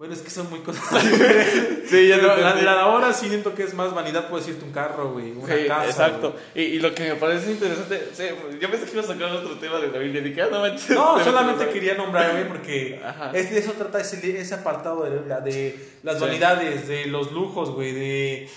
bueno, 0.00 0.14
es 0.14 0.22
que 0.22 0.30
son 0.30 0.48
muy 0.48 0.60
cosas 0.60 0.82
sí, 1.86 2.08
ya 2.08 2.16
la, 2.22 2.54
la, 2.54 2.80
ahora 2.80 3.12
sí 3.12 3.28
siento 3.28 3.54
que 3.54 3.64
es 3.64 3.74
más 3.74 3.92
vanidad, 3.92 4.30
puedes 4.30 4.48
irte 4.48 4.64
un 4.64 4.72
carro, 4.72 5.12
güey, 5.12 5.32
una 5.32 5.54
sí, 5.54 5.66
casa. 5.66 5.84
Exacto. 5.84 6.36
Y, 6.54 6.62
y, 6.62 6.78
lo 6.78 6.94
que 6.94 7.10
me 7.10 7.16
parece 7.16 7.50
interesante, 7.50 8.08
sí, 8.14 8.22
yo 8.58 8.70
pensé 8.70 8.86
que 8.86 8.92
iba 8.92 9.02
a 9.02 9.06
sacar 9.06 9.30
otro 9.32 9.58
tema 9.58 9.78
de 9.78 9.88
la 9.88 9.98
Biblia, 9.98 10.46
ah, 10.46 10.48
no 10.50 10.60
manches. 10.60 10.90
No, 10.90 11.18
solamente 11.24 11.68
quería 11.68 11.96
nombrar, 11.96 12.30
güey, 12.32 12.48
porque 12.48 12.98
es, 13.34 13.50
de 13.50 13.58
eso 13.58 13.72
trata 13.72 14.00
ese, 14.00 14.40
ese 14.40 14.54
apartado 14.54 15.02
de, 15.02 15.40
de 15.42 15.88
las 16.02 16.18
vanidades, 16.18 16.88
de 16.88 17.04
los 17.04 17.32
lujos, 17.32 17.68
güey, 17.68 17.92
de, 17.92 18.48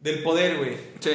del 0.00 0.24
poder, 0.24 0.56
güey. 0.56 0.76
Sí. 0.98 1.10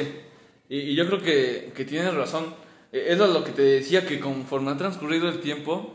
Y, 0.70 0.78
y, 0.78 0.94
yo 0.94 1.06
creo 1.06 1.20
que, 1.20 1.72
que 1.74 1.84
tienes 1.84 2.14
razón. 2.14 2.65
E, 2.98 3.12
eso 3.12 3.24
es 3.26 3.30
lo 3.30 3.44
que 3.44 3.52
te 3.52 3.62
decía, 3.62 4.06
que 4.06 4.20
conforme 4.20 4.70
ha 4.70 4.76
transcurrido 4.76 5.28
el 5.28 5.40
tiempo, 5.40 5.92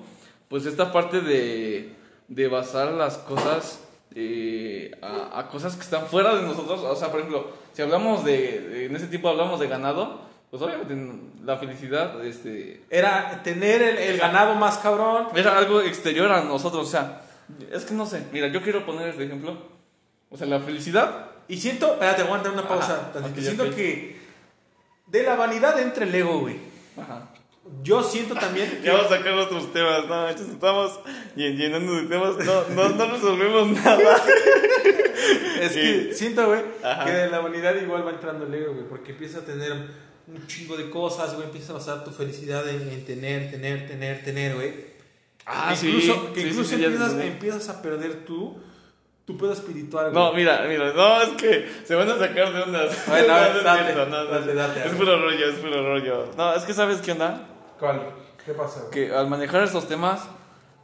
pues 0.49 0.65
esta 0.65 0.91
parte 0.91 1.21
de 1.21 2.01
de 2.31 2.47
basar 2.47 2.93
las 2.93 3.17
cosas 3.17 3.81
eh, 4.15 4.97
a, 5.01 5.49
cosas 5.51 5.75
que 5.75 5.81
están 5.81 6.07
fuera 6.07 6.33
de 6.33 6.43
nosotros. 6.43 6.79
O 6.79 6.95
sea, 6.95 7.11
por 7.11 7.19
ejemplo, 7.19 7.51
si 7.73 7.81
hablamos 7.81 8.23
de, 8.23 8.85
en 8.85 8.95
ese 8.95 9.07
tiempo 9.07 9.27
hablamos 9.27 9.59
de 9.59 9.67
ganado, 9.67 10.21
pues 10.49 10.61
obviamente 10.61 10.95
la 11.43 11.57
felicidad, 11.57 12.23
este... 12.25 12.83
Era 12.89 13.41
tener 13.43 13.81
el, 13.81 14.17
ganado 14.17 14.55
más 14.55 14.77
cabrón. 14.77 15.27
Era 15.35 15.57
algo 15.57 15.81
exterior 15.81 16.31
a 16.31 16.41
nosotros, 16.41 16.87
o 16.87 16.89
sea, 16.89 17.21
es 17.69 17.83
que 17.83 17.93
no 17.93 18.05
sé, 18.05 18.23
mira, 18.31 18.47
yo 18.47 18.61
quiero 18.61 18.85
poner 18.85 19.09
este 19.09 19.25
ejemplo. 19.25 19.57
O 20.29 20.37
sea, 20.37 20.47
la 20.47 20.61
felicidad... 20.61 21.27
Y 21.49 21.57
siento, 21.57 21.93
espérate, 21.93 22.21
aguanta 22.21 22.49
una 22.49 22.65
pausa. 22.65 23.11
siento 23.35 23.69
que 23.71 24.17
de 25.07 25.23
la 25.23 25.35
vanidad 25.35 25.77
entra 25.81 26.05
el 26.05 26.15
ego, 26.15 26.39
güey. 26.39 26.70
Ajá. 27.01 27.31
Yo 27.83 28.01
siento 28.03 28.35
también 28.35 28.69
que... 28.81 28.83
Ya 28.83 28.93
vamos 28.93 29.11
a 29.11 29.17
sacar 29.17 29.33
otros 29.33 29.71
temas, 29.71 30.07
no, 30.07 30.29
estamos 30.29 30.99
llenando 31.35 31.95
de 31.95 32.03
temas, 32.07 32.37
no, 32.37 32.69
no, 32.69 32.89
no 32.89 33.05
resolvemos 33.11 33.67
nada. 33.83 34.17
es 35.61 35.71
que 35.73 36.13
siento, 36.13 36.47
güey, 36.47 36.61
que 37.05 37.11
de 37.11 37.29
la 37.29 37.39
humanidad 37.39 37.75
igual 37.75 38.05
va 38.05 38.11
entrando 38.11 38.45
el 38.45 38.53
ego, 38.53 38.73
güey, 38.73 38.87
porque 38.87 39.11
empieza 39.11 39.39
a 39.39 39.41
tener 39.41 39.73
un 40.27 40.47
chingo 40.47 40.75
de 40.75 40.89
cosas, 40.89 41.35
güey, 41.35 41.45
empieza 41.45 41.73
a 41.73 41.75
basar 41.75 42.03
tu 42.03 42.11
felicidad 42.11 42.67
en, 42.67 43.05
tener, 43.05 43.51
tener, 43.51 43.87
tener, 43.87 44.23
tener, 44.23 44.55
güey. 44.55 44.91
Ah, 45.45 45.73
incluso, 45.75 46.13
sí. 46.13 46.33
Que 46.33 46.47
incluso 46.47 46.75
empiezas, 46.75 47.13
empiezas 47.19 47.69
a 47.69 47.81
perder 47.81 48.25
tú 48.25 48.57
tu 49.31 49.37
pedo 49.37 49.53
espiritual, 49.53 50.11
güey. 50.11 50.23
No, 50.23 50.33
mira, 50.33 50.65
mira, 50.67 50.93
no, 50.93 51.21
es 51.21 51.29
que 51.29 51.67
se 51.85 51.95
van 51.95 52.09
a 52.09 52.17
sacar 52.17 52.53
de 52.53 52.63
unas. 52.63 53.07
Bueno, 53.07 53.27
no, 53.27 53.63
date, 53.63 53.93
no, 53.93 54.25
date, 54.25 54.53
date, 54.53 54.87
Es 54.87 54.93
puro 54.93 55.21
rollo, 55.21 55.45
es 55.49 55.59
puro 55.59 55.83
rollo. 55.83 56.31
No, 56.37 56.53
es 56.53 56.63
que 56.63 56.73
sabes 56.73 57.01
qué 57.01 57.13
onda. 57.13 57.47
¿Cuál? 57.79 58.01
¿Qué 58.45 58.53
pasa? 58.53 58.89
Que 58.91 59.13
al 59.13 59.27
manejar 59.27 59.63
estos 59.63 59.87
temas, 59.87 60.27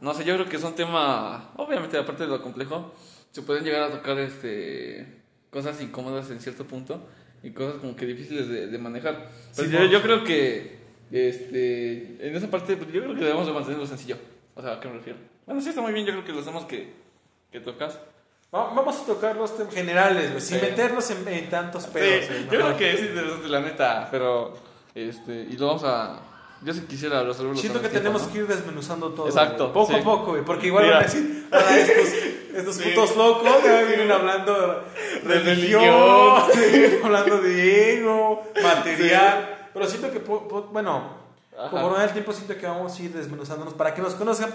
no 0.00 0.14
sé, 0.14 0.24
yo 0.24 0.34
creo 0.34 0.48
que 0.48 0.58
son 0.58 0.74
temas, 0.74 1.42
obviamente, 1.56 1.98
aparte 1.98 2.24
de 2.24 2.28
lo 2.28 2.42
complejo, 2.42 2.94
se 3.30 3.42
pueden 3.42 3.64
llegar 3.64 3.82
a 3.82 3.90
tocar 3.90 4.18
este 4.18 5.18
cosas 5.50 5.80
incómodas 5.80 6.30
en 6.30 6.40
cierto 6.40 6.64
punto 6.64 7.08
y 7.42 7.50
cosas 7.50 7.80
como 7.80 7.96
que 7.96 8.06
difíciles 8.06 8.48
de, 8.48 8.66
de 8.66 8.78
manejar. 8.78 9.28
Pero 9.56 9.68
yo, 9.68 9.84
yo, 9.86 10.02
creo 10.02 10.24
que 10.24 10.78
este, 11.10 12.26
en 12.26 12.36
esa 12.36 12.50
parte, 12.50 12.76
yo 12.76 13.02
creo 13.02 13.14
que 13.14 13.24
debemos 13.24 13.46
de 13.46 13.52
mantenerlo 13.52 13.86
sencillo. 13.86 14.16
O 14.54 14.62
sea, 14.62 14.74
¿a 14.74 14.80
qué 14.80 14.88
me 14.88 14.94
refiero? 14.94 15.18
Bueno, 15.46 15.60
sí 15.60 15.70
está 15.70 15.80
muy 15.80 15.92
bien, 15.92 16.04
yo 16.04 16.12
creo 16.12 16.24
que 16.24 16.32
los 16.32 16.44
temas 16.44 16.64
que, 16.64 16.92
que 17.50 17.60
tocas. 17.60 17.98
Vamos 18.50 18.96
a 18.96 19.04
tocar 19.04 19.36
los 19.36 19.54
temas 19.54 19.74
generales, 19.74 20.42
sin 20.42 20.58
meternos 20.58 21.10
en, 21.10 21.50
tantos 21.50 21.84
pedos. 21.86 22.24
Sí, 22.26 22.44
yo 22.44 22.48
creo 22.48 22.76
que 22.78 22.94
es 22.94 23.00
interesante, 23.00 23.48
la 23.48 23.60
neta, 23.60 24.08
pero. 24.10 24.54
Este, 24.94 25.32
y 25.50 25.56
lo 25.58 25.66
vamos 25.66 25.84
a. 25.84 26.20
Yo 26.62 26.72
sí 26.72 26.80
quisiera 26.88 27.22
resolverlo. 27.22 27.60
Siento 27.60 27.82
que 27.82 27.90
tenemos 27.90 28.22
que 28.22 28.38
ir 28.38 28.46
desmenuzando 28.46 29.10
todo. 29.10 29.26
Exacto. 29.26 29.70
Poco 29.70 29.94
a 29.94 30.00
poco, 30.00 30.30
güey. 30.30 30.44
Porque 30.44 30.68
igual 30.68 30.88
van 30.88 30.96
a 30.96 31.02
decir, 31.02 31.46
para 31.50 31.78
estos, 31.78 32.08
estos 32.54 32.78
putos 32.78 33.16
locos, 33.16 33.62
vienen 33.86 34.10
hablando 34.10 34.82
de 35.24 35.40
religión, 35.40 35.84
hablando 37.04 37.42
de 37.42 37.98
ego, 37.98 38.44
material. 38.62 39.68
Pero 39.74 39.86
siento 39.86 40.10
que, 40.10 40.20
bueno, 40.20 41.18
conforme 41.70 42.02
el 42.02 42.12
tiempo, 42.12 42.32
siento 42.32 42.56
que 42.56 42.66
vamos 42.66 42.98
a 42.98 43.02
ir 43.02 43.12
desmenuzándonos 43.12 43.74
para 43.74 43.94
que 43.94 44.00
nos 44.00 44.14
conozcan 44.14 44.50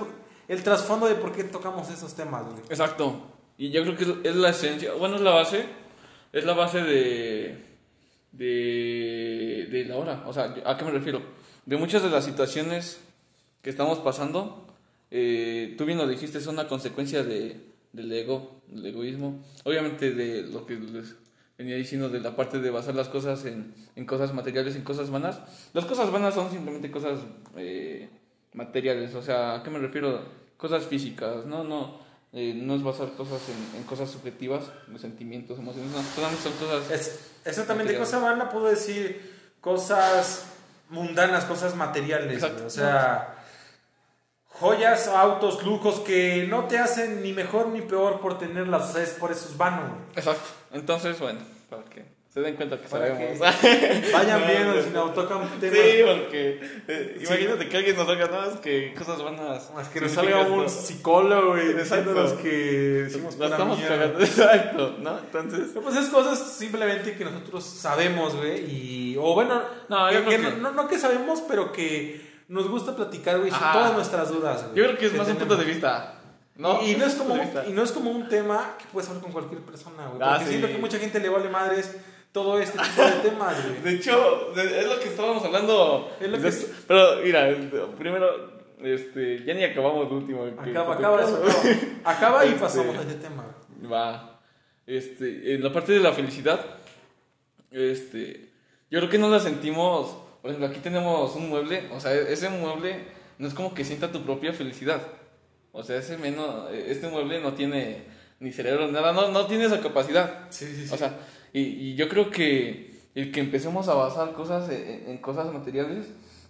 el 0.48 0.64
trasfondo 0.64 1.06
de 1.06 1.14
por 1.14 1.32
qué 1.32 1.44
tocamos 1.44 1.90
esos 1.92 2.16
temas, 2.16 2.44
güey. 2.44 2.64
Exacto. 2.70 3.33
Y 3.58 3.70
yo 3.70 3.84
creo 3.84 3.96
que 3.96 4.30
es 4.30 4.36
la 4.36 4.50
esencia, 4.50 4.94
bueno, 4.94 5.16
es 5.16 5.22
la 5.22 5.32
base, 5.32 5.66
es 6.32 6.44
la 6.44 6.54
base 6.54 6.82
de, 6.82 7.58
de, 8.32 9.68
de 9.72 9.86
la 9.86 9.98
hora. 9.98 10.24
O 10.26 10.34
sea, 10.34 10.56
¿a 10.66 10.78
qué 10.78 10.86
me 10.86 10.92
refiero? 10.92 11.22
De 11.66 11.78
muchas 11.78 12.02
de 12.04 12.10
las 12.10 12.26
situaciones 12.26 13.00
que 13.62 13.70
estamos 13.70 14.00
pasando, 14.00 14.68
eh, 15.12 15.76
tú 15.78 15.86
bien 15.86 15.98
lo 15.98 16.08
dijiste, 16.08 16.40
es 16.40 16.48
una 16.48 16.68
consecuencia 16.68 17.24
de, 17.24 17.62
del 17.94 18.12
ego, 18.12 18.62
del 18.68 18.88
egoísmo. 18.88 19.40
Obviamente 19.64 20.12
de 20.12 20.44
lo 20.44 20.66
que 20.66 20.76
les 20.76 21.16
venía 21.58 21.76
diciendo 21.76 22.10
de 22.10 22.20
la 22.20 22.36
parte 22.36 22.60
de 22.60 22.72
basar 22.72 22.96
las 22.96 23.08
cosas 23.10 23.46
en, 23.46 23.74
en 23.96 24.06
cosas 24.06 24.34
materiales, 24.34 24.76
en 24.76 24.84
cosas 24.84 25.12
vanas. 25.12 25.40
Las 25.74 25.86
cosas 25.86 26.12
vanas 26.12 26.34
son 26.34 26.50
simplemente 26.50 26.90
cosas 26.90 27.20
eh, 27.56 28.10
materiales, 28.54 29.14
o 29.14 29.22
sea, 29.22 29.56
¿a 29.56 29.64
qué 29.64 29.70
me 29.70 29.80
refiero? 29.80 30.44
Cosas 30.58 30.86
físicas, 30.86 31.46
no, 31.46 31.64
no 31.64 32.03
eh, 32.34 32.54
no 32.56 32.76
es 32.76 32.84
basar 32.84 33.12
cosas 33.14 33.42
en, 33.50 33.80
en, 33.80 33.84
cosas 33.84 34.10
subjetivas, 34.10 34.66
los 34.88 35.02
sentimientos, 35.02 35.60
emociones, 35.60 35.92
no, 35.92 36.02
son 36.02 36.54
cosas... 36.54 36.90
Es, 36.92 37.20
exactamente, 37.46 37.98
cosa 37.98 38.20
vana 38.20 38.50
puedo 38.50 38.66
decir 38.66 39.54
cosas 39.62 40.46
mundanas, 40.90 41.46
cosas 41.46 41.76
materiales, 41.76 42.44
o 42.44 42.70
sea, 42.70 43.36
joyas, 44.48 45.08
autos, 45.08 45.64
lujos 45.64 46.00
que 46.00 46.48
no 46.50 46.66
te 46.66 46.80
hacen 46.80 47.22
ni 47.22 47.34
mejor 47.34 47.68
ni 47.68 47.82
peor 47.82 48.20
por 48.20 48.40
tenerlas, 48.40 48.96
es 48.96 49.12
por 49.12 49.32
eso 49.32 49.50
es 49.50 49.58
vano. 49.58 49.84
Exacto, 50.16 50.50
entonces, 50.72 51.20
bueno, 51.20 51.40
para 51.70 51.84
qué 51.86 52.13
se 52.34 52.42
den 52.42 52.56
cuenta 52.56 52.82
que 52.82 52.88
sabemos. 52.88 53.40
vayan 54.12 54.42
viendo 54.48 54.82
si 54.82 54.90
nos 54.90 55.14
tocan 55.14 55.48
temas. 55.60 55.78
Sí, 55.78 56.02
porque 56.04 56.60
eh, 56.88 57.22
imagínate 57.22 57.70
que 57.70 57.78
alguien 57.78 57.96
nos 57.96 58.10
haga 58.10 58.26
nada, 58.26 58.52
es 58.52 58.60
que 58.60 58.92
cosas 58.96 59.22
vanas. 59.22 59.70
Es 59.80 59.88
que 59.90 60.02
nos 60.02 60.12
salga 60.14 60.42
un 60.42 60.68
psicólogo 60.68 61.56
y 61.60 61.74
los 61.74 62.34
que 62.34 63.04
decimos 63.04 63.38
La 63.38 63.50
estamos 63.50 63.80
cagando, 63.82 64.20
exacto, 64.24 64.96
¿no? 65.00 65.20
Entonces. 65.20 65.70
Pues 65.76 65.96
es 65.96 66.08
cosas 66.08 66.40
simplemente 66.40 67.16
que 67.16 67.24
nosotros 67.24 67.64
sabemos, 67.64 68.36
güey. 68.36 68.66
Y. 68.66 69.16
O 69.18 69.36
bueno, 69.36 69.62
no, 69.88 70.10
que, 70.28 70.38
No, 70.40 70.72
no, 70.72 70.88
que 70.88 70.98
sabemos, 70.98 71.44
pero 71.48 71.72
que 71.72 72.20
nos 72.48 72.68
gusta 72.68 72.96
platicar, 72.96 73.38
güey, 73.38 73.52
sobre 73.52 73.72
todas 73.74 73.94
nuestras 73.94 74.30
dudas, 74.30 74.66
Yo 74.74 74.86
creo 74.86 74.98
que 74.98 75.06
es 75.06 75.14
más 75.14 75.28
un 75.28 75.36
punto 75.36 75.56
de 75.56 75.66
vista. 75.66 76.20
No, 76.56 76.82
y, 76.84 76.96
no 76.96 77.06
es 77.06 77.14
como, 77.14 77.36
y 77.36 77.72
no 77.74 77.84
es 77.84 77.92
como 77.92 78.10
un 78.10 78.28
tema 78.28 78.76
que 78.80 78.86
puedes 78.92 79.08
hablar 79.10 79.24
con 79.24 79.32
cualquier 79.32 79.62
persona, 79.62 80.08
güey. 80.08 80.20
Ah, 80.22 80.36
porque 80.38 80.50
siento 80.50 80.68
que 80.68 80.78
mucha 80.78 80.98
gente 80.98 81.20
le 81.20 81.30
vale 81.30 81.50
madres 81.50 81.96
todo 82.34 82.60
este 82.60 82.78
tipo 82.78 83.02
de 83.02 83.30
temas, 83.30 83.66
güey. 83.66 83.82
De 83.82 83.92
hecho, 83.92 84.54
es 84.58 84.88
lo 84.88 85.00
que 85.00 85.10
estábamos 85.10 85.46
hablando. 85.46 86.12
Es 86.20 86.30
lo 86.30 86.42
que... 86.42 86.52
Pero 86.88 87.18
mira, 87.24 87.56
primero, 87.98 88.64
este, 88.82 89.46
ya 89.46 89.54
ni 89.54 89.64
acabamos 89.64 90.08
el 90.08 90.14
último. 90.14 90.44
Acaba, 90.58 90.96
acaba 90.96 91.24
eso. 91.24 91.42
Acaba, 92.04 92.46
y 92.46 92.50
este, 92.50 92.60
pasamos 92.60 92.98
a 92.98 93.02
este 93.02 93.14
tema. 93.16 93.46
Va. 93.90 94.42
Este, 94.86 95.54
en 95.54 95.64
la 95.64 95.72
parte 95.72 95.94
de 95.94 96.00
la 96.00 96.12
felicidad, 96.12 96.60
este, 97.72 98.50
yo 98.90 99.00
creo 99.00 99.10
que 99.10 99.20
no 99.20 99.30
la 99.30 99.40
sentimos. 99.40 100.18
Por 100.42 100.50
ejemplo, 100.52 100.70
aquí 100.70 100.80
tenemos 100.80 101.36
un 101.36 101.48
mueble, 101.48 101.88
o 101.94 102.02
sea, 102.02 102.14
ese 102.14 102.50
mueble 102.50 103.06
no 103.38 103.48
es 103.48 103.54
como 103.54 103.74
que 103.74 103.86
sienta 103.86 104.12
tu 104.12 104.24
propia 104.24 104.52
felicidad. 104.52 105.02
O 105.72 105.84
sea, 105.84 105.98
ese 105.98 106.18
menos, 106.18 106.70
este 106.72 107.08
mueble 107.08 107.40
no 107.40 107.54
tiene 107.54 108.04
ni 108.40 108.52
cerebro, 108.52 108.92
nada, 108.92 109.14
no, 109.14 109.30
no 109.30 109.46
tiene 109.48 109.66
esa 109.66 109.80
capacidad. 109.80 110.48
Sí, 110.50 110.66
sí, 110.66 110.88
sí. 110.88 110.94
O 110.94 110.98
sea, 110.98 111.18
y, 111.54 111.62
y, 111.62 111.96
yo 111.96 112.10
creo 112.10 112.30
que 112.32 112.94
el 113.16 113.32
que 113.32 113.40
empecemos 113.40 113.88
a 113.88 113.94
basar 113.94 114.34
cosas 114.34 114.70
en, 114.72 115.18
cosas 115.20 115.54
materiales, 115.54 116.08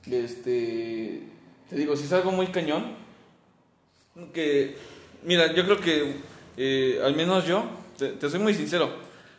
este, 0.10 1.24
te 1.70 1.76
digo, 1.76 1.96
si 1.96 2.06
es 2.06 2.14
algo 2.14 2.32
muy 2.32 2.48
cañón, 2.48 2.96
que, 4.34 4.76
mira, 5.24 5.54
yo 5.54 5.66
creo 5.66 5.80
que, 5.80 6.16
eh, 6.58 7.02
al 7.04 7.16
menos 7.16 7.46
yo, 7.46 7.66
te, 7.98 8.30
soy 8.30 8.40
muy 8.40 8.54
sincero, 8.54 8.90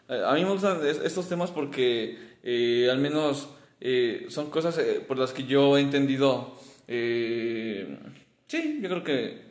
eh, 0.09 0.23
a 0.25 0.35
mí 0.35 0.45
me 0.45 0.51
gustan 0.51 0.81
estos 0.87 1.29
temas 1.29 1.51
porque 1.51 2.19
eh, 2.43 2.89
al 2.91 2.99
menos 2.99 3.49
son 4.29 4.49
cosas 4.49 4.81
por 5.07 5.19
las 5.19 5.33
que 5.33 5.45
yo 5.45 5.77
he 5.77 5.81
entendido, 5.83 6.57
sí, 6.87 8.79
yo 8.81 8.89
creo 8.89 9.05
que 9.05 9.43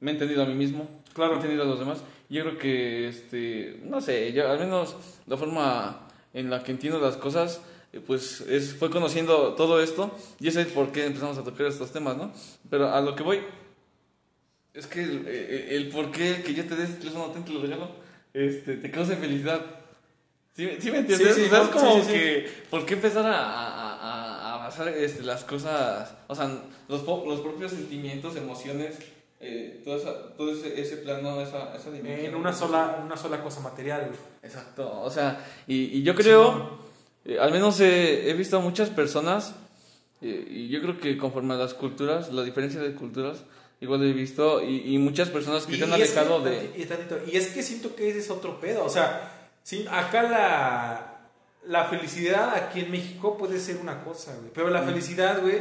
me 0.00 0.10
he 0.10 0.14
entendido 0.14 0.42
a 0.42 0.46
mí 0.46 0.54
mismo, 0.54 0.88
claro. 1.12 1.34
he 1.34 1.36
entendido 1.36 1.62
a 1.62 1.66
los 1.66 1.78
demás. 1.78 2.02
Yo 2.28 2.42
creo 2.42 2.58
que, 2.58 3.08
este, 3.08 3.80
no 3.84 4.00
sé, 4.00 4.32
yo, 4.32 4.50
al 4.50 4.58
menos 4.58 4.96
la 5.26 5.36
forma 5.36 6.08
en 6.34 6.50
la 6.50 6.62
que 6.62 6.72
entiendo 6.72 7.00
las 7.00 7.16
cosas, 7.16 7.60
eh, 7.92 8.00
pues 8.04 8.40
es, 8.42 8.74
fue 8.74 8.90
conociendo 8.90 9.54
todo 9.54 9.80
esto 9.80 10.16
y 10.40 10.48
ese 10.48 10.62
es 10.62 10.68
por 10.68 10.90
qué 10.92 11.06
empezamos 11.06 11.38
a 11.38 11.44
tocar 11.44 11.66
estos 11.66 11.92
temas, 11.92 12.16
¿no? 12.16 12.32
Pero 12.68 12.92
a 12.92 13.00
lo 13.00 13.14
que 13.14 13.22
voy 13.22 13.40
es 14.74 14.86
que 14.86 15.02
el, 15.02 15.26
el, 15.26 15.88
por 15.88 16.10
qué 16.10 16.42
que 16.42 16.52
yo 16.52 16.66
te 16.66 16.76
des 16.76 16.90
el 16.90 16.98
teléfono, 16.98 17.32
te 17.32 17.52
lo 17.52 17.62
regalo, 17.62 17.90
este, 18.34 18.76
te 18.76 18.90
cause 18.90 19.16
felicidad. 19.16 19.64
¿Sí, 20.54 20.68
¿sí 20.80 20.90
me 20.90 20.98
entiendes? 20.98 21.34
Sí, 21.34 21.42
sí, 21.42 21.46
o 21.46 21.50
sea, 21.50 21.62
es 21.62 21.66
no, 21.66 21.70
como 21.70 22.06
que, 22.06 22.50
¿por 22.70 22.84
qué 22.86 22.94
empezar 22.94 23.24
a, 23.26 23.38
a, 23.38 23.94
a, 23.94 24.54
a 24.54 24.58
basar 24.58 24.88
este, 24.88 25.22
las 25.22 25.44
cosas, 25.44 26.14
o 26.26 26.34
sea, 26.34 26.46
los, 26.88 27.06
los 27.06 27.40
propios 27.40 27.72
sentimientos, 27.72 28.36
emociones, 28.36 28.96
eh, 29.40 29.82
todo, 29.84 29.96
esa- 29.96 30.34
todo 30.36 30.52
ese, 30.52 30.80
ese 30.80 30.96
plano, 30.98 31.40
esa, 31.40 31.74
esa 31.76 31.90
dimensión? 31.90 32.26
En 32.26 32.34
una 32.34 32.52
sola, 32.52 33.02
una 33.04 33.16
sola 33.16 33.42
cosa 33.42 33.60
material, 33.60 34.06
güey. 34.08 34.18
Exacto, 34.42 35.00
o 35.02 35.10
sea, 35.10 35.44
y, 35.66 35.98
y 35.98 36.02
yo 36.02 36.14
creo, 36.14 36.78
eh, 37.24 37.38
al 37.38 37.50
menos 37.52 37.80
he, 37.80 38.30
he 38.30 38.34
visto 38.34 38.56
a 38.56 38.60
muchas 38.60 38.90
personas, 38.90 39.54
eh, 40.22 40.46
y 40.48 40.68
yo 40.68 40.80
creo 40.80 40.98
que 40.98 41.16
conforme 41.18 41.54
a 41.54 41.58
las 41.58 41.74
culturas, 41.74 42.32
la 42.32 42.42
diferencia 42.42 42.80
de 42.80 42.94
culturas, 42.94 43.42
igual 43.80 44.02
he 44.04 44.12
visto, 44.12 44.62
y, 44.62 44.94
y 44.94 44.98
muchas 44.98 45.28
personas 45.28 45.66
que 45.66 45.76
se 45.76 45.84
han 45.84 45.90
que- 45.90 45.96
alejado 45.96 46.40
de... 46.40 46.72
y 46.76 46.84
tantito, 46.86 47.18
y 47.26 47.36
es 47.36 47.48
que 47.48 47.62
siento 47.62 47.94
que 47.94 48.08
ese 48.08 48.20
es 48.20 48.30
otro 48.30 48.58
pedo. 48.58 48.84
O 48.84 48.88
sea, 48.88 49.50
sí, 49.62 49.84
acá 49.90 50.22
la, 50.22 51.18
la 51.66 51.84
felicidad 51.84 52.54
aquí 52.54 52.80
en 52.80 52.90
México 52.90 53.36
puede 53.36 53.58
ser 53.60 53.76
una 53.76 54.02
cosa, 54.02 54.34
güey. 54.36 54.50
Pero 54.54 54.70
la 54.70 54.82
felicidad, 54.82 55.42
güey, 55.42 55.58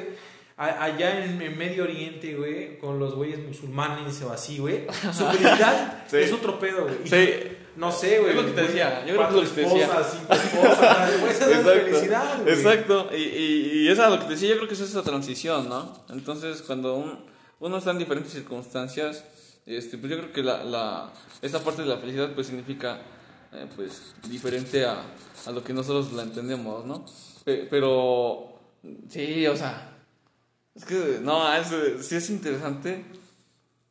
allá 0.58 1.24
en, 1.26 1.42
en 1.42 1.58
Medio 1.58 1.84
Oriente, 1.84 2.36
güey, 2.36 2.78
con 2.80 2.98
los 3.00 3.14
güeyes 3.16 3.40
musulmanes 3.40 4.22
o 4.22 4.32
así, 4.32 4.58
güey, 4.60 4.86
su 5.14 5.26
felicidad 5.26 6.06
Sí. 6.10 6.18
es 6.18 6.32
otro 6.34 6.60
pedo, 6.60 6.84
güey. 6.84 6.96
Sí. 7.06 7.30
No 7.76 7.92
sé, 7.92 8.20
güey. 8.20 8.30
Es 8.30 8.36
lo 8.38 8.46
que 8.46 8.52
te 8.54 8.62
decía, 8.62 9.06
yo 9.06 9.16
creo 9.18 9.28
que 9.28 9.36
es 9.36 9.42
lo 9.42 9.42
que 9.42 9.48
te 9.56 9.62
decía. 9.62 9.84
esposas, 9.86 10.12
cinco 10.18 10.34
esposas, 10.34 11.20
güey, 11.20 11.32
esa 11.32 11.52
es 11.52 11.66
la 11.66 11.72
felicidad, 11.74 12.42
güey. 12.42 12.54
Exacto, 12.56 13.10
y, 13.12 13.16
y, 13.22 13.72
y 13.82 13.88
esa 13.90 14.06
es 14.06 14.12
lo 14.12 14.20
que 14.20 14.26
te 14.26 14.32
decía, 14.32 14.50
yo 14.50 14.56
creo 14.56 14.68
que 14.70 14.74
esa 14.76 14.84
es 14.86 14.94
la 14.94 15.04
transición, 15.04 15.68
¿no? 15.68 16.06
Entonces, 16.10 16.62
cuando 16.62 16.96
un- 16.96 17.26
uno 17.60 17.78
está 17.78 17.92
en 17.92 17.98
diferentes 18.00 18.32
circunstancias, 18.32 19.26
este, 19.66 19.98
pues 19.98 20.10
yo 20.12 20.20
creo 20.20 20.32
que 20.32 20.42
la, 20.44 20.64
la, 20.64 21.12
esa 21.42 21.62
parte 21.64 21.82
de 21.82 21.90
la 21.90 21.98
felicidad 21.98 22.30
pues 22.34 22.48
significa 22.48 23.00
eh, 23.52 23.66
pues 23.76 24.14
diferente 24.30 24.86
a, 24.86 25.02
a 25.46 25.52
lo 25.52 25.62
que 25.64 25.74
nosotros 25.74 26.14
la 26.14 26.24
entendemos, 26.24 26.86
¿no? 26.86 27.04
Pe- 27.44 27.68
Pero, 27.70 28.54
sí, 29.10 29.46
o 29.48 29.56
sea, 29.58 29.95
es 30.76 30.86
que, 30.86 31.20
no, 31.22 31.54
es, 31.56 31.68
sí 32.06 32.16
es 32.16 32.30
interesante 32.30 33.04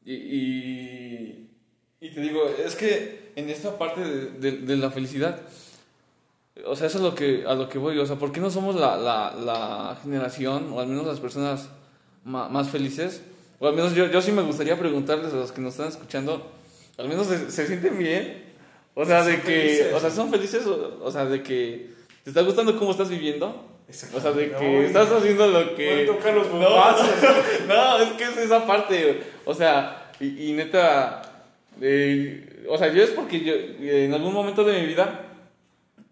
y, 0.05 0.13
y, 0.15 1.49
y 2.01 2.11
te 2.11 2.21
digo, 2.21 2.43
es 2.65 2.75
que 2.77 3.33
en 3.37 3.49
esta 3.51 3.79
parte 3.79 4.01
de, 4.03 4.31
de- 4.33 4.59
de 4.59 4.77
la 4.77 4.91
felicidad, 4.91 5.41
o 6.67 6.77
sea, 6.77 6.87
eso 6.87 6.99
es 6.99 7.05
lo 7.05 7.15
que, 7.15 7.45
a 7.47 7.55
lo 7.55 7.69
que 7.69 7.79
voy, 7.79 7.99
o 7.99 8.07
sea, 8.07 8.17
¿por 8.17 8.31
qué 8.33 8.41
no 8.41 8.51
somos 8.51 8.77
la, 8.77 8.97
la, 8.97 9.35
la 9.35 9.99
generación, 10.03 10.73
o 10.73 10.81
al 10.81 10.87
menos 10.87 11.07
las 11.07 11.21
personas 11.21 11.69
ma- 12.25 12.49
más 12.49 12.69
felices? 12.71 13.23
O 13.59 13.67
al 13.67 13.75
menos 13.75 13.95
yo, 13.95 14.07
yo 14.11 14.21
sí 14.23 14.31
me 14.31 14.43
gustaría 14.43 14.79
preguntarles 14.79 15.33
a 15.33 15.37
los 15.37 15.53
que 15.53 15.61
nos 15.61 15.73
están 15.75 15.89
escuchando, 15.89 16.53
al 16.99 17.09
menos 17.09 17.27
se, 17.27 17.51
se 17.51 17.67
sienten 17.67 17.99
bien, 17.99 18.45
o 18.95 19.05
sea, 19.05 19.25
de 19.25 19.41
que, 19.41 19.43
felices. 19.43 19.95
o 19.95 20.01
sea, 20.01 20.11
son 20.11 20.31
felices, 20.31 20.67
o, 20.67 21.01
o 21.03 21.11
sea, 21.11 21.25
de 21.25 21.43
que 21.43 21.93
te 22.23 22.31
está 22.31 22.43
gustando 22.43 22.79
cómo 22.79 22.93
estás 22.93 23.09
viviendo. 23.09 23.73
O 23.89 24.21
sea, 24.21 24.33
de 24.33 24.51
que 24.51 24.57
Ay, 24.57 24.85
estás 24.87 25.11
haciendo 25.13 25.47
lo 25.47 25.75
que... 25.75 26.05
Tocar 26.07 26.35
los 26.35 26.49
No, 26.49 26.53
bombazos. 26.59 27.09
no, 27.69 27.99
es 27.99 28.13
que 28.13 28.25
es 28.25 28.37
esa 28.39 28.67
parte, 28.67 29.23
o 29.45 29.55
sea, 29.55 30.11
y, 30.21 30.51
y 30.51 30.53
neta, 30.53 31.23
eh, 31.81 32.65
o 32.69 32.79
sea, 32.79 32.93
yo 32.93 33.03
es 33.03 33.11
porque 33.11 33.41
yo 33.41 33.53
eh, 33.53 34.07
en 34.07 34.15
algún 34.15 34.33
momento 34.33 34.65
de 34.65 34.81
mi 34.81 34.87
vida, 34.87 35.21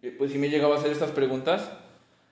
eh, 0.03 0.15
pues 0.17 0.33
sí 0.33 0.39
me 0.39 0.49
llegaba 0.51 0.77
a 0.77 0.79
hacer 0.79 0.93
estas 0.93 1.11
preguntas 1.11 1.71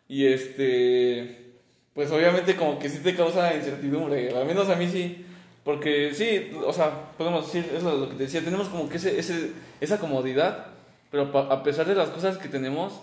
y 0.09 0.27
este, 0.27 1.53
pues 1.95 2.11
obviamente 2.11 2.55
como 2.55 2.79
que 2.79 2.89
sí 2.89 2.99
te 2.99 3.17
causa 3.17 3.55
incertidumbre, 3.55 4.31
al 4.31 4.47
menos 4.47 4.69
a 4.69 4.77
mí 4.77 4.89
sí, 4.89 5.25
porque 5.65 6.13
sí, 6.15 6.53
o 6.65 6.73
sea, 6.73 7.13
podemos 7.17 7.47
decir, 7.47 7.71
eso 7.75 7.93
es 7.93 7.99
lo 7.99 8.09
que 8.09 8.17
te 8.17 8.23
decía, 8.25 8.43
tenemos 8.43 8.69
como 8.69 8.89
que 8.89 8.99
ese, 8.99 9.19
ese, 9.19 9.53
esa 9.81 9.99
comodidad, 9.99 10.67
pero 11.11 11.37
a 11.37 11.63
pesar 11.63 11.87
de 11.87 11.95
las 11.95 12.11
cosas 12.11 12.39
que 12.39 12.49
tenemos, 12.49 13.01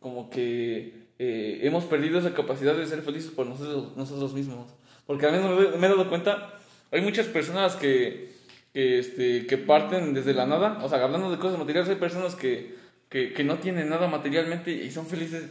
como 0.00 0.30
que 0.30 1.05
eh, 1.18 1.60
hemos 1.62 1.84
perdido 1.84 2.18
esa 2.18 2.34
capacidad 2.34 2.74
de 2.74 2.86
ser 2.86 3.02
felices 3.02 3.30
por 3.30 3.46
nosotros, 3.46 3.96
nosotros 3.96 4.34
mismos. 4.34 4.70
Porque 5.06 5.26
a 5.26 5.30
mí 5.30 5.38
me, 5.78 5.86
he 5.86 5.90
dado 5.90 6.08
cuenta, 6.08 6.58
hay 6.90 7.00
muchas 7.00 7.26
personas 7.26 7.76
que, 7.76 8.32
que, 8.72 8.98
este, 8.98 9.46
que 9.46 9.56
parten 9.56 10.14
desde 10.14 10.34
la 10.34 10.46
nada, 10.46 10.80
o 10.82 10.88
sea, 10.88 11.02
hablando 11.02 11.30
de 11.30 11.38
cosas 11.38 11.58
materiales, 11.58 11.88
hay 11.88 11.96
personas 11.96 12.34
que, 12.34 12.74
que, 13.08 13.32
que 13.32 13.44
no 13.44 13.58
tienen 13.58 13.88
nada 13.88 14.08
materialmente 14.08 14.72
y 14.72 14.90
son 14.90 15.06
felices. 15.06 15.44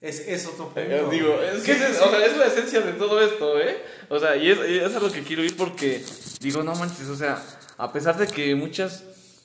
Es, 0.00 0.26
es 0.26 0.46
otro 0.46 0.66
punto. 0.66 0.80
Eh, 0.80 1.04
digo, 1.12 1.40
es 1.40 1.62
que 1.62 1.74
Sí, 1.74 1.80
es, 1.80 1.96
sí, 1.96 2.02
o 2.04 2.10
sea, 2.10 2.26
es 2.26 2.36
la 2.36 2.46
esencia 2.46 2.80
de 2.80 2.92
todo 2.94 3.22
esto, 3.22 3.60
¿eh? 3.60 3.78
O 4.08 4.18
sea, 4.18 4.36
y 4.36 4.50
es, 4.50 4.58
y 4.68 4.78
eso 4.78 4.96
es 4.96 5.02
lo 5.02 5.12
que 5.12 5.22
quiero 5.22 5.44
ir 5.44 5.56
porque, 5.56 6.04
digo, 6.40 6.64
no 6.64 6.74
manches, 6.74 7.06
o 7.08 7.14
sea, 7.14 7.40
a 7.78 7.92
pesar 7.92 8.18
de 8.18 8.26
que 8.26 8.56
muchas, 8.56 9.04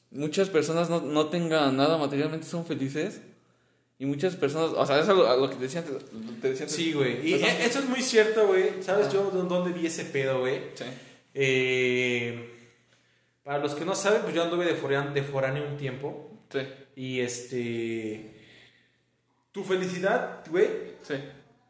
muchas 0.09 0.49
personas 0.49 0.89
no, 0.89 0.99
no 0.99 1.27
tengan 1.27 1.77
nada 1.77 1.99
materialmente, 1.99 2.47
son 2.47 2.65
felices. 2.65 3.21
Y 3.99 4.05
muchas 4.05 4.35
personas, 4.35 4.71
o 4.77 4.85
sea, 4.85 4.99
eso 4.99 5.11
es 5.11 5.17
lo, 5.17 5.27
a 5.27 5.35
lo 5.37 5.49
que 5.49 5.55
te 5.55 5.63
decía 5.63 5.79
antes. 5.81 6.05
Te 6.41 6.49
decía 6.49 6.65
antes. 6.65 6.71
Sí, 6.75 6.93
güey. 6.93 7.27
Y 7.27 7.33
e- 7.35 7.65
eso 7.65 7.79
es 7.79 7.85
muy 7.89 8.01
cierto, 8.01 8.45
güey. 8.47 8.83
¿Sabes 8.83 9.11
yo 9.11 9.31
dó- 9.31 9.43
dónde 9.43 9.71
vi 9.77 9.87
ese 9.87 10.05
pedo, 10.05 10.41
güey? 10.41 10.61
Sí. 10.75 10.85
Eh, 11.33 12.53
para 13.43 13.57
los 13.59 13.73
que 13.73 13.85
no 13.85 13.95
saben, 13.95 14.21
pues 14.21 14.35
yo 14.35 14.43
anduve 14.43 14.65
de 14.65 14.75
foráneo, 14.75 15.11
de 15.13 15.23
foráneo 15.23 15.67
un 15.67 15.77
tiempo. 15.77 16.29
Sí, 16.51 16.59
Y 16.95 17.19
este. 17.21 18.33
Tu 19.51 19.63
felicidad, 19.63 20.43
güey, 20.51 20.67
sí. 21.01 21.15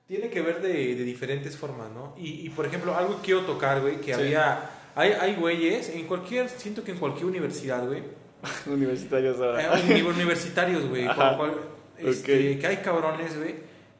tiene 0.08 0.30
que 0.30 0.42
ver 0.42 0.62
de, 0.62 0.96
de 0.96 1.04
diferentes 1.06 1.56
formas, 1.56 1.90
¿no? 1.92 2.14
Y, 2.18 2.46
y, 2.46 2.50
por 2.50 2.66
ejemplo, 2.66 2.96
algo 2.98 3.16
que 3.22 3.28
quiero 3.28 3.42
tocar, 3.42 3.80
güey, 3.82 3.98
que 4.02 4.14
Sí. 4.14 4.20
había. 4.20 4.70
Hay, 4.96 5.12
hay 5.12 5.36
güeyes, 5.36 5.90
en 5.90 6.06
cualquier. 6.08 6.50
Siento 6.50 6.84
que 6.84 6.92
en 6.92 6.98
cualquier 6.98 7.26
universidad, 7.28 7.88
güey. 7.88 8.04
Universitarios 8.66 9.38
ahora. 9.40 9.78
eh, 9.80 9.84
uni- 9.90 10.02
universitarios, 10.02 10.86
güey. 10.90 11.06
Este, 12.00 12.54
Ok. 12.56 12.60
Que 12.62 12.68
hay 12.68 12.78
cabrones, 12.78 13.38
güey, 13.38 13.56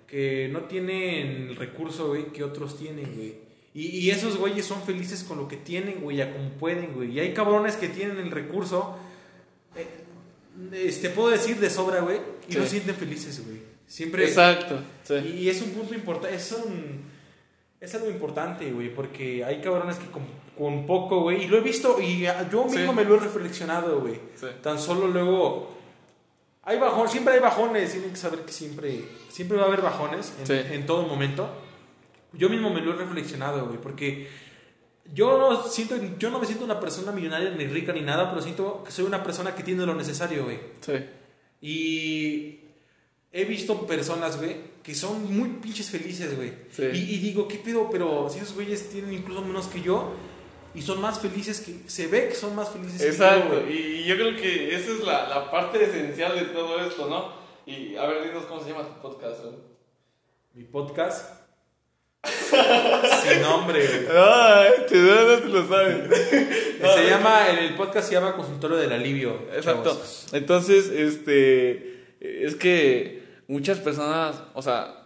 que 0.08 0.50
no 0.52 0.62
tienen 0.62 1.50
el 1.50 1.56
recurso, 1.56 2.08
güey, 2.10 2.28
que 2.28 2.44
otros 2.44 2.78
tienen, 2.78 3.14
güey. 3.16 3.36
Y, 3.74 3.88
y 4.00 4.12
esos 4.12 4.38
güeyes 4.38 4.66
son 4.66 4.82
felices 4.84 5.24
con 5.24 5.38
lo 5.38 5.48
que 5.48 5.58
tienen, 5.58 6.02
güey, 6.02 6.22
a 6.22 6.32
como 6.34 6.50
pueden, 6.52 6.94
güey. 6.94 7.12
Y 7.12 7.20
hay 7.20 7.34
cabrones 7.34 7.76
que 7.76 7.88
tienen 7.90 8.18
el 8.20 8.32
recurso, 8.32 8.98
eh, 9.76 9.86
este, 10.88 11.10
puedo 11.10 11.30
decir 11.30 11.58
de 11.58 11.70
sobra, 11.70 12.00
güey, 12.02 12.18
y 12.48 12.54
Sí. 12.54 12.58
no 12.60 12.66
sienten 12.66 12.96
felices, 12.96 13.46
güey. 13.46 13.62
Siempre. 13.86 14.26
Exacto. 14.26 14.80
Sí. 15.04 15.14
Y, 15.14 15.28
y 15.44 15.50
es 15.50 15.62
un 15.62 15.72
punto 15.72 15.94
importante, 15.94 16.36
es 16.36 16.52
un... 16.52 17.18
Es 17.80 17.94
algo 17.94 18.10
importante, 18.10 18.72
güey, 18.72 18.92
porque 18.94 19.44
hay 19.46 19.62
cabrones 19.62 19.98
que 19.98 20.08
con, 20.08 20.24
con 20.58 20.88
poco, 20.88 21.22
güey, 21.22 21.44
y 21.44 21.48
lo 21.48 21.58
he 21.58 21.62
visto, 21.62 22.02
y 22.02 22.22
yo 22.52 22.66
mismo 22.66 22.92
Sí. 22.92 22.96
me 22.96 23.04
lo 23.06 23.16
he 23.16 23.20
reflexionado, 23.20 24.00
güey. 24.02 24.20
Tan 24.64 24.80
solo 24.80 25.08
luego... 25.08 25.76
Hay 26.70 26.78
bajón, 26.78 27.08
siempre 27.08 27.34
hay 27.36 27.40
bajones, 27.40 27.92
tienen 27.92 28.10
que 28.10 28.18
saber 28.18 28.42
que 28.42 28.52
siempre, 28.52 29.06
siempre 29.30 29.58
va 29.58 29.64
a 29.64 29.68
haber 29.68 29.82
bajones 29.82 30.34
en, 30.42 30.46
Sí. 30.48 30.54
en 30.74 30.86
todo 30.86 31.04
momento. 31.04 31.50
Yo 32.34 32.50
mismo 32.50 32.70
me 32.70 32.82
lo 32.82 32.94
he 32.94 32.96
reflexionado, 32.98 33.68
güey, 33.68 33.80
porque 33.80 34.28
yo 35.14 35.38
no, 35.38 35.64
siento, 35.64 35.96
yo 36.20 36.30
no 36.30 36.40
me 36.40 36.46
siento 36.46 36.66
una 36.66 36.78
persona 36.78 37.14
millonaria 37.14 37.52
ni 37.52 37.68
rica 37.68 37.94
ni 37.94 38.02
nada, 38.02 38.30
pero 38.30 38.42
siento 38.42 38.84
que 38.84 38.92
soy 38.92 39.06
una 39.06 39.24
persona 39.24 39.56
que 39.56 39.64
tiene 39.64 39.86
lo 39.86 39.96
necesario, 39.96 40.44
güey. 40.44 40.60
Sí. 40.82 40.94
Y 41.62 42.60
he 43.32 43.46
visto 43.46 43.88
personas, 43.88 44.38
güey, 44.38 44.58
que 44.84 44.94
son 44.94 45.34
muy 45.38 45.48
pinches 45.62 45.90
felices, 45.90 46.36
güey. 46.36 46.52
Sí. 46.72 46.84
Y, 46.94 47.16
y 47.16 47.18
digo, 47.20 47.48
¿qué 47.48 47.60
pedo? 47.60 47.90
Pero 47.90 48.30
si 48.30 48.40
esos 48.40 48.54
güeyes 48.56 48.90
tienen 48.90 49.14
incluso 49.14 49.42
menos 49.42 49.68
que 49.68 49.82
yo 49.82 50.12
y 50.76 50.82
son 50.82 51.02
más 51.02 51.20
felices 51.20 51.62
que... 51.62 51.90
Se 51.90 52.08
ve 52.08 52.30
que 52.30 52.36
son 52.36 52.56
más 52.56 52.70
felices 52.70 53.02
que 53.02 53.08
yo, 53.08 53.14
Exacto. 53.14 53.68
Y 53.70 54.04
yo 54.06 54.16
creo 54.16 54.36
que 54.36 54.76
esa 54.76 54.92
es 54.92 55.04
la, 55.04 55.28
la 55.28 55.52
parte 55.52 55.84
esencial 55.84 56.36
de 56.36 56.46
todo 56.46 56.80
esto, 56.80 57.08
¿no? 57.10 57.34
Y 57.66 57.96
a 57.96 58.06
ver, 58.06 58.24
dinos 58.24 58.46
cómo 58.46 58.64
se 58.64 58.72
llama 58.72 58.88
tu 58.88 59.02
podcast. 59.02 59.42
Mi 60.54 60.64
podcast. 60.64 61.38
Sin 62.24 63.42
nombre. 63.42 64.08
Ay, 64.10 64.72
te 64.88 64.96
no 64.98 65.38
te 65.40 65.46
lo 65.46 65.68
sabes. 65.68 66.10
Se 66.78 67.10
llama, 67.10 67.50
el, 67.50 67.60
el 67.60 67.76
podcast 67.76 68.08
se 68.08 68.14
llama 68.14 68.36
Consultorio 68.36 68.78
del 68.78 68.92
Alivio. 68.92 69.48
Exacto. 69.54 69.92
chavos. 69.92 70.28
Entonces, 70.32 70.90
este. 70.90 72.16
Es 72.20 72.56
que 72.56 73.24
muchas 73.48 73.80
personas, 73.80 74.42
o 74.54 74.62
sea, 74.62 74.97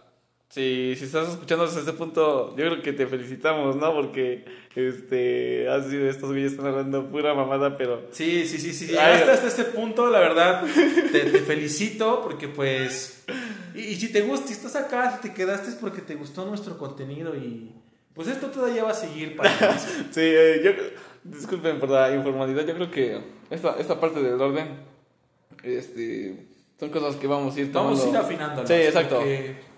si, 0.52 0.96
si 0.96 1.04
estás 1.06 1.30
escuchando 1.30 1.64
hasta 1.64 1.80
este 1.80 1.94
punto, 1.94 2.50
yo 2.50 2.66
creo 2.66 2.82
que 2.82 2.92
te 2.92 3.06
felicitamos, 3.06 3.74
¿no? 3.76 3.94
Porque, 3.94 4.44
este. 4.74 5.66
Has 5.66 5.86
sido, 5.86 6.10
estos 6.10 6.28
güeyes 6.28 6.52
están 6.52 6.66
hablando 6.66 7.06
pura 7.06 7.32
mamada, 7.32 7.78
pero. 7.78 8.08
Sí, 8.10 8.46
sí, 8.46 8.58
sí, 8.58 8.74
sí. 8.74 8.88
sí. 8.88 8.96
Ay, 8.98 9.14
Hasta, 9.14 9.32
hasta 9.32 9.48
este 9.48 9.64
punto, 9.64 10.10
la 10.10 10.20
verdad, 10.20 10.62
te, 11.10 11.20
te 11.20 11.38
felicito 11.38 12.20
porque 12.22 12.48
pues... 12.48 13.24
Y, 13.74 13.80
y 13.80 13.96
si 13.96 14.12
te 14.12 14.20
gusta, 14.20 14.48
si 14.48 14.52
estás 14.52 14.76
acá, 14.76 15.16
si 15.16 15.26
te 15.26 15.34
quedaste 15.34 15.70
es 15.70 15.76
porque 15.76 16.02
te 16.02 16.16
gustó 16.16 16.44
nuestro 16.44 16.76
contenido 16.76 17.34
y... 17.34 17.72
Pues 18.12 18.28
esto 18.28 18.48
todavía 18.48 18.84
va 18.84 18.90
a 18.90 18.94
seguir 18.94 19.34
para 19.34 19.78
Sí, 19.78 20.20
eh, 20.20 20.60
yo. 20.62 20.72
Disculpen 21.24 21.80
por 21.80 21.88
la 21.88 22.14
informalidad, 22.14 22.66
yo 22.66 22.74
creo 22.74 22.90
que 22.90 23.22
esta, 23.48 23.76
esta 23.78 23.98
parte 23.98 24.22
del 24.22 24.38
orden. 24.38 24.68
Este. 25.62 26.46
Son 26.78 26.90
cosas 26.90 27.16
que 27.16 27.26
vamos 27.26 27.56
a 27.56 27.60
ir 27.60 27.72
tomando. 27.72 27.98
Vamos 27.98 28.04
a 28.04 28.10
ir 28.10 28.16
afinando. 28.22 28.66
Sí, 28.66 28.74
exacto. 28.74 29.16
Porque 29.16 29.71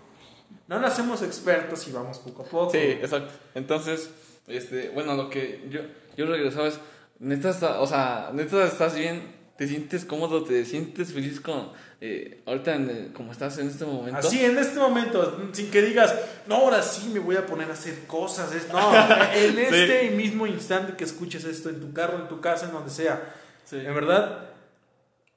No 0.69 0.79
nos 0.81 0.93
hacemos 0.93 1.23
expertos 1.23 1.87
y 1.89 1.93
vamos 1.93 2.19
poco 2.19 2.43
a 2.43 2.47
poco. 2.47 2.71
Sí, 2.73 2.79
exacto. 2.79 3.33
Entonces, 3.55 4.11
este, 4.47 4.89
bueno, 4.91 5.15
lo 5.15 5.29
que 5.31 5.63
yo, 5.71 5.81
yo 6.17 6.27
regresaba 6.27 6.69
es, 6.69 6.79
neta, 7.19 7.51
está- 7.51 7.81
o 7.81 7.87
sea, 7.87 8.31
neta 8.33 8.65
estás 8.67 8.95
bien, 8.95 9.35
te 9.59 9.69
sientes 9.69 10.05
cómodo, 10.05 10.43
te 10.43 10.65
sientes 10.65 11.13
feliz 11.13 11.41
con, 11.41 11.71
eh, 12.01 12.43
ahorita 12.47 12.75
en 12.75 12.91
el- 12.91 13.13
como 13.13 13.31
estás 13.33 13.59
en 13.59 13.69
este 13.69 13.85
momento. 13.85 14.19
Así, 14.19 14.43
en 14.45 14.59
este 14.59 14.79
momento, 14.81 15.49
sin 15.53 15.71
que 15.71 15.81
digas, 15.83 16.15
no, 16.47 16.57
ahora 16.57 16.83
sí 16.83 17.09
me 17.13 17.21
voy 17.21 17.37
a 17.37 17.47
poner 17.47 17.71
a 17.71 17.75
hacer 17.75 18.07
cosas. 18.07 18.53
es- 18.55 18.69
No, 18.73 18.79
en 19.35 19.59
este 19.59 20.11
mismo 20.11 20.47
instante 20.47 20.95
que 20.97 21.05
escuches 21.05 21.45
esto, 21.45 21.69
en 21.69 21.79
tu 21.81 21.93
carro, 21.93 22.19
en 22.19 22.29
tu 22.29 22.41
casa, 22.41 22.67
en 22.67 22.73
donde 22.73 22.91
sea, 22.91 23.35
Sí. 23.65 23.77
en 23.77 23.95
verdad, 23.95 24.51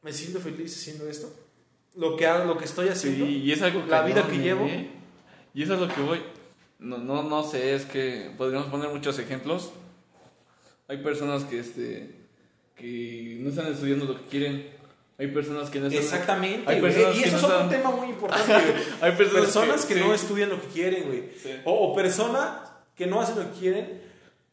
me 0.01 0.11
siento 0.13 0.39
feliz 0.39 0.75
haciendo 0.75 1.07
esto. 1.09 1.32
Lo 1.95 2.15
que 2.17 2.28
hago, 2.28 2.45
lo 2.45 2.57
que 2.57 2.65
estoy 2.65 2.89
haciendo. 2.89 3.25
Sí, 3.25 3.41
y 3.43 3.51
es 3.51 3.61
algo 3.61 3.84
La 3.88 4.01
vida 4.03 4.25
que 4.28 4.36
¿eh? 4.36 4.39
llevo. 4.39 4.67
Y 5.58 5.64
eso 5.64 5.74
es 5.74 5.80
lo 5.80 5.88
que 5.88 6.01
voy. 6.01 6.22
No, 6.80 6.99
no, 6.99 7.24
no 7.24 7.43
sé, 7.43 7.74
es 7.74 7.86
que 7.86 8.30
podríamos 8.38 8.68
poner 8.70 8.89
muchos 8.89 9.18
ejemplos. 9.18 9.72
Hay 10.88 10.97
personas 10.97 11.43
que, 11.45 11.60
este, 11.60 12.12
que 12.76 13.38
no 13.39 13.49
están 13.49 13.72
estudiando 13.72 14.05
lo 14.05 14.16
que 14.18 14.28
quieren. 14.28 14.68
Hay 15.18 15.28
personas 15.30 15.72
que 15.72 15.80
no 15.80 15.88
están... 15.88 16.03
Exactamente. 16.03 16.72
Hay 16.72 16.80
personas 16.80 17.18
y 17.18 17.22
que 17.24 17.28
eso 17.30 17.32
no 17.32 17.38
es 17.39 17.43
otro 17.45 17.55
están- 17.62 17.70
tema 17.72 17.89
muy 17.89 18.08
importante. 18.14 18.53
Hay 19.01 19.12
personas, 19.14 19.45
personas 19.45 19.86
que, 19.88 19.93
sí. 19.95 19.99
no 19.99 20.14
estudian 20.14 20.49
lo 20.49 20.62
que 20.62 20.68
quieren, 20.68 21.05
güey. 21.08 21.24
Sí. 21.41 21.49
O, 21.66 21.72
o 21.74 21.95
personas 21.95 22.51
que 22.95 23.08
no 23.08 23.20
hacen 23.20 23.39
lo 23.39 23.51
que 23.51 23.60
quieren 23.60 24.01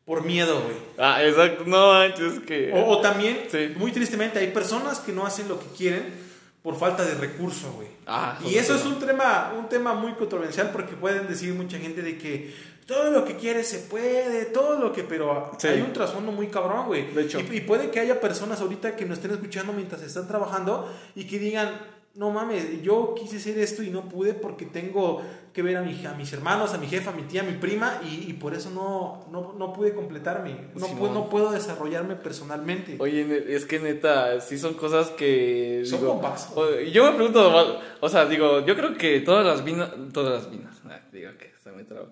por 0.07 0.25
miedo, 0.25 0.63
güey. 0.63 0.77
Ah, 0.97 1.23
exacto. 1.23 1.65
No 1.67 1.89
manches, 1.93 2.33
es 2.35 2.41
que... 2.41 2.73
O, 2.73 2.87
o 2.87 3.01
también, 3.03 3.43
Sí. 3.51 3.75
muy 3.77 3.93
tristemente, 3.93 4.39
hay 4.39 4.53
personas 4.53 5.01
que 5.01 5.13
no 5.13 5.27
hacen 5.27 5.49
lo 5.49 5.61
que 5.61 5.67
quieren 5.77 6.25
por 6.65 6.77
falta 6.77 7.05
de 7.05 7.15
recurso, 7.17 7.71
güey. 7.75 7.89
Ah, 8.07 8.39
Y 8.43 8.55
eso 8.57 8.75
es 8.75 8.87
un 8.87 8.99
tema, 8.99 9.53
un 9.59 9.69
tema 9.69 9.93
muy 9.93 10.15
controversial 10.15 10.71
porque 10.73 10.95
pueden 10.97 11.29
decir 11.29 11.53
mucha 11.53 11.77
gente 11.79 12.01
de 12.01 12.17
que 12.17 12.55
todo 12.87 13.11
lo 13.11 13.23
que 13.27 13.37
quieres 13.37 13.69
se 13.69 13.81
puede, 13.81 14.47
todo 14.47 14.79
lo 14.79 14.91
que, 14.91 15.03
pero 15.05 15.51
Sí. 15.59 15.69
hay 15.69 15.83
un 15.83 15.93
trasfondo 15.93 16.33
muy 16.33 16.47
cabrón, 16.49 16.87
güey. 16.87 17.13
De 17.13 17.23
hecho. 17.25 17.39
Y, 17.41 17.57
y 17.59 17.61
puede 17.61 17.91
que 17.91 18.01
haya 18.01 18.19
personas 18.19 18.63
ahorita 18.63 18.97
que 18.97 19.05
nos 19.05 19.19
estén 19.19 19.33
escuchando 19.33 19.75
mientras 19.75 20.01
están 20.01 20.27
trabajando 20.27 20.91
y 21.15 21.25
que 21.27 21.39
digan, 21.39 21.69
no 22.15 22.31
mames, 22.31 22.83
yo 22.83 23.15
quise 23.19 23.39
hacer 23.39 23.59
esto 23.59 23.83
y 23.83 23.91
no 23.91 24.09
pude 24.09 24.35
porque 24.35 24.67
tengo 24.67 25.23
que 25.53 25.63
ver 25.63 25.77
a, 25.77 25.83
mi, 25.83 26.05
a 26.07 26.15
mis 26.15 26.33
hermanos, 26.33 26.73
a 26.73 26.79
mi 26.79 26.87
jefa, 26.87 27.11
a 27.11 27.13
mi 27.13 27.23
tía, 27.23 27.43
a 27.43 27.45
mi 27.45 27.55
prima 27.55 28.01
y, 28.05 28.31
y 28.31 28.33
por 28.35 28.55
eso 28.55 28.71
no, 28.71 29.27
no, 29.33 29.55
no 29.59 29.73
pude 29.73 29.95
completarme, 29.95 30.69
no, 30.77 30.87
puedo, 30.97 31.13
no 31.13 31.29
puedo 31.29 31.51
desarrollarme 31.51 32.15
personalmente. 32.15 32.97
Oye, 33.01 33.55
es 33.55 33.65
que 33.65 33.81
neta, 33.81 34.41
sí 34.41 34.59
son 34.59 34.75
cosas 34.75 35.11
que... 35.11 35.83
Son 35.85 36.01
digo, 36.01 36.13
compas. 36.13 36.53
yo 36.93 37.05
me 37.05 37.17
pregunto, 37.17 37.81
o 38.01 38.09
sea, 38.09 38.27
digo, 38.27 38.65
yo 38.65 38.77
creo 38.77 38.97
que 38.97 39.21
todas 39.21 39.45
las 39.45 39.65
vidas, 39.65 39.91
todas 40.13 40.43
las 40.43 40.51
vidas, 40.51 40.83
digo 41.13 41.31
que 41.37 41.53
se 41.63 41.73
me 41.73 41.83
traba. 41.83 42.09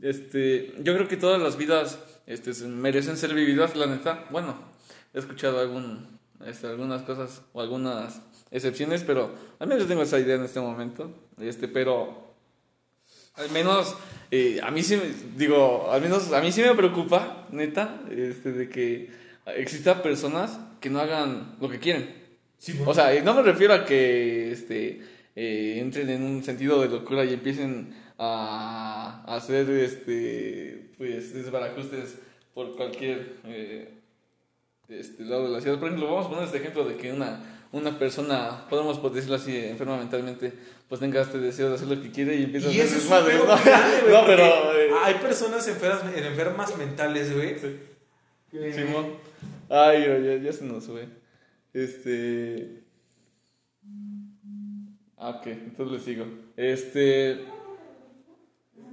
Este, 0.00 0.74
yo 0.82 0.94
creo 0.94 1.08
que 1.08 1.16
todas 1.16 1.42
las 1.42 1.56
vidas 1.58 1.98
este, 2.26 2.52
merecen 2.66 3.16
ser 3.16 3.34
vividas, 3.34 3.76
la 3.76 3.86
neta. 3.86 4.24
Bueno, 4.30 4.56
he 5.12 5.18
escuchado 5.18 5.60
algún, 5.60 6.18
este, 6.46 6.68
algunas 6.68 7.02
cosas 7.02 7.42
o 7.52 7.60
algunas 7.60 8.22
excepciones, 8.52 9.02
pero 9.02 9.34
al 9.58 9.66
menos 9.66 9.82
yo 9.82 9.88
tengo 9.88 10.02
esa 10.02 10.20
idea 10.20 10.36
en 10.36 10.44
este 10.44 10.60
momento. 10.60 11.10
Este, 11.40 11.66
pero 11.66 12.34
al 13.34 13.50
menos 13.50 13.96
eh, 14.30 14.60
a 14.62 14.70
mí 14.70 14.82
sí 14.82 15.00
digo, 15.36 15.90
al 15.90 16.00
menos 16.02 16.32
a 16.32 16.40
mí 16.40 16.52
sí 16.52 16.62
me 16.62 16.74
preocupa, 16.74 17.48
neta, 17.50 18.02
este, 18.10 18.52
de 18.52 18.68
que 18.68 19.10
exista 19.46 20.02
personas 20.02 20.58
que 20.80 20.90
no 20.90 21.00
hagan 21.00 21.56
lo 21.60 21.68
que 21.68 21.80
quieren. 21.80 22.22
Sí, 22.58 22.78
O 22.86 22.94
sea, 22.94 23.20
no 23.22 23.34
me 23.34 23.42
refiero 23.42 23.74
a 23.74 23.84
que 23.84 24.52
este, 24.52 25.00
eh, 25.34 25.78
entren 25.80 26.08
en 26.10 26.22
un 26.22 26.44
sentido 26.44 26.80
de 26.80 26.88
locura 26.88 27.24
y 27.24 27.32
empiecen 27.34 27.92
a, 28.18 29.24
a 29.26 29.36
hacer 29.36 29.68
este, 29.70 30.92
pues, 30.96 31.34
desbarajustes 31.34 32.18
por 32.54 32.76
cualquier 32.76 33.38
eh, 33.44 33.88
este, 34.88 35.24
lado 35.24 35.44
de 35.44 35.50
la 35.50 35.60
ciudad. 35.60 35.78
Por 35.78 35.88
ejemplo, 35.88 36.08
vamos 36.08 36.26
a 36.26 36.28
poner 36.28 36.44
este 36.44 36.58
ejemplo 36.58 36.84
de 36.84 36.96
que 36.96 37.12
una, 37.12 37.61
una 37.72 37.98
persona, 37.98 38.66
podemos 38.68 38.98
pues, 38.98 39.14
decirlo 39.14 39.36
así, 39.36 39.56
enferma 39.56 39.96
mentalmente, 39.96 40.52
pues 40.88 41.00
tenga 41.00 41.22
este 41.22 41.38
deseo 41.38 41.68
de 41.70 41.74
hacer 41.76 41.88
lo 41.88 42.00
que 42.02 42.10
quiere 42.10 42.36
y 42.36 42.44
empieza 42.44 42.70
Y 42.70 42.80
a 42.80 42.84
hacer 42.84 42.98
es 42.98 43.04
pedo 43.04 43.46
¿no? 43.46 43.62
grande, 43.64 43.96
No, 44.10 44.26
pero... 44.26 44.44
eh, 44.78 44.90
Hay 45.02 45.14
personas 45.14 45.66
enfermas, 45.68 46.02
enfermas 46.14 46.76
mentales, 46.76 47.34
güey. 47.34 47.56
que- 47.60 48.72
Simón. 48.74 49.06
Ay, 49.70 50.02
ya, 50.02 50.36
ya 50.36 50.52
se 50.52 50.64
nos 50.64 50.84
fue. 50.84 51.08
Este. 51.72 52.82
Ah, 55.16 55.30
ok, 55.30 55.46
entonces 55.46 55.92
le 55.92 56.00
sigo. 56.00 56.26
Este. 56.56 57.46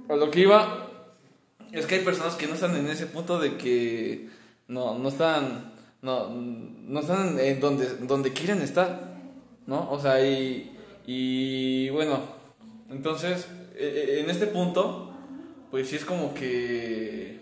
A 0.08 0.14
lo 0.16 0.30
que 0.30 0.40
iba. 0.40 0.86
Es 1.72 1.84
que 1.86 1.96
hay 1.96 2.04
personas 2.04 2.34
que 2.36 2.46
no 2.46 2.54
están 2.54 2.74
en 2.76 2.86
ese 2.88 3.06
punto 3.06 3.38
de 3.38 3.56
que. 3.58 4.28
No, 4.68 4.98
no 4.98 5.10
están. 5.10 5.74
No, 6.02 6.28
no 6.30 7.00
están 7.00 7.38
en 7.38 7.60
donde, 7.60 7.86
donde 7.96 8.32
quieren 8.32 8.62
estar. 8.62 9.10
¿No? 9.66 9.90
O 9.90 10.00
sea, 10.00 10.24
y. 10.24 10.76
Y 11.06 11.90
bueno. 11.90 12.20
Entonces, 12.90 13.46
e- 13.76 13.86
e- 13.86 14.20
en 14.20 14.30
este 14.30 14.46
punto. 14.46 15.06
Pues 15.70 15.88
sí 15.88 15.96
es 15.96 16.04
como 16.04 16.34
que. 16.34 17.40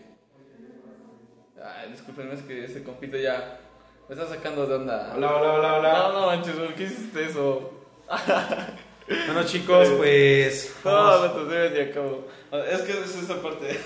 Ay, 1.57 1.91
discúlpenme, 1.93 2.35
es 2.35 2.43
que 2.43 2.65
ese 2.65 2.83
compito 2.83 3.17
ya 3.17 3.61
me 4.09 4.15
está 4.15 4.27
sacando 4.29 4.67
de 4.67 4.75
onda. 4.75 5.13
Hola, 5.17 5.37
hola, 5.37 5.53
hola, 5.55 5.75
hola. 5.79 5.93
No, 5.99 6.13
no 6.21 6.27
manches, 6.27 6.55
¿por 6.55 6.75
qué 6.75 6.85
hiciste 6.85 7.25
eso? 7.27 7.73
Bueno, 9.09 9.43
chicos, 9.45 9.89
pues. 9.97 10.77
No, 10.85 11.27
no 11.29 11.47
te 11.49 11.83
acabo. 11.83 12.27
Es 12.71 12.83
que 12.83 12.93
es 12.93 13.17
esa 13.17 13.41
parte 13.41 13.79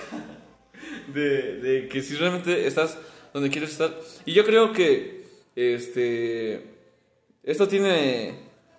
de, 1.14 1.60
de 1.60 1.88
que 1.88 2.02
si 2.02 2.16
realmente 2.16 2.66
estás 2.66 2.98
donde 3.32 3.50
quieres 3.50 3.70
estar. 3.72 3.90
Y 4.26 4.32
yo 4.32 4.44
creo 4.44 4.72
que 4.72 5.24
este 5.56 6.70
esto 7.44 7.66
tiene 7.68 8.34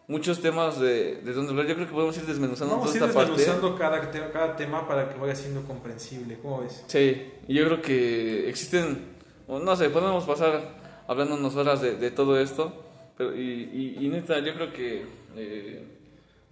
muchos 0.08 0.40
temas 0.42 0.80
de, 0.80 1.16
de 1.22 1.34
donde 1.34 1.52
hablar. 1.52 1.68
Yo 1.68 1.76
creo 1.76 1.88
que 1.88 1.94
podemos 1.94 2.16
ir 2.18 2.24
desmenuzando 2.26 2.76
Vamos 2.78 2.92
a 2.92 2.94
ir 2.94 3.00
toda 3.00 3.10
esta 3.12 3.20
parte. 3.26 3.38
desmenuzando 3.42 3.78
cada, 3.78 4.12
te- 4.12 4.32
cada 4.32 4.56
tema 4.56 4.88
para 4.88 5.10
que 5.10 5.20
vaya 5.20 5.36
siendo 5.36 5.64
comprensible. 5.64 6.38
¿Cómo 6.42 6.62
ves? 6.62 6.84
Sí, 6.88 7.32
y 7.48 7.54
yo 7.56 7.66
creo 7.66 7.82
que 7.82 8.50
existen, 8.50 9.06
no 9.48 9.76
sé, 9.76 9.90
podemos 9.90 10.24
pasar 10.26 10.82
hablando 11.08 11.36
unas 11.36 11.56
horas 11.56 11.82
de, 11.82 11.96
de 11.98 12.12
todo 12.12 12.40
esto, 12.40 12.74
pero 13.18 13.36
y, 13.36 13.96
y, 14.00 14.06
y 14.06 14.10
neta, 14.10 14.40
yo 14.40 14.54
creo 14.56 14.72
que 14.74 15.06
eh, 15.36 15.84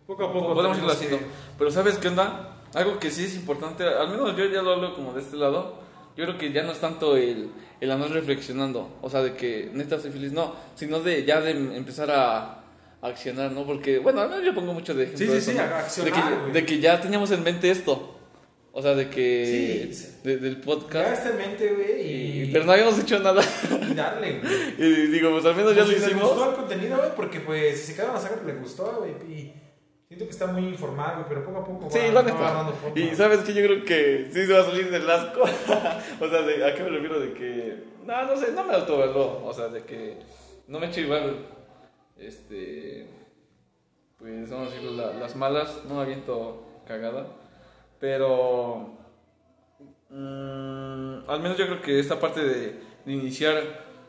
Poco 0.08 0.26
a 0.26 0.34
poco. 0.34 0.54
podemos 0.54 0.78
irlo 0.78 0.92
haciendo. 0.92 1.20
Pero 1.58 1.72
¿sabes 1.72 1.98
qué 1.98 2.10
onda? 2.10 2.58
Algo 2.74 3.00
que 3.00 3.10
sí 3.12 3.24
es 3.26 3.36
importante, 3.36 3.84
al 3.86 4.10
menos 4.10 4.36
yo 4.38 4.46
ya 4.46 4.62
lo 4.62 4.72
hablo 4.72 4.94
como 4.96 5.14
de 5.14 5.22
este 5.22 5.36
lado, 5.38 5.81
yo 6.18 6.26
creo 6.26 6.38
que 6.38 6.52
ya 6.52 6.64
no 6.64 6.72
es 6.72 6.80
tanto 6.80 7.16
el, 7.18 7.50
el 7.80 7.92
andar 7.92 8.10
reflexionando, 8.12 8.98
o 9.02 9.10
sea, 9.10 9.22
de 9.24 9.34
que 9.34 9.70
neta 9.74 10.00
soy 10.00 10.12
feliz, 10.12 10.32
no, 10.32 10.56
sino 10.76 11.00
de 11.00 11.24
ya 11.26 11.40
de 11.42 11.52
empezar 11.52 12.10
a 12.12 12.64
accionar, 13.02 13.52
¿no? 13.52 13.66
Porque, 13.66 13.98
bueno, 14.00 14.22
al 14.22 14.30
menos 14.30 14.46
yo 14.46 14.54
pongo 14.54 14.74
mucho 14.74 14.94
de 14.94 15.04
ejemplo. 15.06 15.26
Sí, 15.26 15.32
sí, 15.32 15.38
eso, 15.38 15.52
sí, 15.52 15.58
¿no? 15.58 15.64
accionar, 15.76 16.14
de, 16.14 16.22
que, 16.22 16.36
güey. 16.42 16.52
de 16.54 16.66
que 16.66 16.80
ya 16.80 17.02
teníamos 17.02 17.32
en 17.32 17.44
mente 17.44 17.72
esto. 17.72 18.18
O 18.74 18.82
sea, 18.82 18.96
de 18.96 19.10
que. 19.10 19.90
Sí, 19.92 19.94
sí. 19.94 20.08
de- 20.24 20.38
del 20.38 20.56
Ya 20.58 20.62
podcast. 20.62 21.12
está 21.26 21.30
en 21.32 21.38
mente, 21.38 21.74
güey. 21.74 22.44
Y, 22.48 22.50
pero 22.54 22.64
no 22.64 22.72
habíamos 22.72 22.98
hecho 23.00 23.20
nada. 23.20 23.44
y 23.90 23.94
darle, 23.94 24.40
güey. 24.78 24.90
y 24.92 25.08
digo, 25.08 25.32
pues 25.32 25.44
al 25.46 25.56
menos 25.58 25.76
ya 25.76 25.84
Pues 25.84 25.88
lo 25.88 25.94
si 25.96 26.00
les 26.00 26.08
hicimos. 26.12 26.30
gustó 26.30 26.50
el 26.52 26.56
contenido, 26.56 26.98
güey, 26.98 27.10
porque 27.16 27.40
pues 27.42 27.80
si 27.82 27.88
se 27.88 27.96
quedaron 27.96 28.16
a 28.16 28.20
sacar, 28.20 28.44
les 28.46 28.60
gustó, 28.62 29.00
güey. 29.00 29.12
Y 29.30 29.54
siento 30.12 30.26
que 30.26 30.32
está 30.32 30.48
muy 30.48 30.64
informal, 30.68 31.14
güey, 31.16 31.26
pero 31.30 31.46
poco 31.46 31.60
a 31.60 31.64
poco 31.66 31.90
Sí, 31.90 32.00
va, 32.00 32.06
la 32.08 32.14
va 32.16 32.24
neta. 32.24 32.38
agarrando 32.38 32.74
forma. 32.74 33.00
Y 33.00 33.16
sabes 33.16 33.40
que 33.40 33.54
yo 33.54 33.64
creo 33.66 33.86
que 33.86 34.28
sí 34.30 34.46
se 34.46 34.52
va 34.54 34.60
a 34.60 34.66
salir 34.66 34.92
del 34.92 35.10
asco. 35.10 35.40
o 36.20 36.28
sea, 36.28 36.42
de- 36.42 36.66
¿a 36.66 36.76
qué 36.76 36.84
me 36.84 36.90
refiero? 36.90 37.18
De 37.20 37.34
que. 37.34 37.84
No, 38.06 38.26
no 38.26 38.36
sé, 38.36 38.52
no 38.52 38.64
me 38.66 38.74
autovaló. 38.74 39.46
O 39.46 39.54
sea, 39.54 39.70
de 39.70 39.84
que 39.84 40.18
no 40.68 40.80
me 40.82 40.88
echo 40.88 41.00
igual. 41.00 41.46
Este. 42.18 43.08
Pues 44.18 44.50
vamos 44.50 44.68
a 44.68 44.72
decirlo, 44.76 44.92
la- 44.98 45.14
las 45.14 45.36
malas, 45.38 45.82
no 45.88 45.96
me 45.96 46.02
aviento 46.02 46.62
cagada. 46.86 47.28
Pero. 48.00 48.90
mm, 50.10 51.30
al 51.30 51.40
menos 51.42 51.58
yo 51.58 51.68
creo 51.68 51.82
que 51.82 52.00
esta 52.00 52.20
parte 52.20 52.42
de, 52.44 52.82
de 53.06 53.14
iniciar 53.14 53.64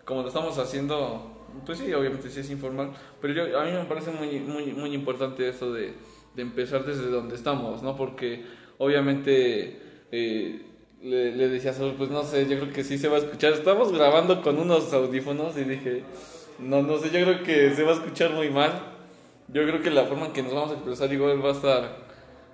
como 0.05 0.23
lo 0.23 0.29
estamos 0.29 0.59
haciendo. 0.59 1.29
Pues 1.65 1.79
sí, 1.79 1.93
obviamente 1.93 2.29
sí 2.31 2.41
es 2.41 2.51
informal. 2.51 2.93
Pero 3.21 3.35
yo, 3.35 3.61
a 3.61 3.65
mí 3.65 3.73
me 3.73 3.85
parece 3.85 4.11
muy, 4.11 4.41
muy, 4.41 4.73
muy 4.73 4.95
importante 4.95 5.49
esto 5.49 5.73
de, 5.73 5.93
de 6.35 6.43
empezar 6.43 6.85
desde 6.85 7.09
donde 7.09 7.35
estamos, 7.35 7.83
¿no? 7.83 7.97
Porque 7.97 8.45
obviamente 8.79 9.79
eh, 10.11 10.63
le, 11.03 11.37
le 11.37 11.49
decía 11.49 11.71
a 11.71 11.75
Saúl, 11.75 11.95
pues 11.97 12.11
no 12.11 12.23
sé, 12.23 12.49
yo 12.49 12.59
creo 12.59 12.73
que 12.73 12.85
sí 12.85 12.99
se 12.99 13.09
va 13.09 13.17
a 13.17 13.21
escuchar. 13.21 13.53
Estamos 13.53 13.93
grabando 13.93 14.43
con 14.43 14.59
unos 14.59 14.93
audífonos 14.93 15.57
y 15.57 15.65
dije, 15.65 16.05
no, 16.59 16.83
no 16.83 16.99
sé, 16.99 17.11
yo 17.11 17.25
creo 17.25 17.43
que 17.43 17.75
se 17.75 17.83
va 17.83 17.93
a 17.93 17.95
escuchar 17.95 18.31
muy 18.33 18.51
mal. 18.51 18.73
Yo 19.49 19.63
creo 19.67 19.83
que 19.83 19.91
la 19.91 20.05
forma 20.05 20.27
en 20.27 20.33
que 20.33 20.43
nos 20.43 20.55
vamos 20.55 20.71
a 20.71 20.75
expresar 20.75 21.13
igual 21.13 21.45
va 21.45 21.51
a 21.51 21.53
estar, 21.53 21.97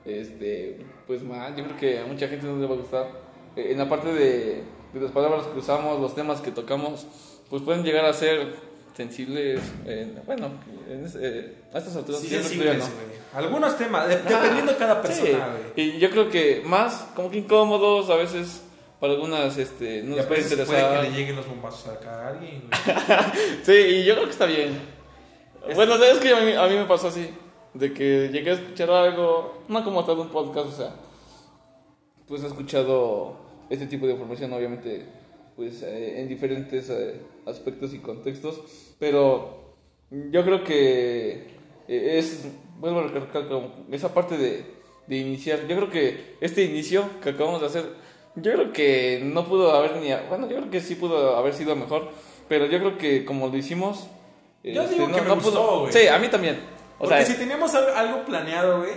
este, 0.04 0.84
pues 1.06 1.22
mal. 1.22 1.54
Yo 1.56 1.64
creo 1.64 1.76
que 1.76 1.98
a 2.00 2.06
mucha 2.06 2.28
gente 2.28 2.46
no 2.46 2.58
le 2.58 2.66
va 2.66 2.74
a 2.74 2.78
gustar. 2.78 3.06
Eh, 3.54 3.72
en 3.72 3.78
la 3.78 3.88
parte 3.88 4.12
de, 4.12 4.64
de 4.92 5.00
las 5.00 5.12
palabras 5.12 5.46
que 5.46 5.58
usamos, 5.58 6.00
los 6.00 6.14
temas 6.14 6.40
que 6.40 6.50
tocamos, 6.50 7.06
pues 7.48 7.62
pueden 7.62 7.84
llegar 7.84 8.04
a 8.04 8.12
ser 8.12 8.67
sensibles, 8.98 9.60
eh, 9.86 10.12
bueno, 10.26 10.50
en, 10.90 11.06
eh, 11.20 11.54
a 11.72 11.78
estas 11.78 11.94
alturas 11.94 12.20
Sí, 12.20 12.28
que 12.28 12.42
sensibles, 12.42 12.78
no. 12.78 12.84
Algunos 13.38 13.78
temas, 13.78 14.08
de- 14.08 14.14
Ah, 14.16 14.40
dependiendo 14.42 14.72
de 14.72 14.78
cada 14.78 15.00
sí. 15.06 15.22
persona. 15.22 15.56
Y 15.76 15.98
yo 15.98 16.10
creo 16.10 16.28
que 16.28 16.62
más, 16.66 17.06
como 17.14 17.30
que 17.30 17.38
incómodos, 17.38 18.10
a 18.10 18.16
veces 18.16 18.62
para 18.98 19.12
algunas 19.12 19.56
este, 19.56 20.02
no 20.02 20.16
les 20.16 20.26
puede 20.26 20.40
interesar. 20.42 20.66
puede 20.90 21.02
que 21.02 21.10
le 21.10 21.16
lleguen 21.16 21.36
los 21.36 21.46
bombazos 21.46 21.86
acá 21.94 22.26
a 22.26 22.28
alguien. 22.30 22.62
Sí, 23.62 23.72
y 23.72 24.04
yo 24.04 24.14
creo 24.14 24.24
que 24.26 24.32
está 24.32 24.46
bien. 24.46 24.76
Bueno, 25.76 25.96
sabes 25.96 26.18
que 26.18 26.34
a 26.34 26.40
mí, 26.40 26.52
a 26.54 26.66
mí 26.66 26.74
me 26.76 26.84
pasó 26.86 27.06
así, 27.08 27.30
de 27.74 27.92
que 27.94 28.30
llegué 28.32 28.50
a 28.50 28.54
escuchar 28.54 28.90
algo, 28.90 29.62
no 29.68 29.84
como 29.84 30.04
tal 30.04 30.18
un 30.18 30.28
podcast, 30.30 30.68
o 30.70 30.76
sea, 30.76 30.94
pues 32.26 32.42
he 32.42 32.46
escuchado 32.48 33.36
este 33.70 33.86
tipo 33.86 34.06
de 34.06 34.12
información, 34.14 34.52
obviamente, 34.52 35.06
pues 35.54 35.82
eh, 35.82 36.20
en 36.20 36.28
diferentes 36.28 36.90
eh, 36.90 37.20
aspectos 37.46 37.92
y 37.94 37.98
contextos, 38.00 38.60
pero 38.98 39.74
yo 40.10 40.44
creo 40.44 40.64
que 40.64 41.48
eh, 41.88 42.18
es, 42.18 42.46
vuelvo 42.78 43.00
a 43.00 43.02
recalcar 43.08 43.44
esa 43.90 44.12
parte 44.14 44.36
de, 44.36 44.64
de 45.06 45.16
iniciar, 45.16 45.66
yo 45.66 45.76
creo 45.76 45.90
que 45.90 46.36
este 46.40 46.64
inicio 46.64 47.04
que 47.22 47.30
acabamos 47.30 47.60
de 47.60 47.66
hacer, 47.66 47.84
yo 48.36 48.52
creo 48.52 48.72
que 48.72 49.20
no 49.22 49.44
pudo 49.46 49.72
haber 49.72 49.96
ni, 49.96 50.08
bueno, 50.28 50.48
yo 50.48 50.56
creo 50.58 50.70
que 50.70 50.80
sí 50.80 50.94
pudo 50.94 51.36
haber 51.36 51.54
sido 51.54 51.74
mejor, 51.76 52.10
pero 52.48 52.66
yo 52.66 52.78
creo 52.78 52.98
que 52.98 53.24
como 53.24 53.48
lo 53.48 53.56
hicimos, 53.56 54.06
Yo 54.62 54.82
este, 54.82 54.94
digo 54.94 55.08
no, 55.08 55.14
que 55.16 55.22
me 55.22 55.28
no 55.28 55.34
gustó, 55.36 55.50
pudo, 55.50 55.92
sí, 55.92 56.06
a 56.08 56.18
mí 56.18 56.28
también, 56.28 56.58
o 57.00 57.04
Porque 57.04 57.24
sea, 57.24 57.26
si 57.26 57.34
teníamos 57.40 57.74
al- 57.74 57.94
algo 57.96 58.24
planeado, 58.24 58.78
güey, 58.78 58.92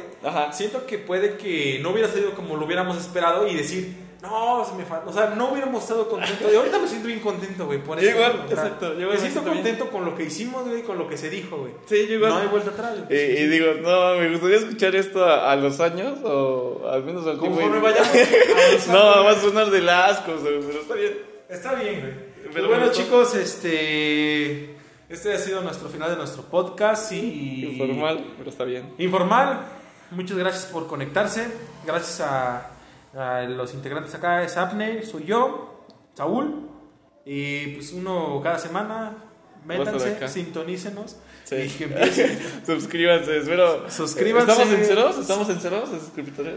siento 0.51 0.85
que 0.85 0.97
puede 0.97 1.37
que 1.37 1.79
no 1.81 1.91
hubiera 1.91 2.07
salido 2.07 2.33
como 2.33 2.55
lo 2.57 2.65
hubiéramos 2.65 2.97
esperado 2.97 3.47
y 3.47 3.55
decir, 3.55 3.95
no, 4.22 4.63
se 4.63 4.76
me 4.76 4.86
falta. 4.86 5.09
O 5.09 5.13
sea, 5.13 5.34
no 5.36 5.51
hubiéramos 5.51 5.82
estado 5.82 6.07
contentos. 6.07 6.51
Y 6.51 6.55
ahorita 6.55 6.78
me 6.80 6.88
siento 6.88 7.07
bien 7.07 7.19
contento, 7.22 7.65
güey. 7.65 7.84
Por 7.84 7.99
Yo 7.99 8.07
eso. 8.07 8.17
igual, 8.17 8.32
o 8.45 8.47
sea, 8.47 8.57
exacto, 8.65 8.93
yo 8.99 9.09
me 9.09 9.17
siento 9.17 9.41
bien. 9.41 9.53
contento 9.55 9.89
con 9.89 10.05
lo 10.05 10.15
que 10.15 10.24
hicimos, 10.26 10.67
güey, 10.67 10.84
con 10.84 10.97
lo 10.99 11.07
que 11.09 11.17
se 11.17 11.30
dijo, 11.30 11.57
güey. 11.57 11.74
sí, 11.88 12.05
yo 12.07 12.13
igual. 12.15 12.32
No 12.34 12.38
hay 12.39 12.47
vuelta 12.47 12.69
atrás. 12.69 12.93
güey. 12.97 13.05
Eh, 13.09 13.41
y 13.41 13.47
digo, 13.47 13.65
no, 13.82 14.15
me 14.15 14.30
gustaría 14.30 14.57
escuchar 14.57 14.95
esto 14.95 15.26
a, 15.26 15.51
a 15.51 15.55
los 15.55 15.80
años 15.80 16.19
o 16.24 16.88
al 16.91 17.03
menos 17.03 17.26
al 17.26 17.39
tiempo. 17.39 17.57
Conforme 17.59 17.78
y- 17.80 17.82
vayamos 17.82 18.11
No, 18.88 19.13
güey. 19.13 19.26
va 19.26 19.32
a 19.32 19.36
sonar 19.36 19.69
de 19.72 19.89
asco, 19.91 20.32
pero 20.43 20.59
está 20.59 20.93
bien. 20.93 21.17
Está 21.49 21.74
bien, 21.74 21.99
güey. 22.01 22.13
Pero 22.13 22.51
Pero 22.53 22.67
bueno, 22.67 22.86
bueno, 22.86 22.93
chicos, 22.93 23.36
este. 23.36 24.76
Este 25.09 25.34
ha 25.34 25.38
sido 25.38 25.61
nuestro 25.61 25.89
final 25.89 26.09
de 26.11 26.15
nuestro 26.17 26.43
podcast 26.43 27.11
y. 27.11 27.65
Informal, 27.80 28.24
pero 28.38 28.49
está 28.49 28.63
bien. 28.65 28.93
Informal. 28.97 29.61
Muchas 30.11 30.38
gracias 30.38 30.65
por 30.65 30.88
conectarse. 30.88 31.47
Gracias 31.86 32.22
a, 32.22 32.70
los 33.14 33.74
integrantes 33.74 34.14
acá. 34.16 34.43
Es 34.43 34.57
Abner, 34.57 35.05
soy 35.05 35.26
yo, 35.26 35.86
Saúl. 36.14 36.70
Y 37.26 37.68
pues 37.76 37.93
uno 37.93 38.39
cada 38.43 38.57
semana. 38.59 39.16
Métanse, 39.66 40.28
sintonícenos. 40.28 41.18
Sí. 41.43 41.55
Y 41.55 41.70
que 41.70 41.84
empiecen. 41.86 42.39
Suscríbanse, 42.66 43.38
espero. 43.38 43.89
Suscríbanse. 43.91 44.51
¿Estamos 44.51 44.74
en 44.74 44.86
ceros? 44.86 45.18
¿Estamos 45.20 45.49
en 45.49 45.59
ceros? 45.59 45.89
¿En 45.91 45.99
suscriptores? 45.99 46.55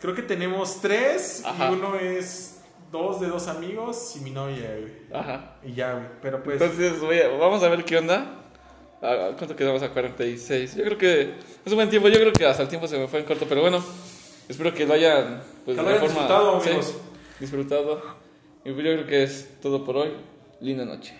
Creo 0.00 0.14
que 0.14 0.22
tenemos 0.22 0.80
tres. 0.80 1.42
Ajá. 1.44 1.70
Y 1.70 1.74
uno 1.74 1.96
es 1.96 2.60
dos 2.90 3.20
de 3.20 3.28
dos 3.28 3.46
amigos 3.48 4.14
y 4.16 4.20
mi 4.20 4.30
novia. 4.30 4.70
Ajá. 5.12 5.56
Y 5.62 5.74
ya. 5.74 6.12
Pero 6.22 6.42
pues. 6.42 6.60
Entonces, 6.62 6.98
voy 7.00 7.18
a- 7.20 7.28
vamos 7.28 7.62
a 7.62 7.68
ver 7.68 7.84
qué 7.84 7.98
onda. 7.98 8.36
¿A 9.02 9.34
¿Cuánto 9.36 9.54
quedamos? 9.56 9.82
A 9.82 9.90
46. 9.90 10.76
Yo 10.76 10.84
creo 10.84 10.98
que 10.98 11.20
es 11.64 11.72
un 11.72 11.74
buen 11.74 11.90
tiempo. 11.90 12.08
Yo 12.08 12.18
creo 12.20 12.32
que 12.32 12.46
hasta 12.46 12.62
el 12.62 12.68
tiempo 12.68 12.86
se 12.88 12.98
me 12.98 13.06
fue 13.06 13.20
en 13.20 13.26
corto, 13.26 13.44
pero 13.46 13.60
bueno. 13.60 13.82
Espero 14.50 14.74
que 14.74 14.84
lo 14.84 14.94
hayan, 14.94 15.40
pues, 15.64 15.76
Que 15.76 15.82
lo 15.84 16.00
disfrutado, 16.00 16.60
sí, 16.60 16.70
amigos. 16.70 16.94
disfrutado. 17.38 18.02
Y 18.64 18.72
pues 18.72 18.84
yo 18.84 18.92
creo 18.94 19.06
que 19.06 19.22
es 19.22 19.48
todo 19.62 19.84
por 19.84 19.96
hoy. 19.96 20.10
Linda 20.60 20.84
noche. 20.84 21.14